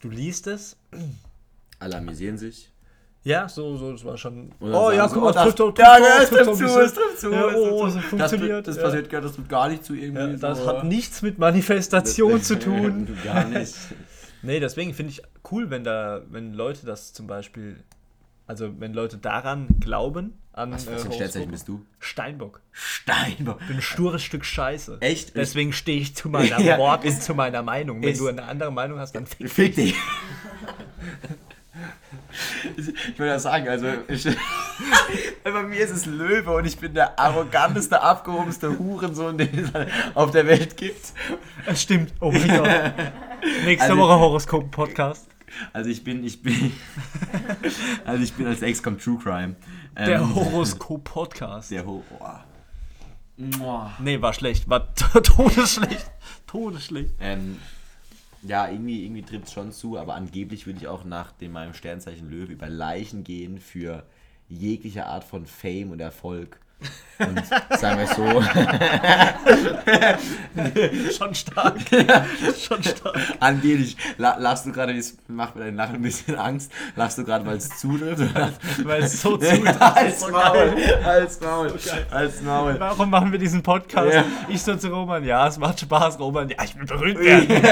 du 0.00 0.08
liest 0.08 0.46
es, 0.46 0.78
Alle 1.78 1.96
amüsieren 1.96 2.38
sich. 2.38 2.72
Ja, 3.26 3.48
so, 3.48 3.76
so, 3.76 3.90
das 3.90 4.04
war 4.04 4.16
schon. 4.16 4.52
Oh 4.60 4.92
ja, 4.92 5.08
guck 5.08 5.20
mal, 5.20 5.32
trifft 5.32 5.58
doch, 5.58 5.72
trifft 5.74 5.78
Ja, 5.80 5.98
doch, 5.98 6.06
ja, 6.06 6.22
es 6.22 6.30
trifft 6.30 6.48
ein 6.48 6.54
zu, 6.54 6.64
es 6.64 6.94
trifft 6.94 7.18
zu. 7.18 7.32
Ja, 7.32 7.48
es 7.48 7.56
oh, 7.56 7.88
so 7.88 7.98
funktioniert. 7.98 8.68
Das, 8.68 8.76
das 8.76 8.76
ja. 8.76 8.82
passiert, 9.00 9.12
das 9.12 9.34
tut 9.34 9.48
gar 9.48 9.68
nicht 9.68 9.84
zu 9.84 9.94
irgendwie. 9.94 10.20
Ja, 10.20 10.36
das 10.36 10.58
so. 10.58 10.66
hat 10.68 10.84
nichts 10.84 11.22
mit 11.22 11.36
Manifestation 11.36 12.40
zu 12.42 12.56
tun. 12.56 13.18
gar 13.24 13.44
nicht. 13.44 13.74
Nee, 14.42 14.60
deswegen 14.60 14.94
finde 14.94 15.10
ich 15.10 15.22
cool, 15.50 15.70
wenn 15.70 15.82
da, 15.82 16.22
wenn 16.30 16.52
Leute 16.52 16.86
das 16.86 17.12
zum 17.12 17.26
Beispiel, 17.26 17.82
also 18.46 18.78
wenn 18.78 18.94
Leute 18.94 19.16
daran 19.18 19.66
glauben, 19.80 20.34
an 20.52 20.70
Was, 20.70 20.86
was 20.86 21.02
für 21.02 21.06
ein 21.08 21.10
äh, 21.10 21.14
Sternzeichen 21.14 21.48
Horoskope. 21.48 21.50
bist 21.50 21.68
du? 21.68 21.86
Steinbock. 21.98 22.60
Steinbock. 22.70 23.58
Ich 23.62 23.66
bin 23.66 23.76
ein 23.78 23.82
stures 23.82 24.22
Stück 24.22 24.44
Scheiße. 24.44 24.98
Echt? 25.00 25.34
Deswegen 25.34 25.72
stehe 25.72 25.98
ich 25.98 26.14
zu 26.14 26.28
meinem 26.28 26.60
Ja, 26.64 26.78
Wort 26.78 27.04
und 27.04 27.20
zu 27.20 27.34
meiner 27.34 27.62
Meinung. 27.64 28.02
Wenn 28.02 28.10
ist- 28.10 28.20
du 28.20 28.28
eine 28.28 28.44
andere 28.44 28.70
Meinung 28.70 29.00
hast, 29.00 29.16
dann 29.16 29.26
fick 29.26 29.50
Fick 29.50 29.74
dich. 29.74 29.94
Ich 32.76 33.18
würde 33.18 33.32
ja 33.32 33.38
sagen, 33.38 33.68
also 33.68 33.86
ich, 34.08 34.24
bei 35.44 35.62
mir 35.62 35.80
ist 35.80 35.90
es 35.90 36.06
Löwe 36.06 36.50
und 36.52 36.64
ich 36.64 36.78
bin 36.78 36.94
der 36.94 37.18
arroganteste, 37.18 38.00
abgehobenste 38.00 38.78
Hurensohn, 38.78 39.38
den 39.38 39.58
es 39.58 39.70
auf 40.14 40.30
der 40.30 40.46
Welt 40.46 40.76
gibt. 40.76 41.12
Das 41.64 41.82
stimmt. 41.82 42.12
Oh 42.20 42.30
mein 42.32 42.48
Gott. 42.48 42.68
Nächste 43.64 43.90
Also- 43.90 43.98
Woche 44.02 44.18
Horoskop-Podcast. 44.18 45.26
Also 45.72 45.88
ich 45.88 46.04
bin, 46.04 46.22
ich 46.24 46.42
bin, 46.42 46.72
also 48.04 48.22
ich 48.22 48.32
bin 48.34 48.46
als 48.46 48.60
Ex 48.62 48.82
kommt 48.82 49.02
True 49.02 49.18
Crime. 49.22 49.56
Ähm, 49.96 50.06
Der 50.06 50.34
Horoskop-Podcast. 50.34 51.70
Der 51.70 51.86
Horror. 51.86 52.44
Mua. 53.38 53.92
Nee, 53.98 54.20
war 54.20 54.32
schlecht. 54.34 54.68
War 54.68 54.94
todesschlecht. 54.94 56.10
Todesschlecht. 56.46 57.14
Ähm, 57.20 57.58
ja, 58.42 58.68
irgendwie, 58.68 59.04
irgendwie 59.04 59.22
trifft 59.22 59.46
es 59.46 59.52
schon 59.52 59.72
zu, 59.72 59.98
aber 59.98 60.14
angeblich 60.14 60.66
würde 60.66 60.78
ich 60.80 60.88
auch 60.88 61.04
nach 61.04 61.32
dem, 61.32 61.52
meinem 61.52 61.74
Sternzeichen 61.74 62.30
Löwe 62.30 62.52
über 62.52 62.68
Leichen 62.68 63.24
gehen 63.24 63.58
für 63.58 64.04
jegliche 64.48 65.06
Art 65.06 65.24
von 65.24 65.46
Fame 65.46 65.90
und 65.90 66.00
Erfolg. 66.00 66.60
Und 67.18 67.42
sagen 67.78 68.00
wir 68.00 68.06
so, 68.08 68.42
Schon 71.16 71.34
stark. 71.34 71.78
Schon 72.60 72.82
stark. 72.82 73.16
angeblich, 73.40 73.96
la, 74.18 74.36
lachst 74.36 74.66
du 74.66 74.72
gerade, 74.72 74.94
das 74.94 75.16
macht 75.26 75.56
mir 75.56 75.64
dein 75.64 75.76
Lachen 75.76 75.94
ein 75.94 76.02
bisschen 76.02 76.36
Angst, 76.36 76.70
lachst 76.94 77.16
du 77.16 77.24
gerade, 77.24 77.46
weil 77.46 77.56
es 77.56 77.70
zutrifft? 77.78 78.22
Weil 78.84 79.02
es 79.02 79.22
so 79.22 79.34
zu. 79.38 79.46
Als 79.80 80.20
so 80.20 80.30
Maul, 80.30 80.76
als 81.04 81.40
Maul, 81.40 81.72
als 82.10 82.42
Maul. 82.42 82.76
Warum 82.78 83.08
machen 83.08 83.32
wir 83.32 83.38
diesen 83.38 83.62
Podcast? 83.62 84.12
Ja. 84.12 84.24
Ich 84.48 84.62
so 84.62 84.76
zu 84.76 84.88
Roman, 84.88 85.24
ja, 85.24 85.46
es 85.46 85.56
macht 85.58 85.80
Spaß, 85.80 86.18
Roman. 86.18 86.50
Ja, 86.50 86.56
ich 86.64 86.78
will 86.78 86.84
berühmt 86.84 87.18
werden. 87.18 87.48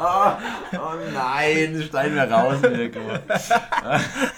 Oh, 0.00 0.32
oh 0.74 0.94
nein, 1.12 1.82
schneiden 1.88 2.14
wir 2.14 2.30
raus, 2.30 2.58
Mirko. 2.62 3.00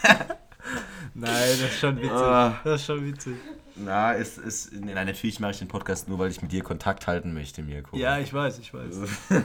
Nein, 1.14 1.32
das 1.60 1.70
ist 1.70 1.78
schon 1.80 1.96
witzig. 1.96 2.10
Ah. 2.12 2.60
Das 2.64 2.80
ist 2.80 2.86
schon 2.86 3.04
witzig. 3.04 3.34
Na, 3.76 4.14
es 4.14 4.36
ist. 4.38 4.72
Nein, 4.72 5.06
natürlich 5.06 5.40
mache 5.40 5.52
ich 5.52 5.58
den 5.58 5.68
Podcast 5.68 6.08
nur, 6.08 6.18
weil 6.18 6.30
ich 6.30 6.42
mit 6.42 6.52
dir 6.52 6.62
Kontakt 6.62 7.06
halten 7.06 7.32
möchte, 7.32 7.62
Mirko. 7.62 7.96
Ja, 7.96 8.18
ich 8.18 8.32
weiß, 8.32 8.58
ich 8.58 8.72
weiß. 8.74 8.94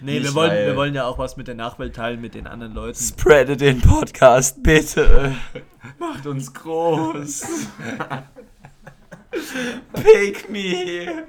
Nee, 0.00 0.20
Nicht, 0.20 0.26
wir 0.26 0.34
wollen, 0.34 0.52
wir 0.52 0.76
wollen 0.76 0.94
ja 0.94 1.06
auch 1.06 1.18
was 1.18 1.36
mit 1.36 1.48
der 1.48 1.56
Nachwelt 1.56 1.96
teilen, 1.96 2.20
mit 2.20 2.34
den 2.34 2.46
anderen 2.46 2.72
Leuten. 2.72 3.02
Spreade 3.02 3.56
den 3.56 3.80
Podcast, 3.80 4.62
bitte. 4.62 5.34
Macht 5.98 6.24
uns 6.24 6.54
groß. 6.54 7.44
Pick 9.92 10.48
me. 10.48 11.24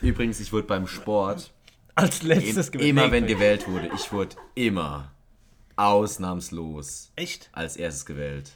Übrigens, 0.00 0.38
ich 0.38 0.52
wurde 0.52 0.68
beim 0.68 0.86
Sport 0.86 1.50
Als 1.96 2.22
letztes 2.22 2.70
gewählt. 2.70 2.90
immer, 2.90 3.06
Nee, 3.06 3.12
wenn 3.12 3.26
gewählt 3.26 3.66
wurde, 3.66 3.90
ich 3.96 4.12
wurde 4.12 4.36
immer 4.54 5.10
ausnahmslos 5.76 7.12
Echt? 7.16 7.50
als 7.52 7.76
erstes 7.76 8.06
gewählt. 8.06 8.52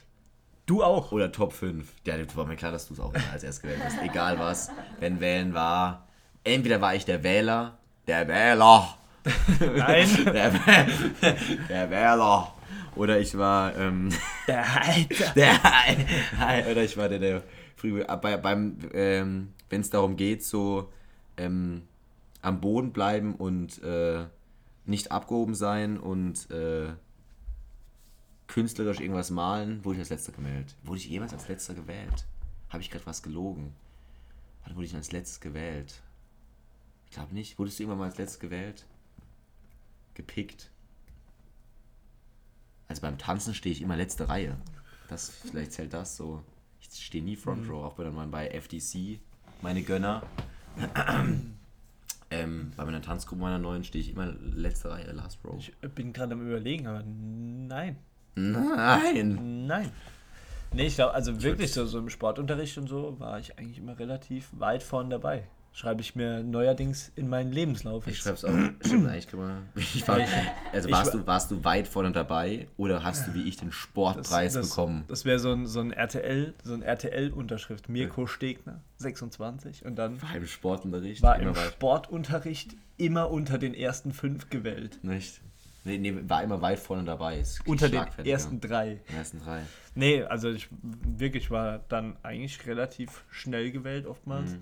Du 0.65 0.83
auch. 0.83 1.11
Oder 1.11 1.31
Top 1.31 1.53
5. 1.53 1.91
Ja, 2.05 2.17
das 2.17 2.35
war 2.35 2.45
mir 2.45 2.55
klar, 2.55 2.71
dass 2.71 2.87
du 2.87 2.93
es 2.93 2.99
auch 2.99 3.13
als 3.31 3.43
erstes 3.43 3.61
gewählt 3.61 3.81
hast. 3.83 4.01
Egal 4.03 4.37
was. 4.37 4.69
Wenn 4.99 5.19
Wählen 5.19 5.53
war, 5.53 6.07
entweder 6.43 6.79
war 6.79 6.93
ich 6.95 7.05
der 7.05 7.23
Wähler, 7.23 7.79
der 8.07 8.27
Wähler. 8.27 8.95
Nein. 9.59 10.07
Der, 10.25 10.51
der 11.67 11.89
Wähler. 11.89 12.53
Oder 12.95 13.19
ich 13.19 13.37
war 13.37 13.75
ähm, 13.75 14.09
Der 14.47 14.65
Alter. 14.81 15.29
der 15.35 16.71
oder 16.71 16.83
ich 16.83 16.97
war 16.97 17.09
der, 17.09 17.19
der 17.19 17.43
früh 17.75 18.03
bei, 18.03 18.37
beim 18.37 18.77
ähm, 18.93 19.53
wenn 19.69 19.81
es 19.81 19.89
darum 19.89 20.15
geht, 20.15 20.43
so 20.43 20.91
ähm, 21.37 21.83
am 22.41 22.61
Boden 22.61 22.91
bleiben 22.91 23.35
und 23.35 23.81
äh, 23.83 24.25
nicht 24.85 25.11
abgehoben 25.11 25.53
sein 25.55 25.97
und 25.97 26.49
äh, 26.51 26.89
künstlerisch 28.49 28.99
irgendwas 28.99 29.29
malen, 29.29 29.85
wurde 29.85 29.97
ich 29.97 30.01
als 30.01 30.09
letzter 30.09 30.31
gewählt. 30.33 30.75
Wurde 30.83 30.99
ich 30.99 31.07
jemals 31.07 31.33
als 31.33 31.47
letzter 31.47 31.75
gewählt? 31.75 32.25
Habe 32.69 32.81
ich 32.81 32.89
gerade 32.89 33.05
was 33.05 33.23
gelogen? 33.23 33.73
Wann 34.63 34.75
wurde 34.75 34.85
ich 34.85 34.95
als 34.95 35.11
letztes 35.11 35.39
gewählt? 35.39 36.01
Ich 37.05 37.11
glaube 37.11 37.33
nicht. 37.33 37.57
Wurdest 37.59 37.79
du 37.79 37.83
irgendwann 37.83 37.99
mal 37.99 38.09
als 38.09 38.17
letztes 38.17 38.39
gewählt? 38.39 38.85
Gepickt? 40.15 40.71
Also 42.87 43.03
beim 43.03 43.19
Tanzen 43.19 43.53
stehe 43.53 43.71
ich 43.71 43.83
immer 43.83 43.95
letzte 43.95 44.27
Reihe. 44.27 44.57
Das, 45.09 45.29
vielleicht 45.29 45.73
zählt 45.73 45.93
das 45.93 46.17
so. 46.17 46.43
Ich 46.81 47.05
stehe 47.05 47.23
nie 47.23 47.35
Front 47.35 47.69
Row, 47.69 47.85
auch 47.85 47.93
bei, 47.93 48.03
dann 48.03 48.31
bei 48.31 48.47
FDC, 48.47 49.19
meine 49.61 49.83
Gönner. 49.83 50.23
ähm, 52.31 52.71
bei 52.75 52.85
meiner 52.85 53.01
Tanzgruppe 53.01 53.41
meiner 53.41 53.59
neuen 53.59 53.83
stehe 53.83 54.03
ich 54.03 54.11
immer 54.11 54.25
letzte 54.25 54.89
Reihe, 54.89 55.11
Last 55.11 55.39
Row. 55.45 55.59
Ich 55.59 55.91
bin 55.91 56.13
gerade 56.13 56.33
am 56.33 56.47
überlegen, 56.47 56.87
aber 56.87 57.03
nein. 57.03 57.97
Nein! 58.35 59.65
Nein. 59.67 59.91
Nee, 60.71 60.85
ich 60.87 60.95
glaube, 60.95 61.13
also 61.13 61.41
wirklich 61.41 61.71
so, 61.73 61.85
so 61.85 61.97
im 61.99 62.09
Sportunterricht 62.09 62.77
und 62.77 62.87
so 62.87 63.19
war 63.19 63.39
ich 63.39 63.57
eigentlich 63.57 63.79
immer 63.79 63.97
relativ 63.97 64.49
weit 64.51 64.83
vorn 64.83 65.09
dabei. 65.09 65.47
schreibe 65.71 66.01
ich 66.01 66.15
mir 66.15 66.43
neuerdings 66.43 67.11
in 67.15 67.27
meinen 67.27 67.51
Lebenslauf. 67.51 68.05
Ich 68.05 68.13
jetzt. 68.13 68.23
schreib's 68.23 68.45
auch. 68.45 68.49
Stimmt, 68.85 69.07
eigentlich 69.07 69.33
man. 69.33 69.63
Ich 69.75 70.07
war, 70.07 70.19
also 70.71 70.87
Ich 70.89 70.93
warst 70.93 71.13
war- 71.13 71.21
du, 71.21 71.27
warst 71.27 71.51
du 71.51 71.63
weit 71.63 71.87
vorne 71.87 72.11
dabei 72.11 72.67
oder 72.77 73.03
hast 73.03 73.27
du 73.27 73.33
wie 73.33 73.43
ich 73.47 73.57
den 73.57 73.71
Sportpreis 73.71 74.53
das, 74.53 74.69
bekommen? 74.69 75.05
Das 75.07 75.25
wäre 75.25 75.39
so 75.39 75.51
ein, 75.51 75.65
so 75.65 75.79
ein 75.79 75.91
RTL, 75.91 76.53
so 76.63 76.73
ein 76.73 76.81
RTL-Unterschrift. 76.83 77.89
Mirko 77.89 78.27
Stegner, 78.27 78.79
26. 78.97 79.85
Und 79.85 79.95
dann 79.95 80.21
War 80.21 80.35
im 80.35 80.45
Sportunterricht. 80.45 81.23
war 81.23 81.39
immer 81.39 81.49
im. 81.49 81.55
Sportunterricht 81.55 82.75
immer 82.97 83.31
unter 83.31 83.57
den 83.57 83.73
ersten 83.73 84.11
fünf 84.11 84.49
gewählt. 84.51 84.99
Nicht? 85.03 85.41
Nee, 85.85 85.97
nee, 85.97 86.13
war 86.27 86.43
immer 86.43 86.61
weit 86.61 86.79
vorne 86.79 87.03
dabei. 87.05 87.41
Unter 87.65 87.87
den 87.89 88.03
ersten 88.25 88.59
drei. 88.59 88.99
Die 89.09 89.13
ersten 89.15 89.39
drei. 89.39 89.61
Nee, 89.95 90.23
also 90.23 90.49
ich 90.51 90.67
wirklich 90.81 91.49
war 91.51 91.79
dann 91.89 92.15
eigentlich 92.21 92.65
relativ 92.67 93.23
schnell 93.31 93.71
gewählt 93.71 94.05
oftmals. 94.05 94.51
Mhm. 94.51 94.61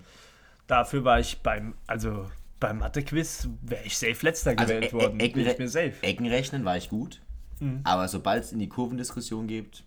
Dafür 0.68 1.04
war 1.04 1.18
ich 1.18 1.38
beim, 1.40 1.74
also 1.86 2.30
beim 2.60 2.78
Mathe-Quiz 2.78 3.48
wäre 3.62 3.82
ich 3.84 3.96
safe 3.98 4.18
letzter 4.24 4.50
Also 4.56 4.62
gewählt 4.74 4.92
E- 4.92 4.92
worden. 4.92 5.20
E- 5.20 5.28
Bin 5.28 5.46
ich 5.46 5.58
mir 5.58 5.68
safe. 5.68 5.92
Eckenrechnen 6.02 6.64
war 6.64 6.76
ich 6.76 6.88
gut. 6.88 7.20
Mhm. 7.60 7.80
Aber 7.84 8.06
sobald 8.08 8.44
es 8.44 8.52
in 8.52 8.58
die 8.60 8.68
Kurvendiskussion 8.68 9.46
geht, 9.48 9.82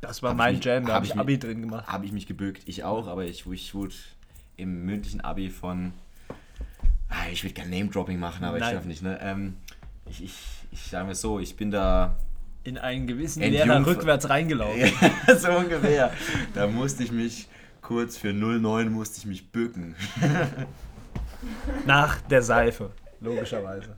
Das 0.00 0.22
war 0.22 0.34
mein 0.34 0.56
mich- 0.56 0.64
Jam, 0.64 0.84
da 0.84 0.88
hab 0.90 0.94
habe 0.96 1.04
ich 1.06 1.10
ich 1.10 1.14
mich- 1.16 1.20
Abi 1.22 1.38
drin 1.38 1.62
gemacht. 1.62 1.86
habe 1.86 2.04
ich 2.04 2.12
mich 2.12 2.26
gebückt. 2.26 2.62
Ich 2.66 2.84
auch, 2.84 3.06
aber 3.08 3.24
ich, 3.24 3.46
ich 3.46 3.74
wurde 3.74 3.94
im 4.56 4.84
mündlichen 4.84 5.20
Abi 5.22 5.50
von. 5.50 5.92
Ah, 7.08 7.28
ich 7.32 7.42
würde 7.42 7.54
gerne 7.54 7.70
Name-Dropping 7.70 8.18
machen, 8.18 8.44
aber 8.44 8.58
Nein. 8.58 8.68
ich 8.68 8.74
darf 8.74 8.84
nicht, 8.84 9.02
ne? 9.02 9.18
Ähm, 9.22 9.56
ich, 10.10 10.24
ich, 10.24 10.34
ich 10.72 10.82
sage 10.82 11.06
mir 11.06 11.14
so, 11.14 11.38
ich 11.38 11.56
bin 11.56 11.70
da. 11.70 12.16
In 12.64 12.76
einen 12.78 13.06
gewissen 13.06 13.42
Lehrer 13.42 13.84
rückwärts 13.86 14.28
reingelaufen. 14.28 14.90
so 15.38 15.50
ungefähr. 15.52 16.12
Da 16.54 16.66
musste 16.66 17.02
ich 17.02 17.12
mich 17.12 17.48
kurz 17.80 18.16
für 18.18 18.32
09 18.32 18.90
musste 18.92 19.18
ich 19.18 19.26
mich 19.26 19.50
bücken. 19.50 19.94
Nach 21.86 22.20
der 22.22 22.42
Seife, 22.42 22.90
logischerweise. 23.20 23.96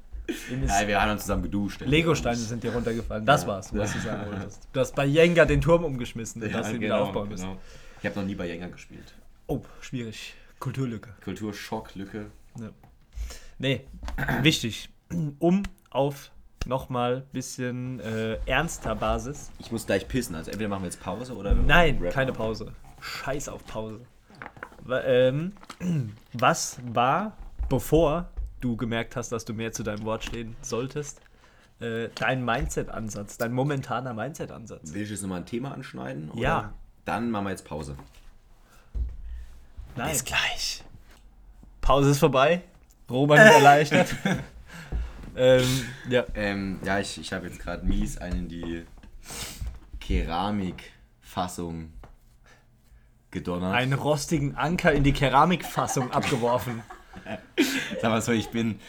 Ja, 0.69 0.87
wir 0.87 1.01
haben 1.03 1.11
uns 1.13 1.23
zusammen 1.23 1.43
geduscht. 1.43 1.81
Legosteine 1.85 2.37
sind 2.37 2.63
dir 2.63 2.73
runtergefallen. 2.73 3.27
Das 3.27 3.43
Ja. 3.43 3.49
war's, 3.49 3.75
was 3.75 3.95
Ja. 3.95 4.01
du 4.01 4.07
sagen 4.07 4.31
wolltest. 4.31 4.69
Du 4.73 4.79
hast 4.81 4.95
bei 4.95 5.05
Jenga 5.07 5.45
den 5.45 5.61
Turm 5.61 5.83
umgeschmissen 5.85 6.41
Ja, 6.43 6.49
ihn 6.49 6.53
genau, 6.65 6.81
wieder 6.81 7.01
aufbauen 7.01 7.29
müssen. 7.29 7.47
genau. 7.49 7.61
Ich 8.01 8.07
habe 8.07 8.21
noch 8.21 8.27
nie 8.27 8.37
bei 8.37 8.47
Jäger 8.47 8.69
gespielt. 8.69 9.13
Oh, 9.49 9.61
schwierig. 9.81 10.35
Kulturlücke. 10.61 11.11
Kulturschocklücke. 11.25 12.27
Ja. 12.61 12.69
Nee, 13.59 13.87
wichtig. 14.43 14.89
Um 15.39 15.63
auf 15.91 16.31
nochmal 16.67 17.17
ein 17.17 17.33
bisschen 17.33 18.01
äh, 18.01 18.39
ernster 18.47 18.95
Basis. 18.95 19.51
Ich 19.59 19.73
muss 19.73 19.87
gleich 19.87 20.07
pissen, 20.07 20.35
also 20.35 20.51
entweder 20.51 20.69
machen 20.69 20.83
wir 20.83 20.89
jetzt 20.89 21.03
Pause 21.03 21.35
oder. 21.35 21.57
wir 21.57 21.63
Nein, 21.63 22.03
keine 22.11 22.33
Pause. 22.33 22.73
Scheiß 23.01 23.49
auf 23.49 23.65
Pause. 23.67 24.01
Ähm, 24.89 25.53
was 26.33 26.79
war, 26.93 27.37
bevor 27.69 28.29
du 28.61 28.77
gemerkt 28.77 29.17
hast, 29.17 29.31
dass 29.33 29.45
du 29.45 29.55
mehr 29.55 29.73
zu 29.73 29.83
deinem 29.83 30.05
Wort 30.05 30.25
stehen 30.25 30.57
solltest, 30.61 31.21
äh, 31.81 32.09
dein 32.15 32.45
Mindset-Ansatz, 32.45 33.39
dein 33.39 33.53
momentaner 33.53 34.13
Mindset-Ansatz? 34.13 34.93
Will 34.93 35.03
ich 35.03 35.11
jetzt 35.11 35.23
nochmal 35.23 35.41
ein 35.41 35.47
Thema 35.47 35.73
anschneiden? 35.73 36.31
Oder? 36.31 36.41
Ja. 36.41 36.73
Dann 37.05 37.31
machen 37.31 37.47
wir 37.47 37.51
jetzt 37.51 37.65
Pause. 37.65 37.97
Nein. 39.97 40.11
Bis 40.11 40.25
gleich. 40.25 40.85
Pause 41.81 42.11
ist 42.11 42.19
vorbei. 42.19 42.63
Roman 43.09 43.39
ist 43.39 43.55
erleichtert. 43.55 44.15
ähm, 45.37 45.87
ja. 46.09 46.25
Ähm, 46.35 46.81
ja, 46.85 46.99
ich, 46.99 47.19
ich 47.19 47.33
habe 47.33 47.47
jetzt 47.47 47.61
gerade 47.61 47.87
mies 47.87 48.19
einen 48.19 48.41
in 48.41 48.49
die 48.49 48.85
Keramikfassung 50.01 51.93
gedonnert. 53.31 53.75
Einen 53.75 53.93
rostigen 53.95 54.57
Anker 54.57 54.93
in 54.93 55.05
die 55.05 55.13
Keramikfassung 55.13 56.11
abgeworfen. 56.13 56.83
Sag 58.01 58.11
mal 58.11 58.23
so, 58.23 58.33
ich 58.33 58.49
bin. 58.49 58.81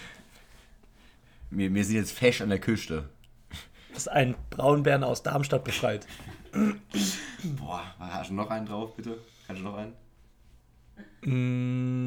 Wir, 1.50 1.74
wir 1.74 1.84
sind 1.84 1.96
jetzt 1.96 2.14
fesch 2.14 2.42
an 2.42 2.50
der 2.50 2.60
Küste. 2.60 3.10
Das 3.94 4.08
ein 4.08 4.36
Braunbären 4.50 5.04
aus 5.04 5.22
Darmstadt 5.22 5.64
befreit. 5.64 6.08
Boah, 7.58 7.84
hast 8.00 8.30
du 8.30 8.34
noch 8.34 8.50
einen 8.50 8.66
drauf, 8.66 8.96
bitte? 8.96 9.18
Kannst 9.48 9.62
du 9.62 9.66
noch 9.66 9.78
einen? 9.78 9.94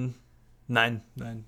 Mm, 0.09 0.15
nein, 0.67 1.03
nein. 1.15 1.45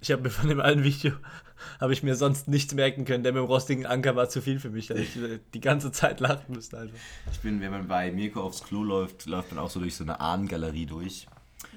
Ich 0.00 0.12
habe 0.12 0.22
mir 0.22 0.30
von 0.30 0.48
dem 0.48 0.60
einen 0.60 0.84
Video, 0.84 1.12
habe 1.80 1.92
ich 1.92 2.02
mir 2.02 2.14
sonst 2.14 2.48
nichts 2.48 2.74
merken 2.74 3.04
können. 3.04 3.24
Der 3.24 3.32
mit 3.32 3.42
dem 3.42 3.46
rostigen 3.46 3.86
Anker 3.86 4.14
war 4.16 4.28
zu 4.28 4.40
viel 4.40 4.60
für 4.60 4.70
mich, 4.70 4.86
dass 4.88 4.98
ich 4.98 5.18
die 5.54 5.60
ganze 5.60 5.90
Zeit 5.92 6.20
lachen 6.20 6.54
musste 6.54 6.78
einfach. 6.78 6.98
Ich 7.32 7.40
bin, 7.40 7.60
wenn 7.60 7.70
man 7.70 7.88
bei 7.88 8.12
Mirko 8.12 8.42
aufs 8.42 8.62
Klo 8.62 8.84
läuft, 8.84 9.26
läuft 9.26 9.52
man 9.52 9.58
auch 9.58 9.70
so 9.70 9.80
durch 9.80 9.96
so 9.96 10.04
eine 10.04 10.20
Ahnengalerie 10.20 10.86
durch. 10.86 11.26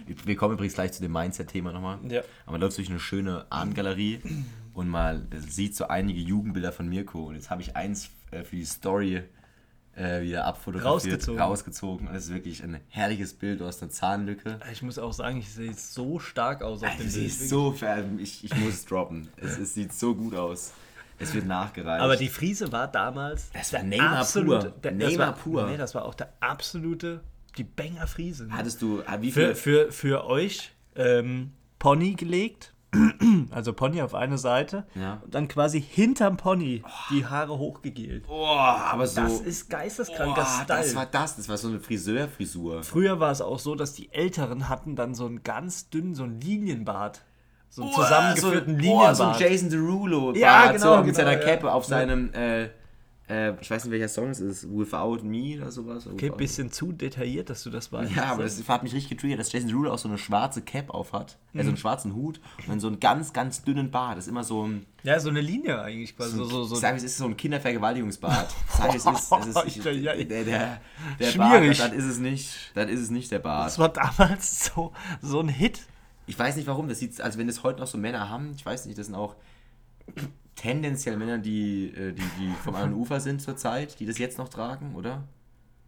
Wir 0.05 0.35
kommen 0.35 0.53
übrigens 0.53 0.75
gleich 0.75 0.93
zu 0.93 1.01
dem 1.01 1.11
Mindset-Thema 1.11 1.71
nochmal. 1.71 1.99
Ja. 2.07 2.21
Aber 2.45 2.53
man 2.53 2.61
läuft 2.61 2.77
durch 2.77 2.89
eine 2.89 2.99
schöne 2.99 3.45
Ahnengalerie 3.49 4.19
und 4.73 4.87
mal 4.87 5.27
sieht 5.47 5.75
so 5.75 5.87
einige 5.87 6.19
Jugendbilder 6.19 6.71
von 6.71 6.87
Mirko. 6.87 7.27
Und 7.27 7.35
jetzt 7.35 7.49
habe 7.49 7.61
ich 7.61 7.75
eins 7.75 8.09
äh, 8.31 8.43
für 8.43 8.55
die 8.55 8.65
Story 8.65 9.23
äh, 9.95 10.21
wieder 10.21 10.45
abfotografiert, 10.45 10.93
Rausgezogen. 10.93 11.41
rausgezogen. 11.41 12.07
Und 12.07 12.15
es 12.15 12.25
ist 12.25 12.33
wirklich 12.33 12.63
ein 12.63 12.79
herrliches 12.89 13.33
Bild. 13.33 13.59
Du 13.61 13.65
hast 13.65 13.81
eine 13.81 13.91
Zahnlücke. 13.91 14.59
Ich 14.71 14.81
muss 14.81 14.97
auch 14.97 15.13
sagen, 15.13 15.37
ich 15.37 15.53
sehe 15.53 15.73
so 15.73 16.19
stark 16.19 16.61
aus 16.63 16.83
auf 16.83 16.95
dem 16.97 17.09
sie 17.09 17.19
Bild. 17.21 17.31
ist 17.31 17.49
so 17.49 17.71
ver 17.71 18.03
ich, 18.17 18.43
ich 18.43 18.55
muss 18.55 18.73
es 18.75 18.85
droppen. 18.85 19.29
Es, 19.37 19.57
es 19.57 19.73
sieht 19.73 19.93
so 19.93 20.15
gut 20.15 20.35
aus. 20.35 20.71
Es 21.19 21.33
wird 21.35 21.45
nachgereicht. 21.45 22.01
Aber 22.03 22.15
die 22.15 22.29
Friese 22.29 22.71
war 22.71 22.87
damals. 22.87 23.51
Das 23.53 23.71
war 23.73 23.81
der 23.81 23.89
Neymar 23.89 24.19
absolute- 24.19 24.69
pur. 24.71 24.79
Der, 24.81 24.91
das 24.93 25.09
Neymar 25.11 25.27
war, 25.27 25.35
pur. 25.35 25.67
Nee, 25.67 25.77
das 25.77 25.93
war 25.93 26.05
auch 26.05 26.15
der 26.15 26.33
absolute. 26.39 27.21
Die 27.57 27.63
Banger 27.65 28.07
Friese. 28.07 28.45
ne? 28.47 28.53
Hattest 28.53 28.81
du, 28.81 29.03
ah, 29.05 29.17
wie 29.21 29.31
für, 29.31 29.53
viel? 29.55 29.85
für, 29.87 29.91
für 29.91 30.25
euch 30.25 30.71
ähm, 30.95 31.51
Pony 31.79 32.13
gelegt. 32.13 32.70
Also 33.51 33.73
Pony 33.73 34.01
auf 34.01 34.13
eine 34.15 34.37
Seite. 34.37 34.85
Ja. 34.95 35.21
Und 35.23 35.33
dann 35.33 35.47
quasi 35.47 35.81
hinterm 35.81 36.37
Pony 36.37 36.83
die 37.09 37.25
Haare 37.25 37.57
hochgegelt. 37.57 38.25
Oh, 38.29 38.45
aber 38.45 39.07
so. 39.07 39.21
Das 39.21 39.41
ist 39.41 39.69
geisteskranker 39.69 40.45
oh, 40.45 40.63
Style. 40.63 40.79
das 40.79 40.95
war 40.95 41.05
das. 41.05 41.35
Das 41.37 41.49
war 41.49 41.57
so 41.57 41.67
eine 41.69 41.79
Friseurfrisur. 41.79 42.83
Früher 42.83 43.19
war 43.19 43.31
es 43.31 43.41
auch 43.41 43.59
so, 43.59 43.75
dass 43.75 43.93
die 43.93 44.11
Älteren 44.11 44.69
hatten 44.69 44.95
dann 44.95 45.15
so 45.15 45.25
einen 45.25 45.43
ganz 45.43 45.89
dünnen, 45.89 46.15
so 46.15 46.23
einen 46.23 46.39
Linienbart. 46.41 47.21
So 47.69 47.83
einen 47.83 47.91
Oh, 47.91 47.95
zusammengeführten 47.95 48.75
so, 48.75 48.81
Linienbart. 48.81 49.11
Oh, 49.11 49.13
so 49.15 49.23
ein 49.23 49.39
Jason 49.39 49.69
Derulo. 49.69 50.33
Ja, 50.35 50.71
genau, 50.71 50.79
So, 50.79 50.95
mit 50.97 51.05
genau, 51.05 51.17
seiner 51.17 51.31
ja. 51.33 51.39
Cape 51.39 51.71
auf 51.71 51.85
seinem, 51.85 52.33
äh, 52.33 52.69
äh, 53.31 53.53
ich 53.61 53.71
weiß 53.71 53.85
nicht 53.85 53.91
welcher 53.91 54.09
Song 54.09 54.29
es 54.29 54.39
ist, 54.41 54.67
Without 54.69 55.19
Me 55.23 55.55
oder 55.57 55.71
sowas. 55.71 56.05
Okay, 56.05 56.25
Without- 56.27 56.37
bisschen 56.37 56.71
zu 56.71 56.91
detailliert, 56.91 57.49
dass 57.49 57.63
du 57.63 57.69
das 57.69 57.91
weißt. 57.91 58.13
Ja, 58.15 58.25
aber 58.25 58.43
das 58.43 58.67
hat 58.67 58.83
mich 58.83 58.93
richtig 58.93 59.09
getriggert, 59.11 59.39
dass 59.39 59.51
Jason 59.53 59.69
Derulo 59.69 59.93
auch 59.93 59.97
so 59.97 60.09
eine 60.09 60.17
schwarze 60.17 60.61
Cap 60.61 60.89
auf 60.89 61.13
hat. 61.13 61.37
Also 61.53 61.69
einen 61.69 61.77
schwarzen 61.77 62.13
Hut 62.13 62.39
und 62.59 62.69
dann 62.69 62.79
so 62.79 62.87
einen 62.87 62.99
ganz, 62.99 63.31
ganz 63.33 63.63
dünnen 63.63 63.89
Bart. 63.91 64.17
Das 64.17 64.25
ist 64.25 64.29
immer 64.29 64.43
so 64.43 64.67
ein, 64.67 64.85
Ja, 65.03 65.19
so 65.19 65.29
eine 65.29 65.41
Linie 65.41 65.81
eigentlich 65.81 66.15
quasi. 66.15 66.35
So, 66.35 66.45
so, 66.45 66.63
so. 66.65 66.75
ich, 66.77 66.83
es 66.83 67.03
ist 67.03 67.17
so 67.17 67.25
ein 67.25 67.37
Kindervergewaltigungsbart. 67.37 68.53
Sag 68.77 68.89
es 68.95 69.05
ist, 69.05 69.31
es 69.31 69.47
ist 69.47 69.65
ich, 69.77 69.81
der, 69.81 69.93
der, 70.25 70.81
der 71.19 71.25
Schwierig. 71.25 71.77
Bart, 71.79 71.91
dann 71.91 71.97
ist 71.97 72.05
es 72.05 72.19
nicht, 72.19 72.71
dann 72.73 72.89
ist 72.89 72.99
es 72.99 73.09
nicht 73.09 73.31
der 73.31 73.39
Bart. 73.39 73.67
Das 73.67 73.79
war 73.79 73.89
damals 73.89 74.65
so, 74.65 74.91
so 75.21 75.39
ein 75.39 75.49
Hit. 75.49 75.81
Ich 76.27 76.37
weiß 76.37 76.55
nicht 76.55 76.67
warum, 76.67 76.87
das 76.87 76.99
sieht, 76.99 77.19
also 77.19 77.39
wenn 77.39 77.47
das 77.47 77.63
heute 77.63 77.79
noch 77.79 77.87
so 77.87 77.97
Männer 77.97 78.29
haben, 78.29 78.51
ich 78.55 78.65
weiß 78.65 78.85
nicht, 78.85 78.97
das 78.97 79.07
sind 79.07 79.15
auch 79.15 79.35
tendenziell 80.61 81.17
Männer, 81.17 81.39
die, 81.39 81.87
äh, 81.87 82.13
die, 82.13 82.21
die 82.39 82.53
vom 82.63 82.75
anderen 82.75 82.93
Ufer 82.93 83.19
sind 83.19 83.41
zurzeit, 83.41 83.99
die 83.99 84.05
das 84.05 84.19
jetzt 84.19 84.37
noch 84.37 84.47
tragen, 84.47 84.93
oder? 84.95 85.23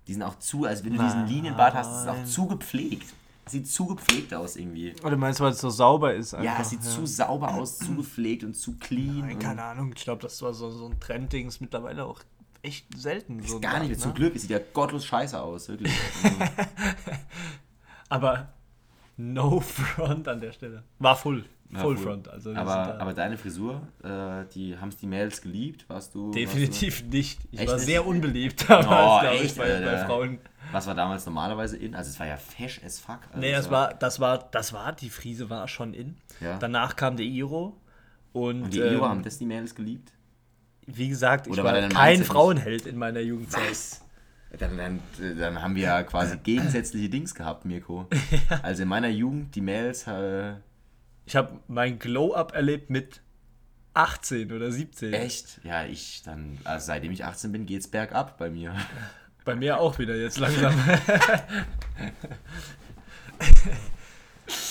Die 0.08 0.14
sind 0.14 0.24
auch 0.24 0.40
zu, 0.40 0.66
also 0.66 0.84
wenn 0.84 0.94
du 0.94 1.04
diesen 1.04 1.22
Nein. 1.22 1.30
Linienbart 1.30 1.76
hast, 1.76 1.92
ist 1.92 2.02
es 2.02 2.08
auch 2.08 2.26
zu 2.26 2.48
gepflegt. 2.48 3.14
Es 3.46 3.52
sieht 3.52 3.68
zu 3.68 3.86
gepflegt 3.86 4.34
aus 4.34 4.56
irgendwie. 4.56 4.96
Oder 5.04 5.16
meinst 5.16 5.40
du, 5.40 5.44
weil 5.44 5.52
es 5.52 5.62
so 5.62 5.70
sauber 5.70 6.14
ist? 6.14 6.32
Ja, 6.34 6.40
einfach? 6.40 6.62
es 6.62 6.70
sieht 6.72 6.84
zu 6.84 7.06
sauber 7.06 7.54
aus, 7.54 7.78
zu 7.78 7.94
gepflegt 7.96 8.44
und 8.44 8.56
zu 8.56 8.76
clean. 8.78 9.20
Nein, 9.20 9.40
keine 9.40 9.64
Ahnung, 9.64 9.94
ich 9.96 10.04
glaube, 10.04 10.24
das 10.24 10.42
war 10.42 10.54
so, 10.54 10.72
so 10.72 10.88
ein 10.88 11.00
Trendding, 11.00 11.50
ist 11.50 11.62
mittlerweile 11.62 12.06
auch 12.06 12.22
echt 12.64 12.88
selten. 12.98 13.44
So 13.44 13.56
ein 13.56 13.62
gar 13.62 13.80
nicht, 13.80 13.90
Bart, 13.90 14.00
zum 14.00 14.12
ne? 14.12 14.16
Glück, 14.16 14.36
es 14.36 14.42
sieht 14.42 14.52
ja 14.52 14.60
gottlos 14.74 15.06
scheiße 15.06 15.40
aus, 15.40 15.68
wirklich. 15.68 15.94
Aber 18.10 18.54
no 19.18 19.60
front 19.60 20.28
an 20.28 20.42
der 20.42 20.52
Stelle. 20.52 20.84
War 20.98 21.16
full. 21.16 21.46
Ja, 21.74 21.80
Full 21.80 21.98
full. 21.98 22.06
front. 22.06 22.28
Also 22.30 22.54
aber, 22.54 23.00
aber 23.00 23.14
deine 23.14 23.38
Frisur, 23.38 23.82
äh, 24.04 24.46
die 24.54 24.78
haben 24.78 24.90
es 24.90 24.98
die 24.98 25.08
Mails 25.08 25.42
geliebt, 25.42 25.86
warst 25.90 26.14
du? 26.16 26.32
definitiv 26.32 27.04
nicht. 27.06 27.40
Ich 27.52 27.60
Echt 27.60 27.70
war 27.70 27.76
nicht? 27.76 27.86
sehr 27.86 28.06
unbeliebt 28.06 28.70
damals, 28.70 28.88
Oh, 28.88 29.20
glaube 29.22 29.44
ich, 29.44 29.56
bei, 29.56 29.82
bei. 29.82 29.98
Frauen. 30.06 30.38
Warst 30.38 30.40
du, 30.40 30.74
was 30.74 30.88
war 30.88 30.96
damals 30.96 31.26
normalerweise 31.26 31.78
in? 31.78 31.94
Also 31.96 32.10
es 32.10 32.20
war 32.20 32.28
ja 32.28 32.38
fesch 32.38 32.82
as 32.86 33.00
fuck. 33.00 33.20
Also 33.30 33.40
Nee, 33.40 33.52
das 33.52 33.70
war, 33.70 33.94
das 33.94 34.20
war, 34.20 34.38
das 34.52 34.74
war, 34.74 34.94
die 34.94 35.10
Friese 35.10 35.50
war 35.50 35.68
schon 35.68 35.94
in. 35.94 36.16
Ja. 36.42 36.58
Danach 36.60 36.96
kam 36.96 37.18
der 37.18 37.26
Iro. 37.26 37.76
Und, 38.32 38.64
Und 38.64 38.74
die 38.74 38.80
ähm, 38.80 38.94
Iro 38.96 39.08
haben 39.08 39.24
das 39.24 39.38
die 39.38 39.46
Mails 39.46 39.76
geliebt? 39.76 40.12
wie 40.86 41.08
gesagt, 41.08 41.48
ich 41.48 41.54
Oder 41.54 41.64
war, 41.64 41.74
war 41.74 41.88
kein 41.90 42.24
Frauenheld 42.24 42.86
in 42.86 42.98
meiner 42.98 43.22
Jugendzeit. 43.22 44.02
Dann, 44.60 44.78
dann, 44.78 45.00
dann 45.40 45.62
haben 45.62 45.76
wir 45.76 45.84
ja 45.84 46.04
quasi 46.04 46.38
gegensätzliche 46.44 47.10
Dings 47.10 47.34
gehabt, 47.34 47.66
Mirko. 47.66 48.06
Also 48.62 48.84
in 48.84 48.90
meiner 48.90 49.08
Jugend, 49.08 49.56
die 49.56 49.62
Mails, 49.62 50.06
äh, 50.08 50.54
Ich 51.26 51.36
habe 51.36 51.60
mein 51.68 52.00
Glow-Up 52.00 52.54
erlebt 52.54 52.90
mit 52.90 53.22
18 53.94 54.52
oder 54.52 54.72
17. 54.72 55.14
echt? 55.14 55.60
Ja, 55.64 55.86
ich 55.86 56.24
dann, 56.24 56.58
also 56.64 56.88
seitdem 56.88 57.12
ich 57.12 57.24
18 57.24 57.52
bin, 57.52 57.66
geht's 57.66 57.88
bergab 57.88 58.38
bei 58.38 58.50
mir. 58.50 58.76
Bei 59.46 59.56
mir 59.56 59.78
auch 59.82 60.00
wieder 60.00 60.16
jetzt 60.16 60.38
langsam. 60.38 60.74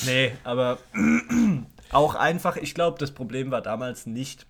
Nee, 0.04 0.32
aber 0.44 0.78
auch 1.90 2.14
einfach, 2.14 2.56
ich 2.56 2.74
glaube, 2.74 2.98
das 2.98 3.12
Problem 3.12 3.50
war 3.50 3.62
damals 3.62 4.06
nicht 4.06 4.46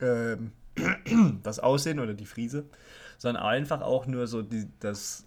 ähm, 0.00 0.52
das 1.42 1.58
Aussehen 1.58 2.00
oder 2.00 2.14
die 2.14 2.26
Friese, 2.26 2.64
sondern 3.18 3.42
einfach 3.42 3.80
auch 3.80 4.06
nur 4.06 4.26
so 4.26 4.42
die, 4.42 4.68
das, 4.80 5.24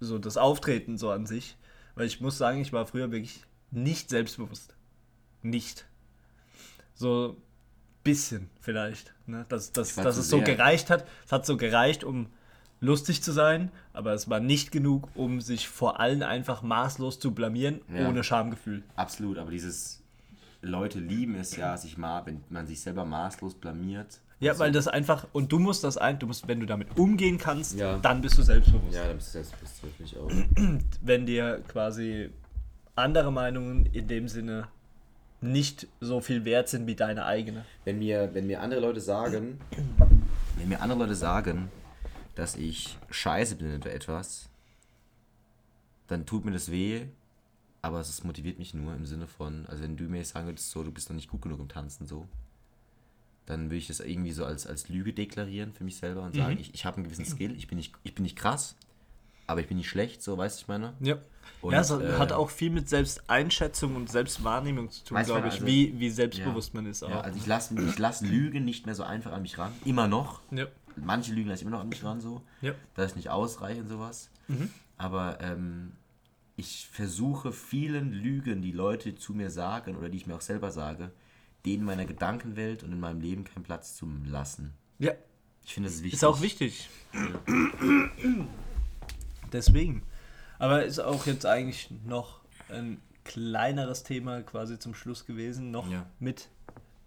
so 0.00 0.18
das 0.18 0.36
Auftreten 0.36 0.98
so 0.98 1.10
an 1.10 1.26
sich. 1.26 1.56
Weil 1.94 2.06
ich 2.06 2.20
muss 2.20 2.38
sagen, 2.38 2.60
ich 2.60 2.72
war 2.72 2.86
früher 2.86 3.10
wirklich 3.10 3.42
nicht 3.70 4.10
selbstbewusst. 4.10 4.74
Nicht. 5.42 5.86
So 6.94 7.36
bisschen 8.04 8.48
vielleicht. 8.60 9.12
Ne? 9.26 9.44
Dass, 9.48 9.72
dass, 9.72 9.94
dass 9.94 10.16
es 10.16 10.28
so 10.30 10.40
gereicht 10.40 10.90
hat. 10.90 11.06
Es 11.26 11.32
hat 11.32 11.44
so 11.46 11.56
gereicht, 11.56 12.04
um 12.04 12.26
lustig 12.80 13.22
zu 13.22 13.32
sein, 13.32 13.70
aber 13.92 14.12
es 14.14 14.30
war 14.30 14.40
nicht 14.40 14.70
genug, 14.72 15.08
um 15.14 15.40
sich 15.40 15.68
vor 15.68 16.00
allen 16.00 16.22
einfach 16.22 16.62
maßlos 16.62 17.18
zu 17.18 17.32
blamieren, 17.32 17.80
Ja. 17.92 18.08
ohne 18.08 18.22
Schamgefühl. 18.22 18.82
Absolut, 18.96 19.36
aber 19.38 19.50
dieses 19.50 20.00
Leute 20.62 20.98
lieben 21.00 21.34
es 21.34 21.56
ja, 21.56 21.76
sich 21.76 21.98
mal, 21.98 22.24
wenn 22.26 22.40
man 22.50 22.66
sich 22.66 22.80
selber 22.80 23.04
maßlos 23.04 23.54
blamiert. 23.56 24.20
Ja, 24.40 24.54
So. 24.54 24.60
weil 24.60 24.70
das 24.70 24.86
einfach, 24.86 25.26
und 25.32 25.50
du 25.50 25.58
musst 25.58 25.82
das 25.82 25.96
ein, 25.98 26.18
du 26.20 26.28
musst, 26.28 26.46
wenn 26.46 26.60
du 26.60 26.66
damit 26.66 26.96
umgehen 26.96 27.36
kannst, 27.38 27.76
Ja. 27.76 27.98
dann 27.98 28.20
bist 28.20 28.38
du 28.38 28.42
selbstbewusst. 28.42 28.94
Ja, 28.94 29.06
dann 29.08 29.16
bist 29.16 29.28
du 29.28 29.32
selbstbewusst, 29.32 29.82
wirklich 29.82 30.16
auch. 30.16 30.30
Wenn 31.02 31.26
dir 31.26 31.60
quasi 31.66 32.30
andere 32.94 33.32
Meinungen 33.32 33.86
in 33.86 34.06
dem 34.06 34.28
Sinne 34.28 34.68
nicht 35.40 35.86
so 36.00 36.20
viel 36.20 36.44
wert 36.44 36.68
sind 36.68 36.86
wie 36.86 36.96
deine 36.96 37.24
eigene. 37.24 37.64
Wenn 37.84 37.98
mir, 37.98 38.34
wenn 38.34 38.46
mir 38.46 38.60
andere 38.60 38.80
Leute 38.80 39.00
sagen, 39.00 39.60
wenn 40.56 40.68
mir 40.68 40.80
andere 40.80 41.00
Leute 41.00 41.14
sagen, 41.14 41.70
dass 42.34 42.56
ich 42.56 42.98
scheiße 43.10 43.56
bin 43.56 43.76
oder 43.76 43.92
etwas, 43.92 44.48
dann 46.08 46.26
tut 46.26 46.44
mir 46.44 46.52
das 46.52 46.70
weh, 46.70 47.06
aber 47.82 48.00
es 48.00 48.24
motiviert 48.24 48.58
mich 48.58 48.74
nur 48.74 48.94
im 48.94 49.06
Sinne 49.06 49.26
von, 49.26 49.66
also 49.66 49.82
wenn 49.82 49.96
du 49.96 50.04
mir 50.04 50.18
jetzt 50.18 50.30
sagen 50.30 50.46
würdest, 50.46 50.70
so, 50.70 50.82
du 50.82 50.90
bist 50.90 51.08
noch 51.08 51.16
nicht 51.16 51.30
gut 51.30 51.42
genug 51.42 51.60
im 51.60 51.68
Tanzen, 51.68 52.06
so, 52.06 52.26
dann 53.46 53.64
würde 53.64 53.76
ich 53.76 53.86
das 53.86 54.00
irgendwie 54.00 54.32
so 54.32 54.44
als, 54.44 54.66
als 54.66 54.88
Lüge 54.88 55.12
deklarieren 55.12 55.72
für 55.72 55.84
mich 55.84 55.96
selber 55.96 56.22
und 56.22 56.34
sagen, 56.34 56.58
ich, 56.58 56.74
ich 56.74 56.84
habe 56.84 56.96
einen 56.96 57.04
gewissen 57.04 57.24
Skill, 57.24 57.56
ich 57.56 57.66
bin, 57.66 57.78
nicht, 57.78 57.94
ich 58.02 58.14
bin 58.14 58.24
nicht 58.24 58.36
krass, 58.36 58.76
aber 59.48 59.60
ich 59.60 59.66
bin 59.66 59.76
nicht 59.78 59.88
schlecht, 59.88 60.22
so, 60.22 60.38
weißt 60.38 60.58
du, 60.58 60.62
ich 60.62 60.68
meine? 60.68 60.92
Ja. 61.00 61.16
Und, 61.60 61.72
ja, 61.72 61.80
es 61.80 61.90
äh, 61.90 62.18
hat 62.18 62.30
auch 62.32 62.50
viel 62.50 62.70
mit 62.70 62.88
Selbsteinschätzung 62.88 63.96
und 63.96 64.08
Selbstwahrnehmung 64.08 64.90
zu 64.90 65.04
tun, 65.04 65.20
glaube 65.24 65.48
ich, 65.48 65.54
also- 65.54 65.66
wie, 65.66 65.98
wie 65.98 66.10
selbstbewusst 66.10 66.72
man 66.74 66.86
ist. 66.86 67.02
Auch. 67.02 67.10
Ja, 67.10 67.20
also 67.22 67.36
ich 67.36 67.46
lasse 67.46 67.74
ich 67.82 67.98
lass 67.98 68.20
Lügen 68.20 68.64
nicht 68.64 68.86
mehr 68.86 68.94
so 68.94 69.02
einfach 69.02 69.32
an 69.32 69.42
mich 69.42 69.58
ran, 69.58 69.72
immer 69.84 70.06
noch, 70.06 70.40
ja. 70.52 70.66
manche 70.96 71.32
Lügen 71.32 71.48
lasse 71.48 71.62
ich 71.62 71.66
immer 71.66 71.76
noch 71.76 71.82
an 71.82 71.88
mich 71.88 72.04
ran, 72.04 72.20
so, 72.20 72.42
Ja. 72.60 72.74
da 72.94 73.04
ich 73.06 73.16
nicht 73.16 73.30
ausreiche 73.30 73.80
und 73.80 73.88
sowas. 73.88 74.30
Mhm. 74.46 74.70
Aber 74.98 75.38
ähm, 75.40 75.92
ich 76.56 76.88
versuche 76.92 77.52
vielen 77.52 78.12
Lügen, 78.12 78.62
die 78.62 78.72
Leute 78.72 79.14
zu 79.16 79.32
mir 79.32 79.50
sagen 79.50 79.96
oder 79.96 80.08
die 80.10 80.18
ich 80.18 80.26
mir 80.26 80.36
auch 80.36 80.40
selber 80.42 80.70
sage, 80.70 81.10
denen 81.64 81.80
in 81.80 81.84
meiner 81.86 82.04
Gedankenwelt 82.04 82.82
und 82.84 82.92
in 82.92 83.00
meinem 83.00 83.20
Leben 83.20 83.44
keinen 83.44 83.64
Platz 83.64 83.96
zu 83.96 84.08
lassen. 84.26 84.74
ja, 84.98 85.12
Ich 85.64 85.74
finde, 85.74 85.88
das 85.88 85.96
ist 85.96 86.02
wichtig. 86.04 86.14
ist 86.18 86.24
auch 86.24 86.40
wichtig. 86.40 86.88
Deswegen. 89.52 90.02
Aber 90.58 90.84
ist 90.84 90.98
auch 90.98 91.26
jetzt 91.26 91.46
eigentlich 91.46 91.90
noch 92.04 92.40
ein 92.68 93.00
kleineres 93.24 94.02
Thema 94.02 94.42
quasi 94.42 94.78
zum 94.78 94.94
Schluss 94.94 95.26
gewesen, 95.26 95.70
noch 95.70 95.88
Ja. 95.90 96.06
mit 96.18 96.48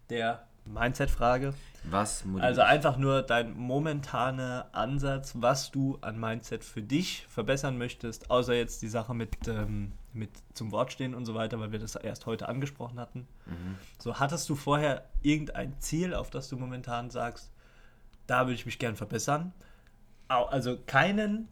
der 0.09 0.45
Mindset-Frage. 0.65 1.53
Was 1.83 2.23
Also 2.39 2.61
einfach 2.61 2.97
nur 2.97 3.23
dein 3.23 3.57
momentaner 3.57 4.67
Ansatz, 4.71 5.33
was 5.35 5.71
du 5.71 5.97
an 6.01 6.19
Mindset 6.19 6.63
für 6.63 6.83
dich 6.83 7.25
verbessern 7.27 7.77
möchtest, 7.79 8.29
außer 8.29 8.53
jetzt 8.53 8.83
die 8.83 8.87
Sache 8.87 9.15
mit, 9.15 9.47
ähm, 9.47 9.93
mit 10.13 10.29
zum 10.53 10.71
Wort 10.71 10.91
stehen 10.91 11.15
und 11.15 11.25
so 11.25 11.33
weiter, 11.33 11.59
weil 11.59 11.71
wir 11.71 11.79
das 11.79 11.95
erst 11.95 12.27
heute 12.27 12.47
angesprochen 12.47 12.99
hatten. 12.99 13.27
Mhm. 13.47 13.75
So, 13.97 14.19
hattest 14.19 14.47
du 14.49 14.55
vorher 14.55 15.05
irgendein 15.23 15.79
Ziel, 15.79 16.13
auf 16.13 16.29
das 16.29 16.49
du 16.49 16.57
momentan 16.57 17.09
sagst, 17.09 17.51
da 18.27 18.41
würde 18.41 18.53
ich 18.53 18.65
mich 18.67 18.77
gern 18.77 18.95
verbessern? 18.95 19.53
Also 20.27 20.77
keinen, 20.85 21.47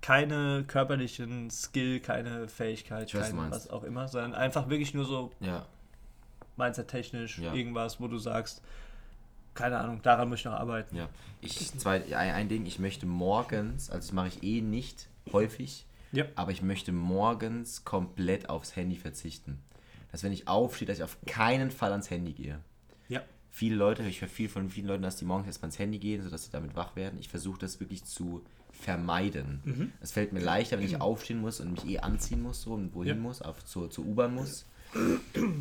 keine 0.00 0.64
körperlichen 0.66 1.50
Skill, 1.50 2.00
keine 2.00 2.48
Fähigkeit, 2.48 3.12
weiß, 3.12 3.30
kein 3.30 3.50
was 3.50 3.68
auch 3.70 3.82
immer, 3.84 4.08
sondern 4.08 4.34
einfach 4.34 4.68
wirklich 4.68 4.94
nur 4.94 5.04
so 5.04 5.32
Ja, 5.40 5.66
Mindset-technisch, 6.56 7.38
Ja. 7.38 7.54
irgendwas, 7.54 8.00
wo 8.00 8.08
du 8.08 8.18
sagst, 8.18 8.62
keine 9.54 9.78
Ahnung, 9.78 10.00
daran 10.02 10.28
muss 10.28 10.40
ich 10.40 10.44
noch 10.44 10.52
arbeiten. 10.52 10.96
ja. 10.96 11.08
Ich, 11.40 11.72
zwei, 11.78 12.02
ein, 12.16 12.34
ein 12.34 12.48
Ding, 12.48 12.66
ich 12.66 12.78
möchte 12.78 13.06
morgens, 13.06 13.90
also 13.90 14.06
das 14.06 14.12
mache 14.12 14.28
ich 14.28 14.42
eh 14.42 14.60
nicht 14.60 15.08
häufig, 15.32 15.86
Ja. 16.12 16.24
aber 16.36 16.52
ich 16.52 16.62
möchte 16.62 16.90
morgens 16.92 17.84
komplett 17.84 18.48
aufs 18.48 18.74
Handy 18.76 18.96
verzichten. 18.96 19.58
Dass 20.10 20.22
wenn 20.22 20.32
ich 20.32 20.48
aufstehe, 20.48 20.86
dass 20.88 20.98
ich 20.98 21.04
auf 21.04 21.18
keinen 21.26 21.70
Fall 21.70 21.90
ans 21.92 22.10
Handy 22.10 22.32
gehe. 22.32 22.60
Ja. 23.08 23.22
viele 23.50 23.74
Leute, 23.76 24.02
ich 24.04 24.20
höre 24.20 24.28
viel 24.28 24.48
von 24.48 24.68
vielen 24.70 24.86
Leuten, 24.86 25.02
dass 25.02 25.16
die 25.16 25.24
morgens 25.24 25.46
erstmal 25.48 25.68
ins 25.68 25.78
Handy 25.78 25.98
gehen, 25.98 26.22
sodass 26.22 26.44
sie 26.44 26.50
damit 26.52 26.76
wach 26.76 26.94
werden. 26.96 27.18
Ich 27.18 27.28
versuche 27.28 27.58
das 27.58 27.80
wirklich 27.80 28.04
zu 28.04 28.44
vermeiden. 28.80 29.60
Mhm. 29.64 29.92
Es 30.00 30.12
fällt 30.12 30.32
mir 30.32 30.40
leichter, 30.40 30.78
wenn 30.78 30.84
ich 30.86 31.00
aufstehen 31.00 31.40
muss 31.40 31.60
und 31.60 31.72
mich 31.72 31.86
eh 31.86 31.98
anziehen 31.98 32.42
muss, 32.42 32.62
so 32.62 32.72
und 32.74 32.94
wohin 32.94 33.08
Ja. 33.08 33.14
muss, 33.14 33.42
auf, 33.42 33.64
zur, 33.64 33.90
zur 33.90 34.04
U-Bahn 34.06 34.34
muss. 34.34 34.66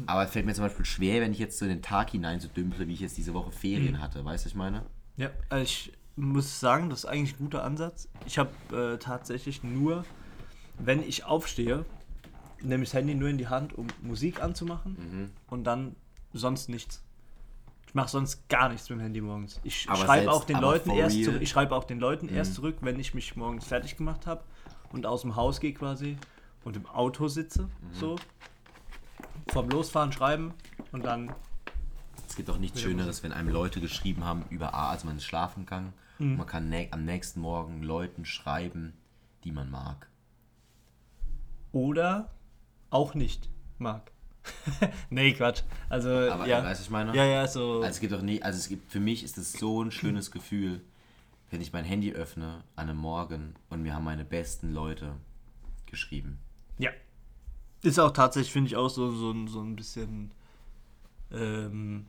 Aber 0.05 0.23
es 0.23 0.31
fällt 0.31 0.45
mir 0.45 0.53
zum 0.53 0.63
Beispiel 0.65 0.85
schwer, 0.85 1.21
wenn 1.21 1.33
ich 1.33 1.39
jetzt 1.39 1.57
so 1.57 1.65
in 1.65 1.69
den 1.69 1.81
Tag 1.81 2.11
hinein 2.11 2.39
so 2.39 2.47
dümple, 2.47 2.87
wie 2.87 2.93
ich 2.93 3.01
jetzt 3.01 3.17
diese 3.17 3.33
Woche 3.33 3.51
Ferien 3.51 3.95
Mhm. 3.95 4.01
hatte. 4.01 4.23
Weißt 4.23 4.43
du, 4.43 4.45
was 4.45 4.51
ich 4.51 4.55
meine? 4.55 4.83
Ja, 5.17 5.31
also 5.49 5.63
ich 5.63 5.91
muss 6.15 6.59
sagen, 6.59 6.89
das 6.89 6.99
ist 6.99 7.05
eigentlich 7.05 7.33
ein 7.35 7.39
guter 7.43 7.63
Ansatz. 7.63 8.07
Ich 8.25 8.37
habe 8.37 8.51
äh, 8.71 8.97
tatsächlich 8.97 9.63
nur, 9.63 10.05
wenn 10.79 11.01
ich 11.03 11.25
aufstehe, 11.25 11.85
nehme 12.61 12.83
ich 12.83 12.89
das 12.89 12.97
Handy 12.99 13.15
nur 13.15 13.29
in 13.29 13.37
die 13.37 13.47
Hand, 13.47 13.77
um 13.77 13.87
Musik 14.01 14.41
anzumachen 14.41 14.93
Mhm. 14.93 15.31
und 15.47 15.63
dann 15.65 15.95
sonst 16.33 16.69
nichts. 16.69 17.03
Ich 17.87 17.95
mache 17.95 18.09
sonst 18.09 18.47
gar 18.49 18.69
nichts 18.69 18.89
mit 18.89 18.99
dem 18.99 19.03
Handy 19.03 19.21
morgens. 19.21 19.59
Ich 19.63 19.81
schreibe 19.83 20.31
auch 20.31 20.43
den 20.43 20.59
Leuten 20.59 20.91
erst 20.91 21.23
zurück, 21.23 21.41
ich 21.41 21.49
schreibe 21.49 21.75
auch 21.75 21.85
den 21.85 21.99
Leuten 21.99 22.27
erst 22.29 22.51
Mhm. 22.51 22.55
zurück, 22.55 22.77
wenn 22.81 22.99
ich 22.99 23.13
mich 23.13 23.35
morgens 23.35 23.65
fertig 23.65 23.95
gemacht 23.97 24.27
habe 24.27 24.43
und 24.91 25.05
aus 25.05 25.21
dem 25.21 25.35
Haus 25.35 25.59
gehe 25.59 25.73
quasi 25.73 26.17
und 26.63 26.75
im 26.75 26.85
Auto 26.85 27.27
sitze, 27.27 27.63
Mhm. 27.63 27.69
so 27.93 28.15
vom 29.49 29.69
Losfahren 29.69 30.11
schreiben 30.11 30.53
und 30.91 31.05
dann 31.05 31.31
Es 32.27 32.35
gibt 32.35 32.49
auch 32.49 32.57
nichts 32.59 32.81
Schöneres, 32.81 33.23
wenn 33.23 33.31
einem 33.31 33.49
Leute 33.49 33.79
geschrieben 33.79 34.25
haben 34.25 34.43
über 34.49 34.73
A, 34.73 34.89
also 34.89 35.07
man 35.07 35.15
ist 35.17 35.23
schlafen 35.23 35.65
gegangen. 35.65 35.93
Mhm. 36.19 36.37
Man 36.37 36.45
kann 36.45 36.71
am 36.91 37.05
nächsten 37.05 37.39
Morgen 37.39 37.81
Leuten 37.83 38.25
schreiben, 38.25 38.93
die 39.43 39.51
man 39.51 39.71
mag. 39.71 40.07
oder 41.71 42.31
auch 42.89 43.13
nicht 43.13 43.49
mag. 43.77 44.11
nee, 45.09 45.33
Quatsch. 45.33 45.61
Also, 45.89 46.09
Aber 46.09 46.47
ja. 46.47 46.63
weißt 46.63 46.81
du, 46.81 46.83
ich 46.85 46.89
meine? 46.89 47.15
ja, 47.15 47.25
ja, 47.25 47.47
so. 47.47 47.77
Also 47.77 47.85
es 47.87 47.99
gibt 47.99 48.13
doch 48.13 48.21
nie, 48.21 48.41
also 48.41 48.57
es 48.57 48.67
gibt 48.69 48.91
für 48.91 48.99
mich 48.99 49.23
ist 49.23 49.37
es 49.37 49.53
so 49.53 49.81
ein 49.83 49.91
schönes 49.91 50.31
Gefühl, 50.31 50.81
wenn 51.49 51.61
ich 51.61 51.71
mein 51.73 51.85
Handy 51.85 52.11
öffne 52.13 52.63
an 52.75 52.89
einem 52.89 52.97
Morgen 52.97 53.55
und 53.69 53.81
mir 53.81 53.93
haben 53.93 54.03
meine 54.03 54.25
besten 54.25 54.73
Leute 54.73 55.13
geschrieben. 55.85 56.39
ja. 56.77 56.89
Ist 57.83 57.99
auch 57.99 58.11
tatsächlich, 58.11 58.51
finde 58.51 58.67
ich, 58.69 58.75
auch 58.75 58.89
so, 58.89 59.11
so, 59.11 59.29
ein- 59.31 59.47
so 59.47 59.61
ein 59.61 59.75
bisschen, 59.75 60.31
ähm, 61.31 62.07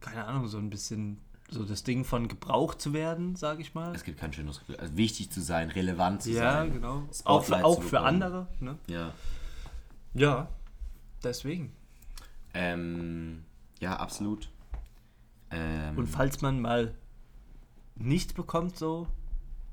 keine 0.00 0.24
Ahnung, 0.24 0.46
so 0.46 0.56
ein 0.56 0.70
bisschen 0.70 1.18
so 1.50 1.64
das 1.64 1.82
Ding 1.82 2.04
von 2.04 2.28
gebraucht 2.28 2.80
zu 2.80 2.92
werden, 2.92 3.34
sage 3.34 3.60
ich 3.60 3.74
mal. 3.74 3.92
Es 3.92 4.04
gibt 4.04 4.20
kein 4.20 4.32
schönes 4.32 4.60
Gefühl. 4.60 4.76
Also 4.76 4.96
wichtig 4.96 5.30
zu 5.30 5.40
sein, 5.40 5.68
relevant 5.70 6.22
zu 6.22 6.30
Ja, 6.30 6.52
sein. 6.60 6.72
genau. 6.74 7.02
Auch 7.24 7.42
Spotlight 7.42 7.60
für, 7.60 7.66
auch 7.66 7.82
für 7.82 8.00
andere, 8.00 8.46
ne? 8.60 8.78
Ja. 8.86 9.12
Ja, 10.14 10.48
deswegen. 11.24 11.72
Ähm, 12.54 13.44
ja, 13.80 13.96
absolut. 13.96 14.48
Ähm, 15.50 15.96
Und 15.96 16.06
falls 16.06 16.40
man 16.42 16.60
mal 16.60 16.94
nichts 17.96 18.32
bekommt, 18.32 18.76
so, 18.76 19.06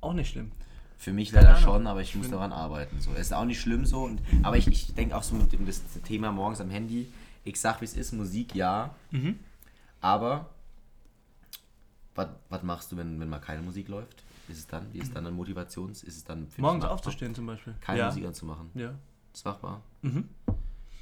auch 0.02 0.14
nicht 0.14 0.32
schlimm. 0.32 0.52
Für 0.98 1.14
mich 1.14 1.32
leider 1.32 1.58
schon, 1.58 1.86
aber 1.86 2.02
ich 2.02 2.16
muss 2.16 2.30
daran 2.30 2.52
arbeiten. 2.52 3.00
So. 3.00 3.12
Es 3.12 3.28
ist 3.28 3.34
auch 3.34 3.46
nicht 3.46 3.62
schlimm 3.62 3.86
so. 3.86 4.04
Und, 4.04 4.20
aber 4.42 4.58
ich, 4.58 4.68
ich 4.68 4.96
denke 4.96 5.16
auch 5.16 5.22
so 5.22 5.36
mit 5.36 5.52
dem 5.52 5.66
das 5.66 5.82
Thema 6.04 6.32
morgens 6.32 6.60
am 6.60 6.72
Handy. 6.72 7.12
Ich 7.44 7.60
sag, 7.62 7.82
wie 7.82 7.86
es 7.86 7.96
ist, 7.96 8.14
Musik 8.14 8.56
ja. 8.56 8.96
Mhm. 9.12 9.38
Aber 10.02 10.50
was, 12.16 12.64
machst 12.64 12.92
du, 12.92 12.98
wenn, 12.98 13.20
wenn 13.20 13.30
mal 13.30 13.40
keine 13.40 13.62
Musik 13.62 13.88
läuft? 13.90 14.24
Ist 14.48 14.58
es 14.58 14.68
dann? 14.68 14.92
Wie 14.92 15.00
ist 15.00 15.16
dann 15.16 15.28
eine 15.28 15.36
Motivations? 15.36 16.04
Ist 16.04 16.18
es 16.18 16.24
dann 16.24 16.48
für 16.48 16.62
Morgens 16.62 16.86
aufzustehen 16.86 17.36
zum 17.36 17.46
Beispiel. 17.46 17.76
Keine 17.82 18.00
ja. 18.00 18.06
Musik 18.08 18.26
anzumachen. 18.26 18.72
Ja. 18.74 18.96
Ist 19.34 19.46
machbar. 19.46 19.82
Mhm. 20.02 20.30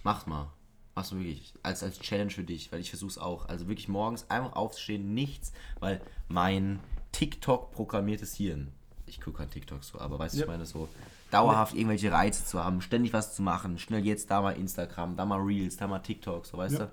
Mach 0.06 0.26
mal. 0.28 0.52
Machst 0.94 1.12
du 1.12 1.18
wirklich. 1.18 1.54
Als, 1.64 1.82
als 1.84 2.00
Challenge 2.00 2.30
für 2.30 2.44
dich, 2.44 2.72
weil 2.72 2.80
ich 2.80 2.90
versuch's 2.92 3.18
auch. 3.18 3.50
Also 3.50 3.68
wirklich 3.68 3.88
morgens 3.90 4.30
einfach 4.30 4.54
aufzustehen, 4.56 5.14
nichts, 5.16 5.52
weil 5.80 6.00
mein 6.30 6.80
TikTok 7.12 7.72
programmiertes 7.72 8.36
Hirn. 8.36 8.72
Ich 9.08 9.20
gucke 9.20 9.40
kein 9.40 9.50
TikTok 9.50 9.84
so, 9.84 10.00
aber 10.00 10.18
weißt 10.20 10.36
du, 10.36 10.40
Ja. 10.40 10.44
ich 10.46 10.50
meine 10.52 10.66
so, 10.66 10.88
dauerhaft 11.32 11.74
irgendwelche 11.74 12.12
Reize 12.12 12.46
zu 12.46 12.64
haben, 12.64 12.82
ständig 12.82 13.14
was 13.14 13.36
zu 13.36 13.42
machen, 13.42 13.78
schnell 13.80 14.06
jetzt 14.06 14.30
da 14.32 14.42
mal 14.42 14.52
Instagram, 14.56 15.16
da 15.18 15.26
mal 15.26 15.40
Reels, 15.42 15.76
da 15.78 15.88
mal 15.88 16.00
TikTok, 16.00 16.46
so 16.46 16.58
weißt 16.58 16.78
Ja. 16.80 16.86
du? 16.86 16.92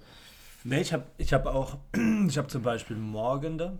Nee, 0.64 0.80
ich 0.80 0.92
habe 0.92 1.04
ich 1.18 1.32
hab 1.32 1.46
auch, 1.46 1.76
ich 2.28 2.38
habe 2.38 2.48
zum 2.48 2.62
Beispiel 2.62 2.96
Morgende, 2.96 3.78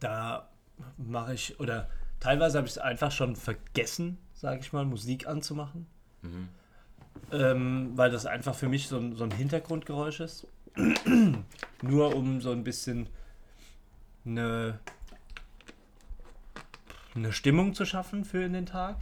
da 0.00 0.48
mache 0.96 1.34
ich, 1.34 1.58
oder 1.60 1.88
teilweise 2.20 2.58
habe 2.58 2.66
ich 2.66 2.72
es 2.74 2.78
einfach 2.78 3.10
schon 3.12 3.36
vergessen, 3.36 4.18
sage 4.34 4.60
ich 4.60 4.72
mal, 4.72 4.84
Musik 4.84 5.26
anzumachen. 5.28 5.86
Ähm, 7.32 7.92
weil 7.94 8.10
das 8.10 8.26
einfach 8.26 8.54
für 8.54 8.68
mich 8.68 8.88
so 8.88 8.98
ein, 8.98 9.16
so 9.16 9.24
ein 9.24 9.30
Hintergrundgeräusch 9.30 10.20
ist. 10.20 10.46
Nur 11.82 12.14
um 12.14 12.40
so 12.40 12.52
ein 12.52 12.64
bisschen 12.64 13.08
eine, 14.24 14.78
eine 17.14 17.32
Stimmung 17.32 17.74
zu 17.74 17.84
schaffen 17.84 18.24
für 18.24 18.42
in 18.42 18.52
den 18.52 18.66
Tag. 18.66 18.96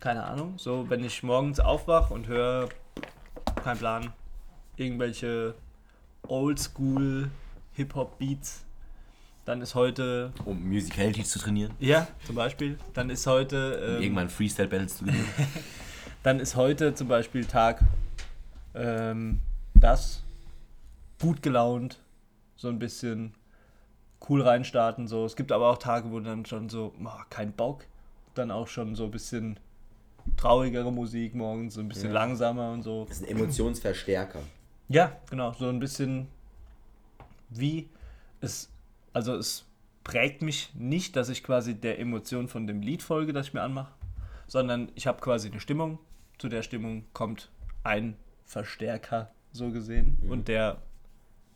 Keine 0.00 0.24
Ahnung. 0.24 0.54
So, 0.58 0.88
wenn 0.90 1.02
ich 1.04 1.22
morgens 1.22 1.60
aufwache 1.60 2.12
und 2.12 2.26
höre, 2.26 2.68
kein 3.62 3.78
Plan, 3.78 4.12
irgendwelche 4.76 5.54
Oldschool 6.28 7.30
Hip-Hop-Beats, 7.74 8.64
dann 9.44 9.62
ist 9.62 9.74
heute. 9.74 10.32
Um 10.44 10.68
Musicality 10.68 11.22
zu 11.22 11.38
trainieren. 11.38 11.72
Ja, 11.78 12.08
zum 12.24 12.34
Beispiel. 12.34 12.78
Dann 12.94 13.10
ist 13.10 13.26
heute. 13.26 13.96
Ähm, 13.96 14.02
irgendwann 14.02 14.28
Freestyle-Battles 14.28 14.98
zu 14.98 15.04
gewinnen. 15.04 15.28
dann 16.26 16.40
ist 16.40 16.56
heute 16.56 16.92
zum 16.92 17.06
Beispiel 17.06 17.44
Tag 17.44 17.84
ähm, 18.74 19.42
das 19.76 20.24
gut 21.20 21.40
gelaunt, 21.40 22.00
so 22.56 22.66
ein 22.66 22.80
bisschen 22.80 23.32
cool 24.28 24.42
reinstarten. 24.42 25.06
So. 25.06 25.24
Es 25.24 25.36
gibt 25.36 25.52
aber 25.52 25.70
auch 25.70 25.78
Tage, 25.78 26.10
wo 26.10 26.18
dann 26.18 26.44
schon 26.44 26.68
so, 26.68 26.92
oh, 27.00 27.08
kein 27.30 27.52
Bock, 27.52 27.84
dann 28.34 28.50
auch 28.50 28.66
schon 28.66 28.96
so 28.96 29.04
ein 29.04 29.12
bisschen 29.12 29.60
traurigere 30.36 30.90
Musik 30.90 31.36
morgens, 31.36 31.74
so 31.74 31.80
ein 31.80 31.86
bisschen 31.86 32.08
Ja. 32.08 32.14
langsamer 32.14 32.72
und 32.72 32.82
so. 32.82 33.04
Das 33.04 33.18
ist 33.18 33.22
ein 33.22 33.36
Emotionsverstärker. 33.36 34.40
Ja, 34.88 35.12
genau, 35.30 35.52
so 35.52 35.68
ein 35.68 35.78
bisschen 35.78 36.26
wie 37.50 37.88
es, 38.40 38.68
also 39.12 39.36
es 39.36 39.64
prägt 40.02 40.42
mich 40.42 40.74
nicht, 40.74 41.14
dass 41.14 41.28
ich 41.28 41.44
quasi 41.44 41.76
der 41.76 42.00
Emotion 42.00 42.48
von 42.48 42.66
dem 42.66 42.82
Lied 42.82 43.04
folge, 43.04 43.32
das 43.32 43.46
ich 43.46 43.54
mir 43.54 43.62
anmache, 43.62 43.92
sondern 44.48 44.90
ich 44.96 45.06
habe 45.06 45.20
quasi 45.20 45.48
eine 45.48 45.60
Stimmung. 45.60 46.00
Zu 46.38 46.48
der 46.48 46.62
Stimmung 46.62 47.04
kommt 47.12 47.50
ein 47.82 48.16
Verstärker, 48.44 49.32
so 49.52 49.70
gesehen, 49.70 50.18
Mhm. 50.22 50.30
und 50.30 50.48
der 50.48 50.82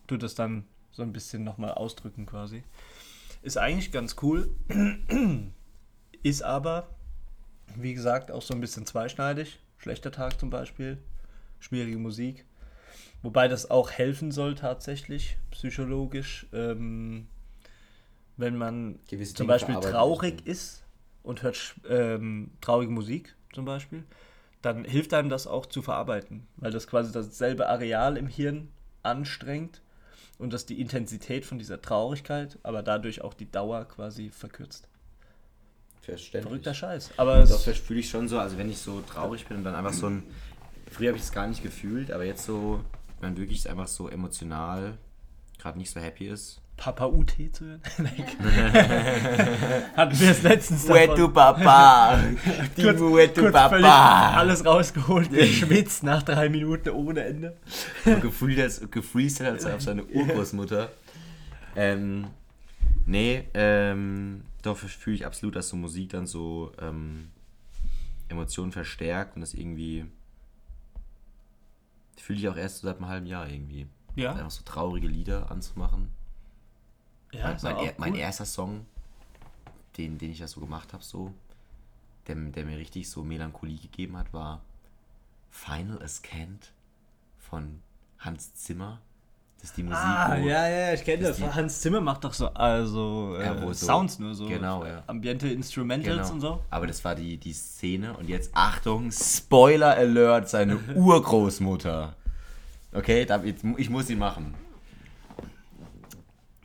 tut 0.06 0.22
es 0.22 0.34
dann 0.34 0.64
so 0.90 1.02
ein 1.02 1.12
bisschen 1.12 1.44
nochmal 1.44 1.72
ausdrücken 1.72 2.26
quasi. 2.26 2.64
Ist 3.42 3.56
eigentlich 3.58 3.92
ganz 3.92 4.16
cool, 4.22 4.50
ist 6.22 6.42
aber, 6.42 6.88
wie 7.76 7.94
gesagt, 7.94 8.30
auch 8.30 8.42
so 8.42 8.54
ein 8.54 8.60
bisschen 8.60 8.86
zweischneidig. 8.86 9.58
Schlechter 9.78 10.12
Tag 10.12 10.38
zum 10.38 10.50
Beispiel, 10.50 10.98
schwierige 11.58 11.98
Musik. 11.98 12.44
Wobei 13.22 13.48
das 13.48 13.70
auch 13.70 13.90
helfen 13.90 14.30
soll 14.32 14.54
tatsächlich, 14.54 15.36
psychologisch, 15.50 16.46
ähm, 16.52 17.28
wenn 18.36 18.56
man 18.56 18.98
Gewisse 19.08 19.34
zum 19.34 19.46
Dinge 19.46 19.54
Beispiel 19.54 19.74
traurig 19.80 20.46
ist 20.46 20.82
und 21.22 21.42
hört 21.42 21.74
ähm, 21.88 22.50
traurige 22.60 22.90
Musik 22.92 23.34
zum 23.52 23.64
Beispiel, 23.66 24.04
dann 24.62 24.84
hilft 24.84 25.14
einem 25.14 25.28
das 25.28 25.46
auch 25.46 25.66
zu 25.66 25.82
verarbeiten, 25.82 26.46
weil 26.56 26.70
das 26.70 26.86
quasi 26.86 27.12
dasselbe 27.12 27.68
Areal 27.68 28.16
im 28.16 28.26
Hirn 28.26 28.68
anstrengt 29.02 29.80
und 30.38 30.52
das 30.52 30.66
die 30.66 30.80
Intensität 30.80 31.44
von 31.44 31.58
dieser 31.58 31.80
Traurigkeit, 31.80 32.58
aber 32.62 32.82
dadurch 32.82 33.22
auch 33.22 33.34
die 33.34 33.50
Dauer 33.50 33.86
quasi 33.86 34.30
verkürzt. 34.30 34.88
Verständlich. 36.02 36.44
Verrückter 36.44 36.74
Scheiß. 36.74 37.10
Aber 37.16 37.40
das 37.40 37.64
fühle 37.64 38.00
ich 38.00 38.08
schon 38.08 38.28
so, 38.28 38.38
also 38.38 38.56
wenn 38.56 38.70
ich 38.70 38.78
so 38.78 39.02
traurig 39.02 39.46
bin 39.46 39.58
und 39.58 39.64
dann 39.64 39.74
einfach 39.74 39.92
so 39.92 40.06
ein. 40.08 40.22
Früher 40.90 41.08
habe 41.08 41.18
ich 41.18 41.24
es 41.24 41.30
gar 41.30 41.46
nicht 41.46 41.62
gefühlt, 41.62 42.10
aber 42.10 42.24
jetzt 42.24 42.44
so, 42.44 42.84
wenn 43.20 43.30
man 43.30 43.38
wirklich 43.38 43.68
einfach 43.68 43.86
so 43.86 44.08
emotional 44.08 44.98
gerade 45.58 45.78
nicht 45.78 45.90
so 45.90 46.00
happy 46.00 46.26
ist. 46.26 46.60
Papa 46.80 47.04
UT 47.04 47.34
zu 47.52 47.66
hören. 47.66 47.82
Hatten 49.96 50.18
wir 50.18 50.30
es 50.30 50.42
letztens 50.42 50.88
Wetu 50.88 51.28
Papa! 51.28 52.18
kurz, 52.74 52.98
kurz 53.34 53.52
Papa! 53.52 54.32
alles 54.36 54.64
rausgeholt, 54.64 55.30
geschwitzt 55.30 56.02
nach 56.04 56.22
drei 56.22 56.48
Minuten 56.48 56.88
ohne 56.88 57.24
Ende. 57.24 57.58
Gefreestylt 58.04 59.50
als 59.50 59.66
auf 59.66 59.82
seine 59.82 60.04
Urgroßmutter. 60.06 60.90
Ähm, 61.76 62.28
nee, 63.04 63.44
ähm, 63.52 64.44
doch 64.62 64.78
fühle 64.78 65.16
ich 65.16 65.26
absolut, 65.26 65.56
dass 65.56 65.68
so 65.68 65.76
Musik 65.76 66.08
dann 66.08 66.26
so 66.26 66.72
ähm, 66.80 67.28
Emotionen 68.28 68.72
verstärkt 68.72 69.34
und 69.36 69.42
das 69.42 69.52
irgendwie. 69.52 70.06
Fühle 72.16 72.38
ich 72.38 72.48
auch 72.48 72.56
erst 72.56 72.78
so 72.78 72.86
seit 72.86 72.96
einem 72.96 73.08
halben 73.08 73.26
Jahr 73.26 73.50
irgendwie. 73.50 73.86
Ja, 74.16 74.32
Einfach 74.32 74.50
so 74.50 74.62
traurige 74.64 75.08
Lieder 75.08 75.50
anzumachen. 75.50 76.19
Ja 77.32 77.56
mein, 77.62 77.76
er, 77.76 77.94
mein 77.98 78.14
erster 78.14 78.44
Song, 78.46 78.86
den, 79.96 80.18
den 80.18 80.30
ich 80.32 80.38
ja 80.40 80.48
so 80.48 80.60
gemacht 80.60 80.92
habe, 80.92 81.02
so, 81.02 81.32
der, 82.26 82.34
der 82.36 82.64
mir 82.64 82.78
richtig 82.78 83.08
so 83.08 83.22
Melancholie 83.24 83.78
gegeben 83.78 84.16
hat, 84.16 84.32
war 84.32 84.60
Final 85.50 86.02
Ascent 86.02 86.72
von 87.38 87.80
Hans 88.18 88.54
Zimmer. 88.54 89.00
Das 89.60 89.70
ist 89.70 89.76
die 89.76 89.82
Musik, 89.82 89.98
Ah, 90.00 90.36
wo, 90.40 90.46
ja, 90.46 90.66
ja, 90.68 90.94
ich 90.94 91.04
kenne 91.04 91.22
das 91.24 91.38
das. 91.38 91.48
die- 91.50 91.54
Hans 91.54 91.80
Zimmer 91.82 92.00
macht 92.00 92.24
doch 92.24 92.32
so, 92.32 92.48
also 92.54 93.36
äh, 93.38 93.44
Ja, 93.44 93.60
wo 93.62 93.72
so- 93.74 93.86
Sounds 93.86 94.18
nur 94.18 94.34
so. 94.34 94.46
genau, 94.46 94.86
ja. 94.86 95.02
Ambiente 95.06 95.48
Instrumentals 95.48 96.16
Genau. 96.28 96.32
und 96.32 96.40
so. 96.40 96.64
Aber 96.70 96.86
das 96.86 97.04
war 97.04 97.14
die, 97.14 97.36
die 97.36 97.52
Szene 97.52 98.16
und 98.16 98.28
jetzt 98.30 98.50
Achtung, 98.54 99.10
Spoiler 99.12 99.94
Alert, 99.96 100.48
seine 100.48 100.78
Urgroßmutter. 100.94 102.14
Okay, 102.94 103.26
da, 103.26 103.36
jetzt, 103.42 103.62
ich 103.76 103.90
muss 103.90 104.08
ihn 104.08 104.18
machen. 104.18 104.54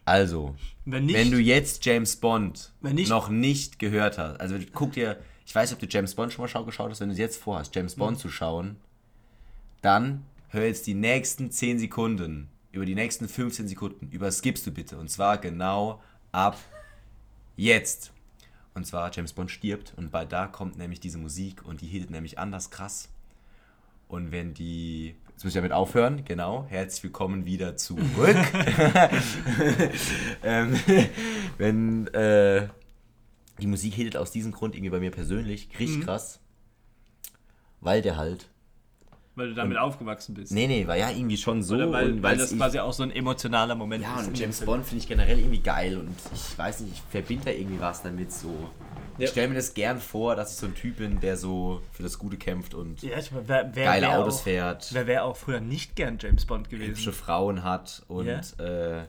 Also, 0.06 0.56
Wenn 0.86 1.06
nicht, 1.08 1.16
wenn 1.16 1.32
du 1.32 1.40
jetzt 1.40 1.84
James 1.86 2.16
Bond 2.16 2.72
Wenn 2.82 2.96
nicht- 2.96 3.10
noch 3.10 3.30
nicht 3.30 3.80
gehört 3.80 4.18
hast, 4.20 4.40
also 4.40 4.56
guck 4.74 4.94
dir, 4.94 5.18
ich 5.46 5.54
weiß 5.56 5.70
nicht, 5.72 5.82
ob 5.84 5.90
du 5.90 5.94
James 5.94 6.14
Bond 6.16 6.32
schon 6.32 6.44
mal 6.44 6.48
schau- 6.48 6.64
geschaut 6.64 6.92
hast, 6.92 7.00
wenn 7.02 7.10
du 7.10 7.14
es 7.14 7.20
jetzt 7.20 7.38
vorhast, 7.42 7.76
James 7.76 7.96
Mhm. 7.96 8.00
Bond 8.00 8.20
zu 8.20 8.30
schauen, 8.30 8.76
dann 9.82 10.24
hör 10.50 10.66
jetzt 10.66 10.86
die 10.88 10.94
nächsten 10.94 11.50
10 11.52 11.80
Sekunden, 11.80 12.50
über 12.72 12.86
die 12.86 12.96
nächsten 12.96 13.28
15 13.28 13.68
Sekunden, 13.68 14.10
überskippst 14.12 14.66
du 14.68 14.72
bitte. 14.72 14.98
Und 14.98 15.10
zwar 15.10 15.38
genau 15.40 16.02
ab 16.32 16.58
jetzt. 17.56 18.12
Und 18.74 18.86
zwar 18.86 19.10
James 19.14 19.34
Bond 19.34 19.50
stirbt 19.50 19.94
und 19.96 20.12
bald 20.12 20.32
da 20.34 20.48
kommt 20.48 20.78
nämlich 20.78 21.00
diese 21.00 21.18
Musik 21.18 21.64
und 21.66 21.82
die 21.82 21.88
hittet 21.88 22.10
nämlich 22.12 22.38
anders 22.38 22.70
krass. 22.70 23.10
Und 24.08 24.32
wenn 24.32 24.54
die. 24.54 25.16
Jetzt 25.36 25.44
muss 25.44 25.52
ich 25.52 25.56
damit 25.56 25.74
aufhören, 25.74 26.24
genau. 26.24 26.66
Herzlich 26.70 27.04
willkommen 27.04 27.46
wieder 27.46 27.76
zurück. 27.76 28.00
ähm, 30.44 30.80
wenn 31.58 32.08
äh, 32.14 32.70
die 33.60 33.68
Musik 33.68 33.96
hittet 33.96 34.16
aus 34.16 34.32
diesem 34.32 34.54
Grund 34.54 34.76
irgendwie 34.76 34.92
bei 34.92 35.02
mir 35.02 35.12
persönlich 35.12 35.68
richtig 35.78 36.06
krass. 36.06 36.40
Weil 37.82 38.02
der 38.02 38.16
halt. 38.16 38.48
weil 39.36 39.50
du 39.50 39.56
damit 39.56 39.78
aufgewachsen 39.78 40.36
bist. 40.36 40.54
Nee, 40.54 40.68
nee, 40.68 40.88
war 40.88 40.96
ja 40.96 41.10
irgendwie 41.10 41.36
schon 41.36 41.64
so. 41.64 41.76
Oder 41.76 41.92
weil, 41.92 42.14
und 42.14 42.24
weil 42.24 42.38
das 42.38 42.56
quasi 42.56 42.80
auch 42.80 42.94
so 42.94 43.04
ein 43.04 43.12
emotionaler 43.12 43.76
Moment 43.76 44.06
ja, 44.06 44.22
ist. 44.22 44.30
und 44.30 44.40
James 44.40 44.62
Bond 44.62 44.86
finde 44.86 45.04
ich 45.04 45.10
generell 45.10 45.38
irgendwie 45.38 45.60
geil 45.60 45.98
und 45.98 46.16
ich 46.34 46.58
weiß 46.58 46.80
nicht, 46.80 46.94
ich 46.94 47.02
verbinde 47.12 47.44
da 47.44 47.52
irgendwie 47.52 47.82
was 47.82 48.02
damit 48.02 48.32
so. 48.32 48.70
Ja. 49.18 49.24
Ich 49.26 49.30
stelle 49.32 49.48
mir 49.48 49.56
das 49.56 49.74
gern 49.74 50.00
vor, 50.00 50.36
dass 50.36 50.52
ich 50.52 50.58
so 50.58 50.66
ein 50.66 50.76
Typ 50.76 50.98
bin, 50.98 51.20
der 51.22 51.38
so 51.38 51.82
für 51.94 52.04
das 52.04 52.20
Gute 52.20 52.38
kämpft 52.38 52.74
und 52.74 53.02
Ja, 53.02 53.18
ich, 53.18 53.32
wer, 53.34 53.46
wer, 53.48 53.86
geile 53.86 54.08
wer 54.08 54.20
Autos 54.20 54.40
auch, 54.40 54.44
fährt, 54.44 54.90
Wer 54.94 55.08
wäre 55.08 55.24
auch 55.24 55.38
früher 55.38 55.60
nicht 55.62 55.96
gern 55.96 56.18
James 56.20 56.46
Bond 56.46 56.70
hübsche 56.70 56.86
gewesen? 56.88 57.14
Frauen 57.14 57.64
hat 57.64 58.04
und 58.08 58.26
Ja. 58.28 58.42
äh, 58.60 59.06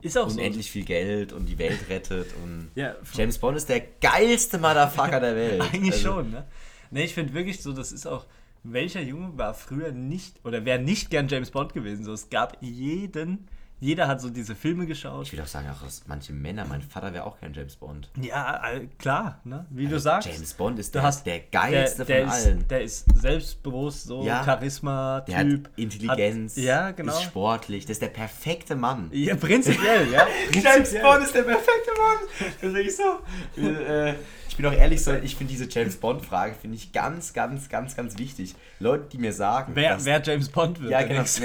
Ist 0.00 0.16
auch 0.16 0.28
unendlich 0.30 0.70
viel 0.70 0.84
Geld 0.84 1.32
und 1.32 1.46
die 1.46 1.58
Welt 1.58 1.80
rettet 1.90 2.28
und 2.42 2.70
so. 2.74 2.80
Ja, 2.80 2.94
James 3.12 3.38
Bond 3.38 3.56
ist 3.58 3.68
der 3.68 3.80
geilste 4.00 4.58
Motherfucker 4.58 5.20
der 5.20 5.36
Welt. 5.36 5.60
Eigentlich 5.72 5.92
Also, 5.94 6.08
schon, 6.12 6.30
ne? 6.30 6.44
Ne, 6.90 7.04
ich 7.04 7.12
finde 7.14 7.34
wirklich 7.34 7.62
so, 7.62 7.72
das 7.72 7.92
ist 7.92 8.06
auch, 8.06 8.24
welcher 8.62 9.00
Junge 9.02 9.36
war 9.36 9.54
früher 9.54 9.92
nicht, 9.92 10.40
oder 10.44 10.64
wäre 10.64 10.78
nicht 10.78 11.10
gern 11.10 11.28
James 11.28 11.50
Bond 11.50 11.74
gewesen? 11.74 12.04
So, 12.04 12.12
es 12.12 12.30
gab 12.30 12.56
jeden, 12.62 13.48
jeder 13.78 14.08
hat 14.08 14.20
so 14.20 14.30
diese 14.30 14.54
Filme 14.54 14.86
geschaut. 14.86 15.26
Ich 15.26 15.32
will 15.32 15.40
auch 15.42 15.46
sagen, 15.46 15.68
auch 15.70 15.82
dass 15.84 16.02
manche 16.06 16.32
Männer, 16.32 16.64
mein 16.66 16.80
Vater 16.80 17.12
wäre 17.12 17.24
auch 17.24 17.38
kein 17.38 17.52
James 17.52 17.76
Bond. 17.76 18.08
Ja, 18.20 18.62
klar, 18.98 19.40
ne? 19.44 19.66
Wie 19.70 19.86
du 19.86 19.98
sagst. 20.00 20.28
James 20.28 20.54
Bond 20.54 20.78
ist 20.78 20.94
der, 20.94 21.02
hast 21.02 21.26
der 21.26 21.40
geilste 21.40 22.04
der, 22.04 22.16
der 22.16 22.26
von 22.28 22.36
ist, 22.38 22.46
allen. 22.46 22.68
Der 22.68 22.82
ist 22.82 23.04
selbstbewusst, 23.14 24.04
so 24.04 24.24
Ja. 24.24 24.42
Charisma, 24.44 25.20
Der 25.20 25.36
hat 25.38 25.46
Typ. 25.48 25.68
Intelligenz, 25.76 26.56
Hat, 26.56 26.62
ja, 26.64 26.90
genau. 26.92 27.12
ist 27.12 27.22
sportlich, 27.24 27.84
das 27.84 27.92
ist 27.92 28.02
der 28.02 28.08
perfekte 28.08 28.76
Mann. 28.76 29.10
Ja, 29.12 29.36
prinzipiell, 29.36 30.10
ja. 30.10 30.26
James 30.52 30.64
Prinzipiell. 30.64 31.02
Bond 31.02 31.24
ist 31.24 31.34
der 31.34 31.42
perfekte 31.42 31.90
Mann. 31.98 32.16
Das 32.60 32.70
ist 32.70 32.74
wirklich 32.74 32.96
so. 32.96 33.60
äh, 33.62 34.14
ich 34.56 34.62
bin 34.62 34.70
auch 34.72 34.72
ehrlich 34.72 35.04
so, 35.04 35.12
ich 35.12 35.36
finde 35.36 35.52
diese 35.52 35.68
James 35.68 35.96
Bond-Frage 35.96 36.54
finde 36.58 36.76
ich 36.78 36.90
ganz, 36.90 37.34
ganz, 37.34 37.68
ganz, 37.68 37.94
ganz 37.94 38.16
wichtig. 38.16 38.54
Leute, 38.80 39.04
die 39.12 39.18
mir 39.18 39.34
sagen, 39.34 39.72
Wer, 39.74 39.94
dass- 39.96 40.06
wer 40.06 40.22
James 40.22 40.48
Bond 40.48 40.80
wird. 40.80 40.92
ja 40.92 41.02
genau, 41.02 41.20
ist, 41.20 41.38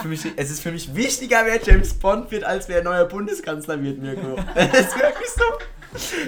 für 0.00 0.06
mich, 0.06 0.20
es 0.36 0.50
ist 0.52 0.60
für 0.60 0.70
mich 0.70 0.94
wichtiger, 0.94 1.44
wer 1.44 1.60
James 1.60 1.92
Bond 1.94 2.30
wird, 2.30 2.44
als 2.44 2.68
wer 2.68 2.84
neuer 2.84 3.06
Bundeskanzler 3.06 3.82
wird, 3.82 3.98
Mirko. 3.98 4.36
Das 4.54 4.66
ist 4.80 4.96
wirklich 4.96 5.28
so. 5.36 5.42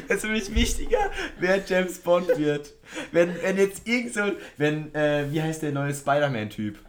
Es 0.09 0.17
ist 0.17 0.21
für 0.23 0.33
mich 0.33 0.53
wichtiger, 0.53 1.09
wer 1.39 1.63
James 1.65 1.99
Bond 2.01 2.27
wird. 2.37 2.73
Wenn, 3.13 3.33
wenn 3.41 3.57
jetzt 3.57 3.87
irgend 3.87 4.13
so, 4.13 4.23
wenn, 4.57 4.93
äh, 4.93 5.31
wie 5.31 5.41
heißt 5.41 5.63
der 5.63 5.71
neue 5.71 5.95
Spider-Man-Typ? 5.95 6.81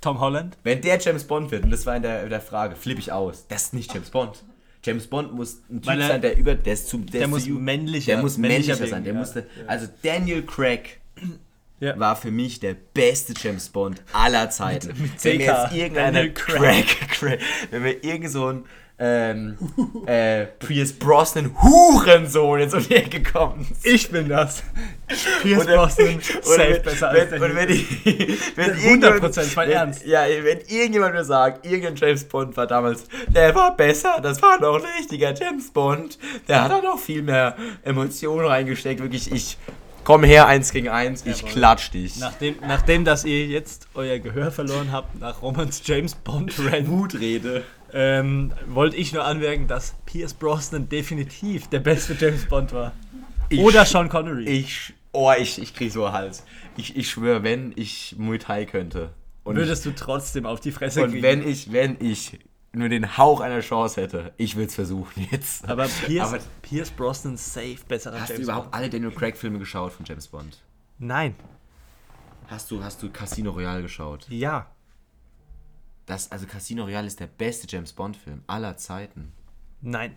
Tom 0.00 0.20
Holland. 0.20 0.56
Wenn 0.64 0.80
der 0.80 0.98
James 0.98 1.24
Bond 1.24 1.50
wird, 1.50 1.64
und 1.64 1.70
das 1.70 1.84
war 1.84 1.94
in 1.96 2.02
der, 2.02 2.22
in 2.24 2.30
der 2.30 2.40
Frage, 2.40 2.76
flippe 2.76 3.00
ich 3.00 3.12
aus. 3.12 3.46
Das 3.48 3.64
ist 3.64 3.74
nicht 3.74 3.92
James 3.92 4.08
Bond. 4.08 4.42
James 4.84 5.06
Bond 5.06 5.32
muss 5.32 5.62
ein 5.70 5.80
Typ 5.82 5.92
er- 6.00 6.08
sein, 6.08 6.20
der 6.22 6.36
über, 6.36 6.54
der 6.54 6.72
ist 6.74 6.88
zu, 6.88 6.98
der, 6.98 7.10
Der 7.12 7.20
ist 7.22 7.28
muss 7.28 7.44
zu, 7.44 7.50
männlicher 7.50 8.12
der 8.14 8.22
muss 8.22 8.36
männlicher 8.38 8.78
wirken, 8.78 8.90
sein. 8.90 9.04
Der 9.04 9.12
ja. 9.14 9.18
musste, 9.18 9.46
also 9.66 9.86
Daniel 10.02 10.42
Craig 10.42 11.00
Ja. 11.80 11.98
war 11.98 12.16
für 12.16 12.30
mich 12.30 12.58
der 12.60 12.74
beste 12.74 13.32
James 13.36 13.68
Bond 13.68 14.02
aller 14.12 14.50
Zeiten. 14.50 14.88
Mit- 14.88 15.00
mit 15.00 15.24
wenn 15.24 15.36
mir 15.38 15.44
jetzt 15.46 15.72
irgendeine 15.74 16.12
Daniel 16.16 16.32
Craig, 16.34 16.86
Craig, 17.10 17.40
wenn 17.70 17.82
mir 17.82 18.02
irgend 18.04 18.30
so 18.30 18.48
ein 18.48 18.64
ähm, 19.04 19.56
äh, 20.06 20.46
Pierce 20.46 20.92
Brosnan 20.92 21.50
Hurensohn 21.60 22.60
jetzt 22.60 22.72
um 22.74 22.86
die 22.86 22.94
Ecke 22.94 23.20
kommt. 23.20 23.66
Ich 23.82 24.08
bin 24.10 24.28
das. 24.28 24.62
Pierce 25.42 25.64
Oder- 25.64 25.76
Brosnan, 25.76 26.14
Oder 26.16 26.42
safe 26.44 26.68
wenn, 26.74 26.82
besser 26.82 27.08
als 27.08 27.18
wenn, 27.32 27.40
der 27.40 27.42
und 27.50 27.56
wenn, 27.56 27.68
ich, 27.70 28.56
wenn 28.56 28.70
100%, 28.74 28.84
irgendjemand- 28.84 29.56
mein 29.56 29.68
wenn, 29.68 29.76
Ernst. 29.76 30.06
Ja, 30.06 30.22
wenn 30.42 30.58
irgendjemand 30.68 31.14
mir 31.14 31.24
sagt, 31.24 31.66
irgendein 31.66 31.96
James 31.96 32.22
Bond 32.24 32.56
war 32.56 32.68
damals, 32.68 33.04
der 33.26 33.52
war 33.56 33.76
besser, 33.76 34.20
das 34.22 34.40
war 34.40 34.60
doch 34.60 34.76
ein 34.76 34.84
richtiger 34.98 35.34
James 35.34 35.70
Bond, 35.72 36.18
der 36.46 36.62
hat 36.62 36.70
da 36.70 36.80
noch 36.80 36.98
viel 37.00 37.22
mehr 37.22 37.56
Emotionen 37.82 38.46
reingesteckt, 38.46 39.00
wirklich, 39.02 39.32
ich 39.32 39.58
komm 40.04 40.22
her, 40.22 40.46
eins 40.46 40.70
gegen 40.72 40.88
eins, 40.88 41.24
ich 41.26 41.38
Jawohl. 41.38 41.50
klatsch 41.52 41.90
dich. 41.92 42.18
Nachdem, 42.20 42.54
nachdem, 42.66 43.04
dass 43.04 43.24
ihr 43.24 43.46
jetzt 43.46 43.88
euer 43.94 44.18
Gehör 44.20 44.52
verloren 44.52 44.92
habt 44.92 45.18
nach 45.20 45.42
Romans 45.42 45.82
James 45.84 46.14
Bond 46.14 46.52
Rant, 46.70 46.88
Wutrede. 46.88 47.64
Ähm, 47.92 48.52
wollte 48.66 48.96
ich 48.96 49.12
nur 49.12 49.24
anmerken, 49.24 49.66
dass 49.66 49.94
Pierce 50.06 50.34
Brosnan 50.34 50.88
definitiv 50.88 51.68
der 51.68 51.80
beste 51.80 52.14
James 52.18 52.46
Bond 52.46 52.72
war. 52.72 52.92
Ich- 53.48 53.60
Oder 53.60 53.84
Sean 53.84 54.08
Connery. 54.08 54.44
Ich, 54.44 54.94
oh, 55.12 55.30
ich, 55.38 55.60
ich 55.60 55.74
krieg 55.74 55.92
so 55.92 56.04
einen 56.06 56.14
Hals. 56.14 56.44
Ich, 56.76 56.96
ich 56.96 57.10
schwöre, 57.10 57.42
wenn 57.42 57.72
ich 57.76 58.14
Muay 58.18 58.38
Thai 58.38 58.64
könnte. 58.64 59.10
Und 59.44 59.56
Würdest 59.56 59.84
du 59.84 59.90
trotzdem 59.90 60.46
auf 60.46 60.60
die 60.60 60.70
Fresse 60.72 61.00
ich, 61.00 61.04
und 61.04 61.10
kriegen. 61.12 61.22
wenn 61.22 61.46
ich, 61.46 61.72
wenn 61.72 61.96
ich 62.00 62.38
nur 62.72 62.88
den 62.88 63.18
Hauch 63.18 63.40
einer 63.40 63.60
Chance 63.60 64.00
hätte, 64.00 64.32
ich 64.38 64.56
würde 64.56 64.68
es 64.68 64.74
versuchen 64.74 65.28
jetzt. 65.30 65.68
aber 65.68 65.86
Pierce, 66.06 66.28
Aber 66.28 66.38
Pierce 66.62 66.90
Brosnan 66.90 67.36
safe 67.36 67.76
besserer 67.86 68.20
hast 68.20 68.30
du 68.30 68.34
James 68.34 68.44
überhaupt 68.44 68.70
Bond. 68.70 68.74
alle 68.76 68.88
Daniel 68.88 69.10
Craig 69.10 69.36
Filme 69.36 69.58
geschaut 69.58 69.92
von 69.92 70.06
James 70.06 70.28
Bond? 70.28 70.62
Nein. 70.98 71.34
Hast 72.48 72.70
du, 72.70 72.82
hast 72.82 73.02
du 73.02 73.10
Casino 73.10 73.50
Royale 73.50 73.82
geschaut? 73.82 74.26
Ja. 74.30 74.66
Das, 76.06 76.30
also 76.32 76.46
Casino 76.46 76.84
Royale 76.84 77.06
ist 77.06 77.20
der 77.20 77.26
beste 77.26 77.66
James 77.68 77.92
Bond 77.92 78.16
Film 78.16 78.42
aller 78.46 78.76
Zeiten. 78.76 79.32
Nein. 79.80 80.16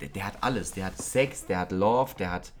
Der, 0.00 0.08
der 0.08 0.26
hat 0.26 0.38
alles. 0.40 0.72
Der 0.72 0.86
hat 0.86 0.96
Sex, 0.98 1.46
der 1.46 1.58
hat 1.58 1.72
Love, 1.72 2.12
der 2.18 2.30
hat 2.30 2.52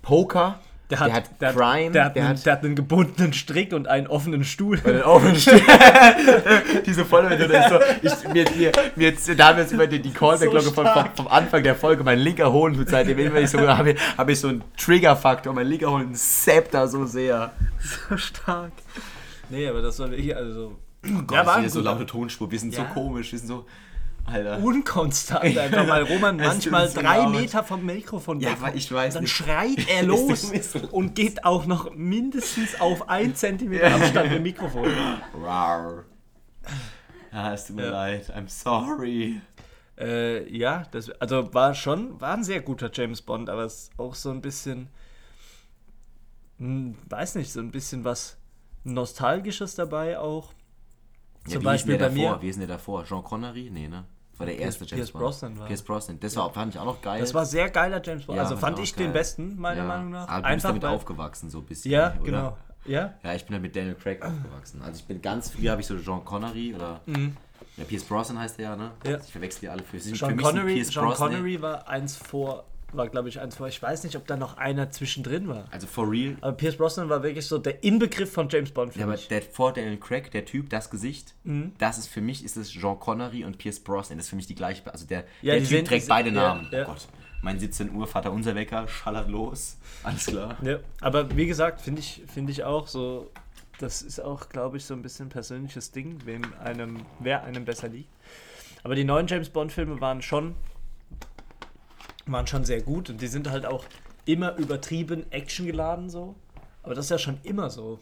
Poker, 0.00 0.58
Der 0.92 1.00
hat, 1.00 1.40
der 1.40 1.52
Crime, 1.54 1.86
hat, 1.86 1.94
der, 1.94 2.04
hat 2.04 2.16
der 2.16 2.24
einen, 2.24 2.36
hat 2.36 2.46
der 2.46 2.52
hat 2.52 2.64
einen 2.64 2.74
gebundenen 2.74 3.32
Strick 3.32 3.72
und 3.72 3.88
einen 3.88 4.06
offenen 4.08 4.44
Stuhl. 4.44 4.78
Bei 4.78 4.92
den 4.92 5.02
offenen 5.02 5.36
Stellen. 5.36 5.62
Diese 6.86 7.04
Vollmethode 7.04 7.56
ist 7.56 7.68
so. 7.68 7.78
Ich, 8.02 8.34
mir, 8.34 8.44
mir, 8.56 8.72
mir 8.96 9.08
jetzt, 9.08 9.28
da 9.38 9.48
haben 9.48 9.56
wir 9.56 9.62
jetzt 9.62 9.72
über 9.72 9.86
die, 9.86 10.02
die 10.02 10.10
Callback-Glocke 10.10 10.66
So 10.66 10.72
vom, 10.72 10.86
vom, 11.14 11.28
Anfang 11.28 11.62
der 11.62 11.76
Folge, 11.76 12.04
mein 12.04 12.18
linker 12.18 12.52
Hohn 12.52 12.74
tut 12.74 12.90
seitdem 12.90 13.18
immer 13.18 13.40
ich 13.40 13.50
so, 13.50 13.58
habe 13.60 13.92
ich, 13.92 14.00
hab 14.18 14.28
ich 14.28 14.38
so 14.38 14.48
einen 14.48 14.62
Trigger-Faktor. 14.76 15.54
Mein 15.54 15.66
linker 15.66 15.90
Hohn 15.90 16.14
zappt 16.14 16.74
da 16.74 16.86
so 16.86 17.06
sehr. 17.06 17.52
so 18.08 18.16
stark. 18.18 18.72
Nee, 19.48 19.68
aber 19.68 19.80
das 19.80 19.98
war 19.98 20.10
wirklich, 20.10 20.36
also. 20.36 20.76
Oh 21.04 21.22
Gott, 21.26 21.32
Ja, 21.32 21.46
war 21.46 21.68
so 21.68 21.80
laute 21.80 22.06
Tonspur. 22.06 22.50
Wir 22.50 22.58
sind 22.58 22.74
Ja. 22.74 22.86
so 22.88 22.94
komisch, 22.94 23.32
wir 23.32 23.38
sind 23.38 23.48
so. 23.48 23.66
Alter. 24.24 24.62
unkonstant 24.62 25.42
einfach, 25.58 25.88
weil 25.88 26.04
Roman 26.04 26.36
manchmal 26.36 26.88
drei 26.88 27.18
leid. 27.24 27.30
Meter 27.30 27.64
vom 27.64 27.84
Mikrofon 27.84 28.38
Ja, 28.38 28.50
weg 28.62 28.74
ich 28.76 28.90
weiß 28.92 29.14
Dann 29.14 29.24
nicht. 29.24 29.32
schreit 29.32 29.88
er 29.88 30.04
los 30.04 30.44
und 30.92 31.16
geht 31.16 31.44
auch 31.44 31.66
noch 31.66 31.92
mindestens 31.96 32.80
auf 32.80 33.08
ein 33.08 33.34
Zentimeter 33.34 33.92
Abstand 33.92 34.28
mit 34.28 34.36
dem 34.38 34.42
Mikrofon. 34.44 34.88
Rar. 35.42 36.04
Ja, 37.32 37.52
es 37.52 37.66
tut 37.66 37.74
mir 37.76 37.86
Ja. 37.86 37.90
leid. 37.90 38.32
I'm 38.36 38.48
sorry. 38.48 39.40
Äh, 39.98 40.48
ja, 40.56 40.84
das, 40.92 41.10
also 41.20 41.52
war 41.52 41.74
schon, 41.74 42.20
war 42.20 42.34
ein 42.34 42.44
sehr 42.44 42.60
guter 42.62 42.90
James 42.94 43.22
Bond, 43.22 43.50
aber 43.50 43.64
es 43.64 43.74
ist 43.88 43.90
auch 43.98 44.14
so 44.14 44.30
ein 44.30 44.40
bisschen, 44.40 44.88
hm, 46.58 46.96
weiß 47.08 47.34
nicht, 47.34 47.52
so 47.52 47.58
ein 47.60 47.72
bisschen 47.72 48.04
was 48.04 48.36
Nostalgisches 48.84 49.74
dabei 49.74 50.18
auch. 50.20 50.52
Ja, 51.46 51.52
Zum 51.54 51.60
wie 51.60 51.64
Beispiel 51.64 51.94
bei 51.98 52.08
davor? 52.08 52.36
mir. 52.36 52.42
Wie 52.42 52.48
ist 52.48 52.58
denn 52.60 52.66
der 52.68 52.76
davor? 52.76 53.04
Jean 53.04 53.22
Connery? 53.24 53.68
Nee, 53.72 53.88
ne? 53.88 54.04
War 54.38 54.46
der 54.46 54.54
Pierce- 54.54 54.64
erste 54.64 54.84
James 54.84 54.94
Pierce 54.96 55.10
Bond. 55.12 55.24
Brosnan 55.24 55.58
war. 55.58 55.66
Pierce 55.66 55.82
Brosnan. 55.82 56.20
Das 56.20 56.36
war, 56.36 56.52
fand 56.52 56.74
ich 56.74 56.80
auch 56.80 56.84
noch 56.84 57.02
geil. 57.02 57.20
Das 57.20 57.34
war 57.34 57.44
sehr 57.44 57.68
geiler 57.70 58.00
James 58.02 58.24
Bond. 58.24 58.36
Ja, 58.36 58.42
also 58.44 58.56
fand 58.56 58.78
ich 58.78 58.94
geil. 58.96 59.06
den 59.06 59.12
besten, 59.12 59.58
meiner 59.60 59.82
Ja. 59.82 59.86
Meinung 59.88 60.10
nach. 60.10 60.28
Aber 60.28 60.36
du 60.36 60.42
bist 60.42 60.46
Einfach 60.52 60.68
damit 60.70 60.82
weil, 60.82 60.90
aufgewachsen, 60.94 61.50
so 61.50 61.58
ein 61.58 61.64
bisschen. 61.66 61.92
Ja, 61.92 62.14
oder? 62.14 62.24
genau. 62.24 62.56
Ja, 62.84 63.14
Ja, 63.22 63.34
ich 63.34 63.44
bin 63.44 63.54
halt 63.54 63.62
mit 63.62 63.76
Daniel 63.76 63.94
Craig 63.94 64.22
aufgewachsen. 64.24 64.82
Also 64.82 64.98
ich 64.98 65.04
bin 65.06 65.22
ganz 65.22 65.50
früh, 65.50 65.68
habe 65.68 65.80
ich 65.80 65.86
so 65.86 65.96
Jean 65.98 66.24
Connery 66.24 66.74
oder. 66.74 67.00
Ja, 67.76 67.84
Pierce 67.84 68.04
Brosnan 68.04 68.38
heißt 68.40 68.58
der 68.58 68.70
ja, 68.70 68.76
ne? 68.76 68.90
Mhm. 69.04 69.10
Ja. 69.10 69.18
Ich 69.18 69.30
verwechsel 69.32 69.60
die 69.60 69.68
alle 69.68 69.82
für. 69.84 69.98
Sean 70.00 70.16
für 70.16 70.34
mich 70.34 70.44
Connery, 70.44 70.74
Pierce 70.74 70.88
Sean 70.92 71.06
Brosnan- 71.06 71.30
Connery 71.30 71.62
war 71.62 71.86
eins 71.88 72.16
vor, 72.16 72.64
war 72.92 73.08
glaube 73.08 73.28
ich 73.28 73.40
eins 73.40 73.56
vor. 73.56 73.68
Ich 73.68 73.80
weiß 73.82 74.04
nicht, 74.04 74.16
ob 74.16 74.26
da 74.26 74.36
noch 74.36 74.56
einer 74.58 74.90
zwischendrin 74.90 75.48
war. 75.48 75.64
Also 75.70 75.86
for 75.86 76.10
real. 76.10 76.36
Aber 76.40 76.52
Pierce 76.56 76.76
Brosnan 76.76 77.08
war 77.08 77.22
wirklich 77.22 77.46
so 77.46 77.58
der 77.58 77.82
Inbegriff 77.84 78.32
von 78.32 78.48
James 78.48 78.70
Bond 78.70 78.92
für 78.92 79.00
Ja, 79.00 79.04
aber 79.06 79.12
mich. 79.12 79.28
der 79.28 79.42
vor 79.42 79.72
Daniel 79.72 79.96
Craig, 79.98 80.30
der 80.30 80.44
Typ, 80.44 80.70
das 80.70 80.90
Gesicht, 80.90 81.34
Mhm. 81.44 81.72
das 81.78 81.98
ist 81.98 82.08
für 82.08 82.20
mich, 82.20 82.44
ist 82.44 82.56
es 82.56 82.70
Jean 82.70 82.98
Connery 82.98 83.44
und 83.44 83.58
Pierce 83.58 83.80
Brosnan. 83.80 84.18
Das 84.18 84.26
ist 84.26 84.30
für 84.30 84.36
mich 84.36 84.46
die 84.46 84.54
gleiche. 84.54 84.82
Also 84.92 85.06
der, 85.06 85.24
Ja, 85.42 85.52
der 85.54 85.58
Typ 85.60 85.68
sind- 85.68 85.88
trägt 85.88 86.04
die 86.04 86.08
beide 86.08 86.28
sind- 86.30 86.36
ja, 86.36 86.54
Namen. 86.54 86.68
ja. 86.70 86.82
Oh 86.84 86.86
Gott. 86.92 87.08
Mein 87.44 87.58
17 87.58 87.92
Uhr 87.94 88.06
Vater 88.06 88.30
unser 88.30 88.54
Wecker 88.54 88.86
schallert 88.86 89.28
los. 89.28 89.76
Alles 90.04 90.26
klar. 90.26 90.56
Ja, 90.62 90.78
aber 91.00 91.34
wie 91.36 91.46
gesagt, 91.46 91.80
finde 91.80 92.00
ich, 92.00 92.22
finde 92.32 92.52
ich 92.52 92.62
auch 92.62 92.86
so, 92.86 93.30
das 93.80 94.00
ist 94.02 94.20
auch, 94.20 94.48
glaube 94.48 94.76
ich, 94.76 94.84
so 94.84 94.94
ein 94.94 95.02
bisschen 95.02 95.26
ein 95.26 95.30
persönliches 95.30 95.90
Ding, 95.90 96.20
wem 96.24 96.42
einem, 96.62 96.98
wer 97.18 97.42
einem 97.42 97.64
besser 97.64 97.88
liegt. 97.88 98.08
Aber 98.84 98.94
die 98.94 99.02
neuen 99.02 99.26
James 99.26 99.48
Bond-Filme 99.48 100.00
waren 100.00 100.22
schon, 100.22 100.54
waren 102.26 102.46
schon 102.46 102.64
sehr 102.64 102.82
gut 102.82 103.10
und 103.10 103.20
die 103.20 103.26
sind 103.26 103.50
halt 103.50 103.66
auch 103.66 103.84
immer 104.24 104.56
übertrieben 104.56 105.30
actiongeladen 105.30 106.10
so. 106.10 106.34
Aber 106.82 106.94
das 106.94 107.06
ist 107.06 107.10
ja 107.10 107.18
schon 107.18 107.38
immer 107.42 107.70
so. 107.70 108.00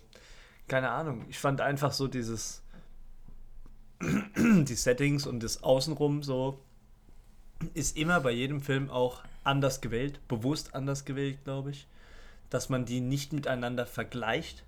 Keine 0.68 0.90
Ahnung. 0.90 1.24
Ich 1.28 1.38
fand 1.38 1.60
einfach 1.60 1.92
so 1.92 2.08
dieses, 2.08 2.62
die 4.00 4.74
Settings 4.74 5.26
und 5.26 5.42
das 5.42 5.62
Außenrum 5.62 6.22
so, 6.22 6.60
ist 7.74 7.96
immer 7.96 8.20
bei 8.20 8.30
jedem 8.30 8.62
Film 8.62 8.88
auch 8.90 9.22
anders 9.44 9.80
gewählt, 9.80 10.26
bewusst 10.28 10.74
anders 10.74 11.04
gewählt, 11.04 11.44
glaube 11.44 11.70
ich 11.70 11.86
dass 12.50 12.68
man 12.68 12.84
die 12.84 13.00
nicht 13.00 13.32
miteinander 13.32 13.86
vergleicht. 13.86 14.64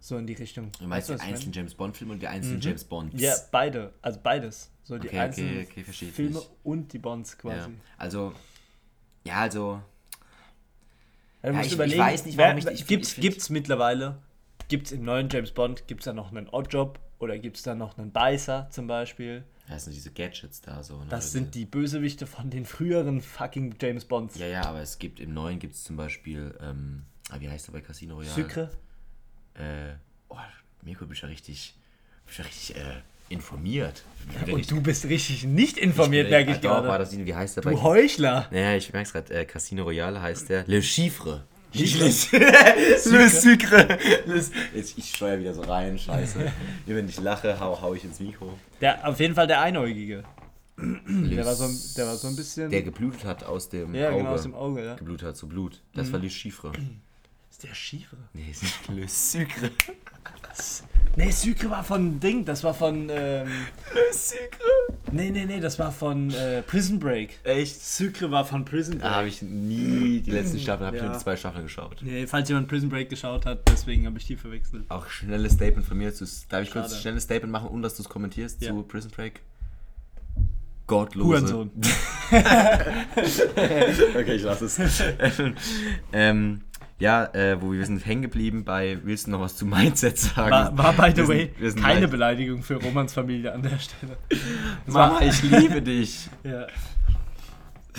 So 0.00 0.16
in 0.16 0.26
die 0.26 0.32
Richtung. 0.32 0.72
Du 0.80 0.86
meinst 0.86 1.08
die 1.08 1.12
ich 1.12 1.18
meine? 1.18 1.32
einzelnen 1.34 1.52
James 1.52 1.74
Bond-Filme 1.74 2.14
und 2.14 2.20
die 2.22 2.26
einzelnen 2.26 2.60
James 2.60 2.84
Bonds? 2.84 3.20
Ja, 3.20 3.34
beide. 3.50 3.92
Also 4.00 4.18
beides. 4.22 4.70
So 4.82 4.96
die 4.98 5.08
Okay, 5.08 5.16
okay, 5.16 5.20
einzelnen 5.20 5.66
okay, 5.70 5.84
ich 5.88 6.12
Filme 6.12 6.36
nicht. 6.38 6.50
und 6.64 6.92
die 6.92 6.98
Bonds 6.98 7.32
Ja. 7.32 7.38
quasi. 7.38 7.70
Also, 7.98 8.32
ja, 9.24 9.34
also, 9.40 9.82
Ja, 11.42 11.48
du 11.50 11.54
Ja, 11.56 11.62
musst 11.62 11.72
ich- 11.72 11.78
ich 11.80 11.98
weiß 11.98 12.24
nicht, 12.26 12.36
warum 12.38 12.62
wer, 12.64 12.72
ich- 12.72 12.80
ich- 12.80 12.86
gibt's, 12.86 13.12
ich- 13.16 13.20
gibt's 13.22 13.48
mittlerweile, 13.50 14.18
gibt's 14.68 14.92
im 14.92 15.04
neuen 15.04 15.28
James 15.30 15.52
Bond, 15.52 15.86
gibt's 15.86 16.04
da 16.04 16.12
noch 16.12 16.30
einen 16.30 16.48
Oddjob 16.48 16.98
oder 17.18 17.38
gibt's 17.38 17.62
da 17.62 17.74
noch 17.74 17.96
einen 17.98 18.12
Beißer 18.12 18.68
zum 18.70 18.86
Beispiel? 18.86 19.44
das 19.68 19.84
sind 19.84 19.94
diese 19.94 20.10
Gadgets 20.10 20.60
da 20.62 20.82
so. 20.82 20.98
Ne? 20.98 21.06
Das 21.10 21.30
sind 21.30 21.54
die 21.54 21.64
Bösewichte 21.64 22.26
von 22.26 22.50
den 22.50 22.64
früheren 22.66 23.20
fucking 23.20 23.76
James 23.80 24.04
Bonds. 24.04 24.36
Ja, 24.36 24.46
ja, 24.48 24.62
aber 24.64 24.80
es 24.80 24.98
gibt, 24.98 25.20
im 25.20 25.32
Neuen 25.32 25.60
gibt 25.60 25.74
es 25.74 25.84
zum 25.84 25.96
Beispiel, 25.96 26.58
ähm, 26.60 27.04
ah, 27.30 27.36
wie 27.38 27.48
heißt 27.48 27.68
der 27.68 27.72
bei 27.74 27.80
Casino 27.80 28.16
Royale? 28.16 28.34
Sucre? 28.34 28.70
Äh, 29.60 29.94
oh, 30.28 30.36
Mirko, 30.82 31.06
bist 31.06 31.22
ja 31.22 31.28
richtig, 31.28 31.74
bist 32.26 32.38
ja 32.38 32.44
richtig, 32.44 32.76
äh, 32.76 32.80
informiert. 33.28 34.02
Und 34.50 34.68
du 34.70 34.80
bist 34.80 35.04
richtig 35.04 35.44
nicht 35.44 35.78
informiert, 35.78 36.30
merke 36.30 36.52
ich 36.52 36.58
doch, 36.58 36.70
war 36.70 36.82
gerade. 36.82 37.04
das, 37.04 37.16
wie 37.16 37.34
heißt 37.34 37.56
der 37.58 37.62
bei 37.62 37.70
Du 37.70 37.82
Heuchler. 37.82 38.48
Naja, 38.50 38.76
ich 38.76 38.92
merke 38.92 39.06
es 39.06 39.12
gerade, 39.12 39.34
äh, 39.34 39.44
Casino 39.44 39.84
Royale 39.84 40.20
heißt 40.20 40.48
der 40.48 40.64
Le 40.66 40.82
Chiffre. 40.82 41.44
Le 41.72 41.84
Le 41.84 43.28
Sucre. 43.30 43.98
Jetzt, 44.74 44.98
ich 44.98 45.14
steuere 45.14 45.38
wieder 45.38 45.54
so 45.54 45.60
rein, 45.62 45.96
scheiße. 45.98 46.50
Wenn 46.86 47.08
ich 47.08 47.20
lache, 47.20 47.60
hau, 47.60 47.80
hau 47.80 47.94
ich 47.94 48.02
ins 48.04 48.18
Mikro. 48.18 48.58
Der, 48.80 49.06
auf 49.06 49.20
jeden 49.20 49.36
Fall 49.36 49.46
der 49.46 49.60
Einäugige. 49.60 50.24
Der 50.76 51.44
war 51.46 51.54
so, 51.54 51.64
ein- 51.64 51.78
der 51.96 52.06
war 52.06 52.16
so 52.16 52.26
ein 52.26 52.34
bisschen. 52.34 52.70
Der 52.70 52.82
geblutet 52.82 53.24
hat 53.24 53.44
aus 53.44 53.68
dem 53.68 53.94
ja, 53.94 54.08
Auge. 54.08 54.16
genau, 54.18 54.30
aus 54.30 54.42
dem 54.42 54.54
Auge, 54.54 54.84
ja. 54.84 54.94
Geblutet 54.96 55.28
hat, 55.28 55.36
so 55.36 55.46
Blut. 55.46 55.80
Das 55.94 56.10
war 56.12 56.18
Le 56.18 56.28
Chiffre. 56.30 56.72
Ist 57.60 57.68
der 57.68 57.74
Schiefere? 57.74 58.22
Nee, 58.32 58.46
es 58.50 58.62
ist 58.62 58.88
Le 58.88 59.06
Sucre. 59.06 59.70
Nee, 61.16 61.30
Sucre 61.30 61.68
war 61.68 61.84
von 61.84 62.18
Ding, 62.18 62.42
das 62.46 62.64
war 62.64 62.72
von. 62.72 63.10
Ähm, 63.10 63.48
Le 63.92 64.12
Sucre. 64.14 64.96
nee, 65.12 65.28
nee, 65.28 65.44
nee, 65.44 65.60
das 65.60 65.78
war 65.78 65.92
von 65.92 66.32
äh, 66.32 66.62
Prison 66.62 66.98
Break. 66.98 67.38
Echt? 67.44 67.78
Sucre 67.84 68.30
war 68.30 68.46
von 68.46 68.64
Prison 68.64 68.98
Da 68.98 69.08
Break. 69.08 69.14
habe 69.16 69.28
ich 69.28 69.42
nie 69.42 70.20
die 70.20 70.30
letzten 70.30 70.58
Staffeln, 70.58 70.86
habe 70.86 70.96
ich 70.96 71.02
nur 71.02 71.12
die 71.12 71.18
zwei 71.18 71.36
Staffeln 71.36 71.64
geschaut. 71.64 71.98
Nee, 72.00 72.26
falls 72.26 72.48
jemand 72.48 72.66
Prison 72.66 72.88
Break 72.88 73.10
geschaut 73.10 73.44
hat, 73.44 73.68
deswegen 73.68 74.06
habe 74.06 74.16
ich 74.16 74.24
die 74.26 74.36
verwechselt. 74.36 74.84
Auch 74.88 75.06
schnelles 75.10 75.52
Statement 75.52 75.86
von 75.86 75.98
mir. 75.98 76.14
Zu, 76.14 76.24
darf 76.48 76.62
ich 76.62 76.70
kurz 76.70 76.94
ein 76.94 76.98
schnelles 77.00 77.24
Statement 77.24 77.52
machen, 77.52 77.68
ohne 77.68 77.82
dass 77.82 77.94
du 77.96 78.02
es 78.02 78.08
kommentierst 78.08 78.62
Ja. 78.62 78.70
zu 78.70 78.82
Prison 78.84 79.10
Break? 79.10 79.42
Gottlose. 80.86 81.28
Hurensohn. 81.28 81.70
okay, 82.30 84.34
ich 84.36 84.42
lasse 84.44 84.64
es. 84.64 84.80
ähm, 86.14 86.62
ja, 87.00 87.24
äh, 87.34 87.60
wo 87.60 87.72
wir 87.72 87.84
sind 87.84 88.06
hängen 88.06 88.22
geblieben 88.22 88.64
bei, 88.64 88.98
willst 89.02 89.26
du 89.26 89.32
noch 89.32 89.40
was 89.40 89.56
zu 89.56 89.66
Mindset 89.66 90.16
sagen? 90.18 90.50
War, 90.52 90.78
war 90.78 90.92
by 90.92 91.10
the 91.10 91.26
sind- 91.26 91.28
way 91.28 91.48
keine 91.82 92.00
leicht- 92.00 92.10
Beleidigung 92.12 92.62
für 92.62 92.74
Romans 92.76 93.12
Familie 93.12 93.52
an 93.52 93.62
der 93.62 93.78
Stelle. 93.78 94.16
Mama, 94.86 95.20
ich 95.22 95.42
liebe 95.42 95.82
dich. 95.82 96.28
Ja. 96.44 96.66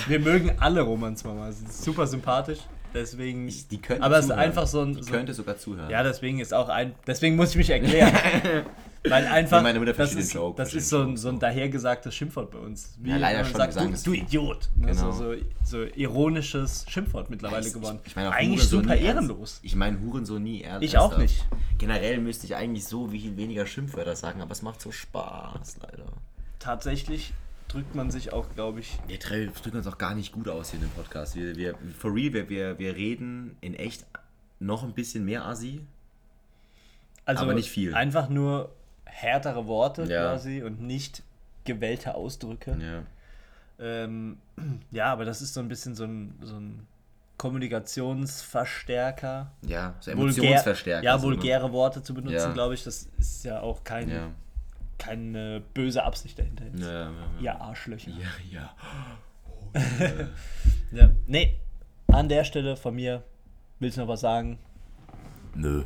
Wir 0.07 0.19
mögen 0.19 0.53
alle 0.59 0.81
Romans 0.81 1.23
Mama, 1.25 1.51
sie 1.51 1.65
ist 1.65 1.83
super 1.83 2.07
sympathisch. 2.07 2.59
Deswegen. 2.93 3.47
Ich, 3.47 3.67
die 3.67 3.79
könnte 3.81 4.03
aber 4.03 4.17
es 4.19 4.25
ist 4.25 4.31
einfach 4.31 4.65
so 4.67 4.81
ein. 4.81 4.95
Die 4.95 5.03
so, 5.03 5.11
könnte 5.11 5.33
sogar 5.33 5.57
zuhören. 5.57 5.89
ja, 5.89 6.01
deswegen 6.03 6.39
ist 6.39 6.53
auch 6.53 6.69
ein. 6.69 6.93
Deswegen 7.07 7.35
muss 7.35 7.51
ich 7.51 7.55
mich 7.57 7.69
erklären. 7.69 8.11
Weil 9.03 9.25
einfach. 9.25 9.63
Meine 9.63 9.79
Mutter 9.79 9.93
das 9.93 10.13
ist, 10.13 10.33
Joke, 10.33 10.55
das 10.57 10.75
ist 10.75 10.89
so 10.89 11.01
ein, 11.01 11.17
so 11.17 11.29
ein 11.29 11.35
so. 11.35 11.39
dahergesagtes 11.41 12.13
Schimpfwort 12.13 12.51
bei 12.51 12.59
uns. 12.59 12.93
Wie 12.99 13.09
Ja, 13.09 13.17
leider 13.17 13.43
schon 13.43 13.55
sagt, 13.55 13.73
gesagt, 13.73 14.05
du, 14.05 14.11
du 14.11 14.17
Idiot. 14.17 14.69
Ne? 14.75 14.87
Genau. 14.87 15.11
So, 15.11 15.33
so, 15.33 15.39
so 15.63 15.83
ironisches 15.95 16.85
Schimpfwort 16.87 17.29
mittlerweile 17.31 17.65
Ich- 17.65 17.73
geworden. 17.73 17.99
Ich 18.05 18.15
meine 18.15 18.31
Eigentlich 18.31 18.59
Hurensohn 18.59 18.83
super 18.83 18.95
ehrenlos. 18.95 19.59
Ich 19.63 19.75
meine 19.75 19.99
Hurensohn 20.01 20.43
nie 20.43 20.61
ernst. 20.61 20.83
Ich 20.83 20.97
auch 20.99 21.17
nicht. 21.17 21.45
Generell 21.79 22.19
müsste 22.19 22.45
ich 22.45 22.55
eigentlich 22.55 22.85
so 22.85 23.07
viel 23.07 23.35
weniger 23.37 23.65
Schimpfwörter 23.65 24.15
sagen, 24.15 24.39
aber 24.41 24.51
es 24.51 24.61
macht 24.61 24.79
so 24.81 24.91
Spaß, 24.91 25.77
leider. 25.81 26.05
Tatsächlich 26.59 27.33
drückt 27.69 27.95
man 27.95 28.11
sich 28.11 28.33
auch, 28.33 28.45
glaube 28.53 28.81
ich. 28.81 28.99
Wir 29.07 29.17
drücken 29.17 29.77
uns 29.77 29.87
auch 29.87 29.97
gar 29.97 30.13
nicht 30.13 30.31
gut 30.31 30.47
aus 30.47 30.69
hier 30.69 30.79
in 30.79 30.85
dem 30.85 30.91
Podcast. 30.91 31.35
Wir, 31.35 31.55
wir, 31.55 31.73
for 31.97 32.13
real, 32.13 32.33
wir, 32.33 32.49
wir, 32.49 32.77
wir 32.77 32.95
reden 32.95 33.55
in 33.61 33.73
echt 33.73 34.05
noch 34.59 34.83
ein 34.83 34.93
bisschen 34.93 35.25
mehr 35.25 35.45
Assi. 35.45 35.81
Also 37.25 37.43
Aber 37.43 37.53
nicht 37.55 37.69
viel. 37.69 37.95
Einfach 37.95 38.29
nur 38.29 38.69
härtere 39.11 39.67
Worte 39.67 40.03
Ja. 40.05 40.29
quasi 40.31 40.63
und 40.63 40.81
nicht 40.81 41.21
gewählte 41.65 42.15
Ausdrücke. 42.15 42.77
Ja. 42.79 43.03
Ähm, 43.85 44.37
ja, 44.91 45.11
aber 45.11 45.25
das 45.25 45.41
ist 45.41 45.53
so 45.53 45.59
ein 45.59 45.67
bisschen 45.67 45.95
so 45.95 46.05
ein, 46.05 46.33
so 46.41 46.55
ein 46.55 46.87
Kommunikationsverstärker. 47.37 49.51
Ja, 49.63 49.95
so 49.99 50.11
Vulgär, 50.15 50.43
Emotionsverstärker. 50.43 51.03
ja, 51.05 51.17
so, 51.17 51.29
ne? 51.29 51.35
vulgäre 51.35 51.71
Worte 51.71 52.03
zu 52.03 52.13
benutzen, 52.13 52.35
Ja. 52.35 52.51
glaube 52.53 52.73
ich, 52.75 52.83
das 52.83 53.09
ist 53.17 53.43
ja 53.45 53.61
auch 53.61 53.83
kein, 53.83 54.09
Ja. 54.09 54.27
keine 54.97 55.61
böse 55.73 56.03
Absicht 56.03 56.37
dahinter. 56.39 56.65
Ja, 56.75 56.91
ja, 56.91 56.99
ja. 57.09 57.13
Ihr 57.41 57.61
Arschlöcher. 57.61 58.11
Ja, 58.11 58.27
ja. 58.51 58.75
Ja. 60.91 61.09
Nee, 61.25 61.57
an 62.07 62.27
der 62.27 62.43
Stelle 62.43 62.75
von 62.75 62.93
mir, 62.95 63.23
willst 63.79 63.95
du 63.97 64.01
noch 64.01 64.09
was 64.09 64.19
sagen? 64.19 64.59
Nö. 65.55 65.85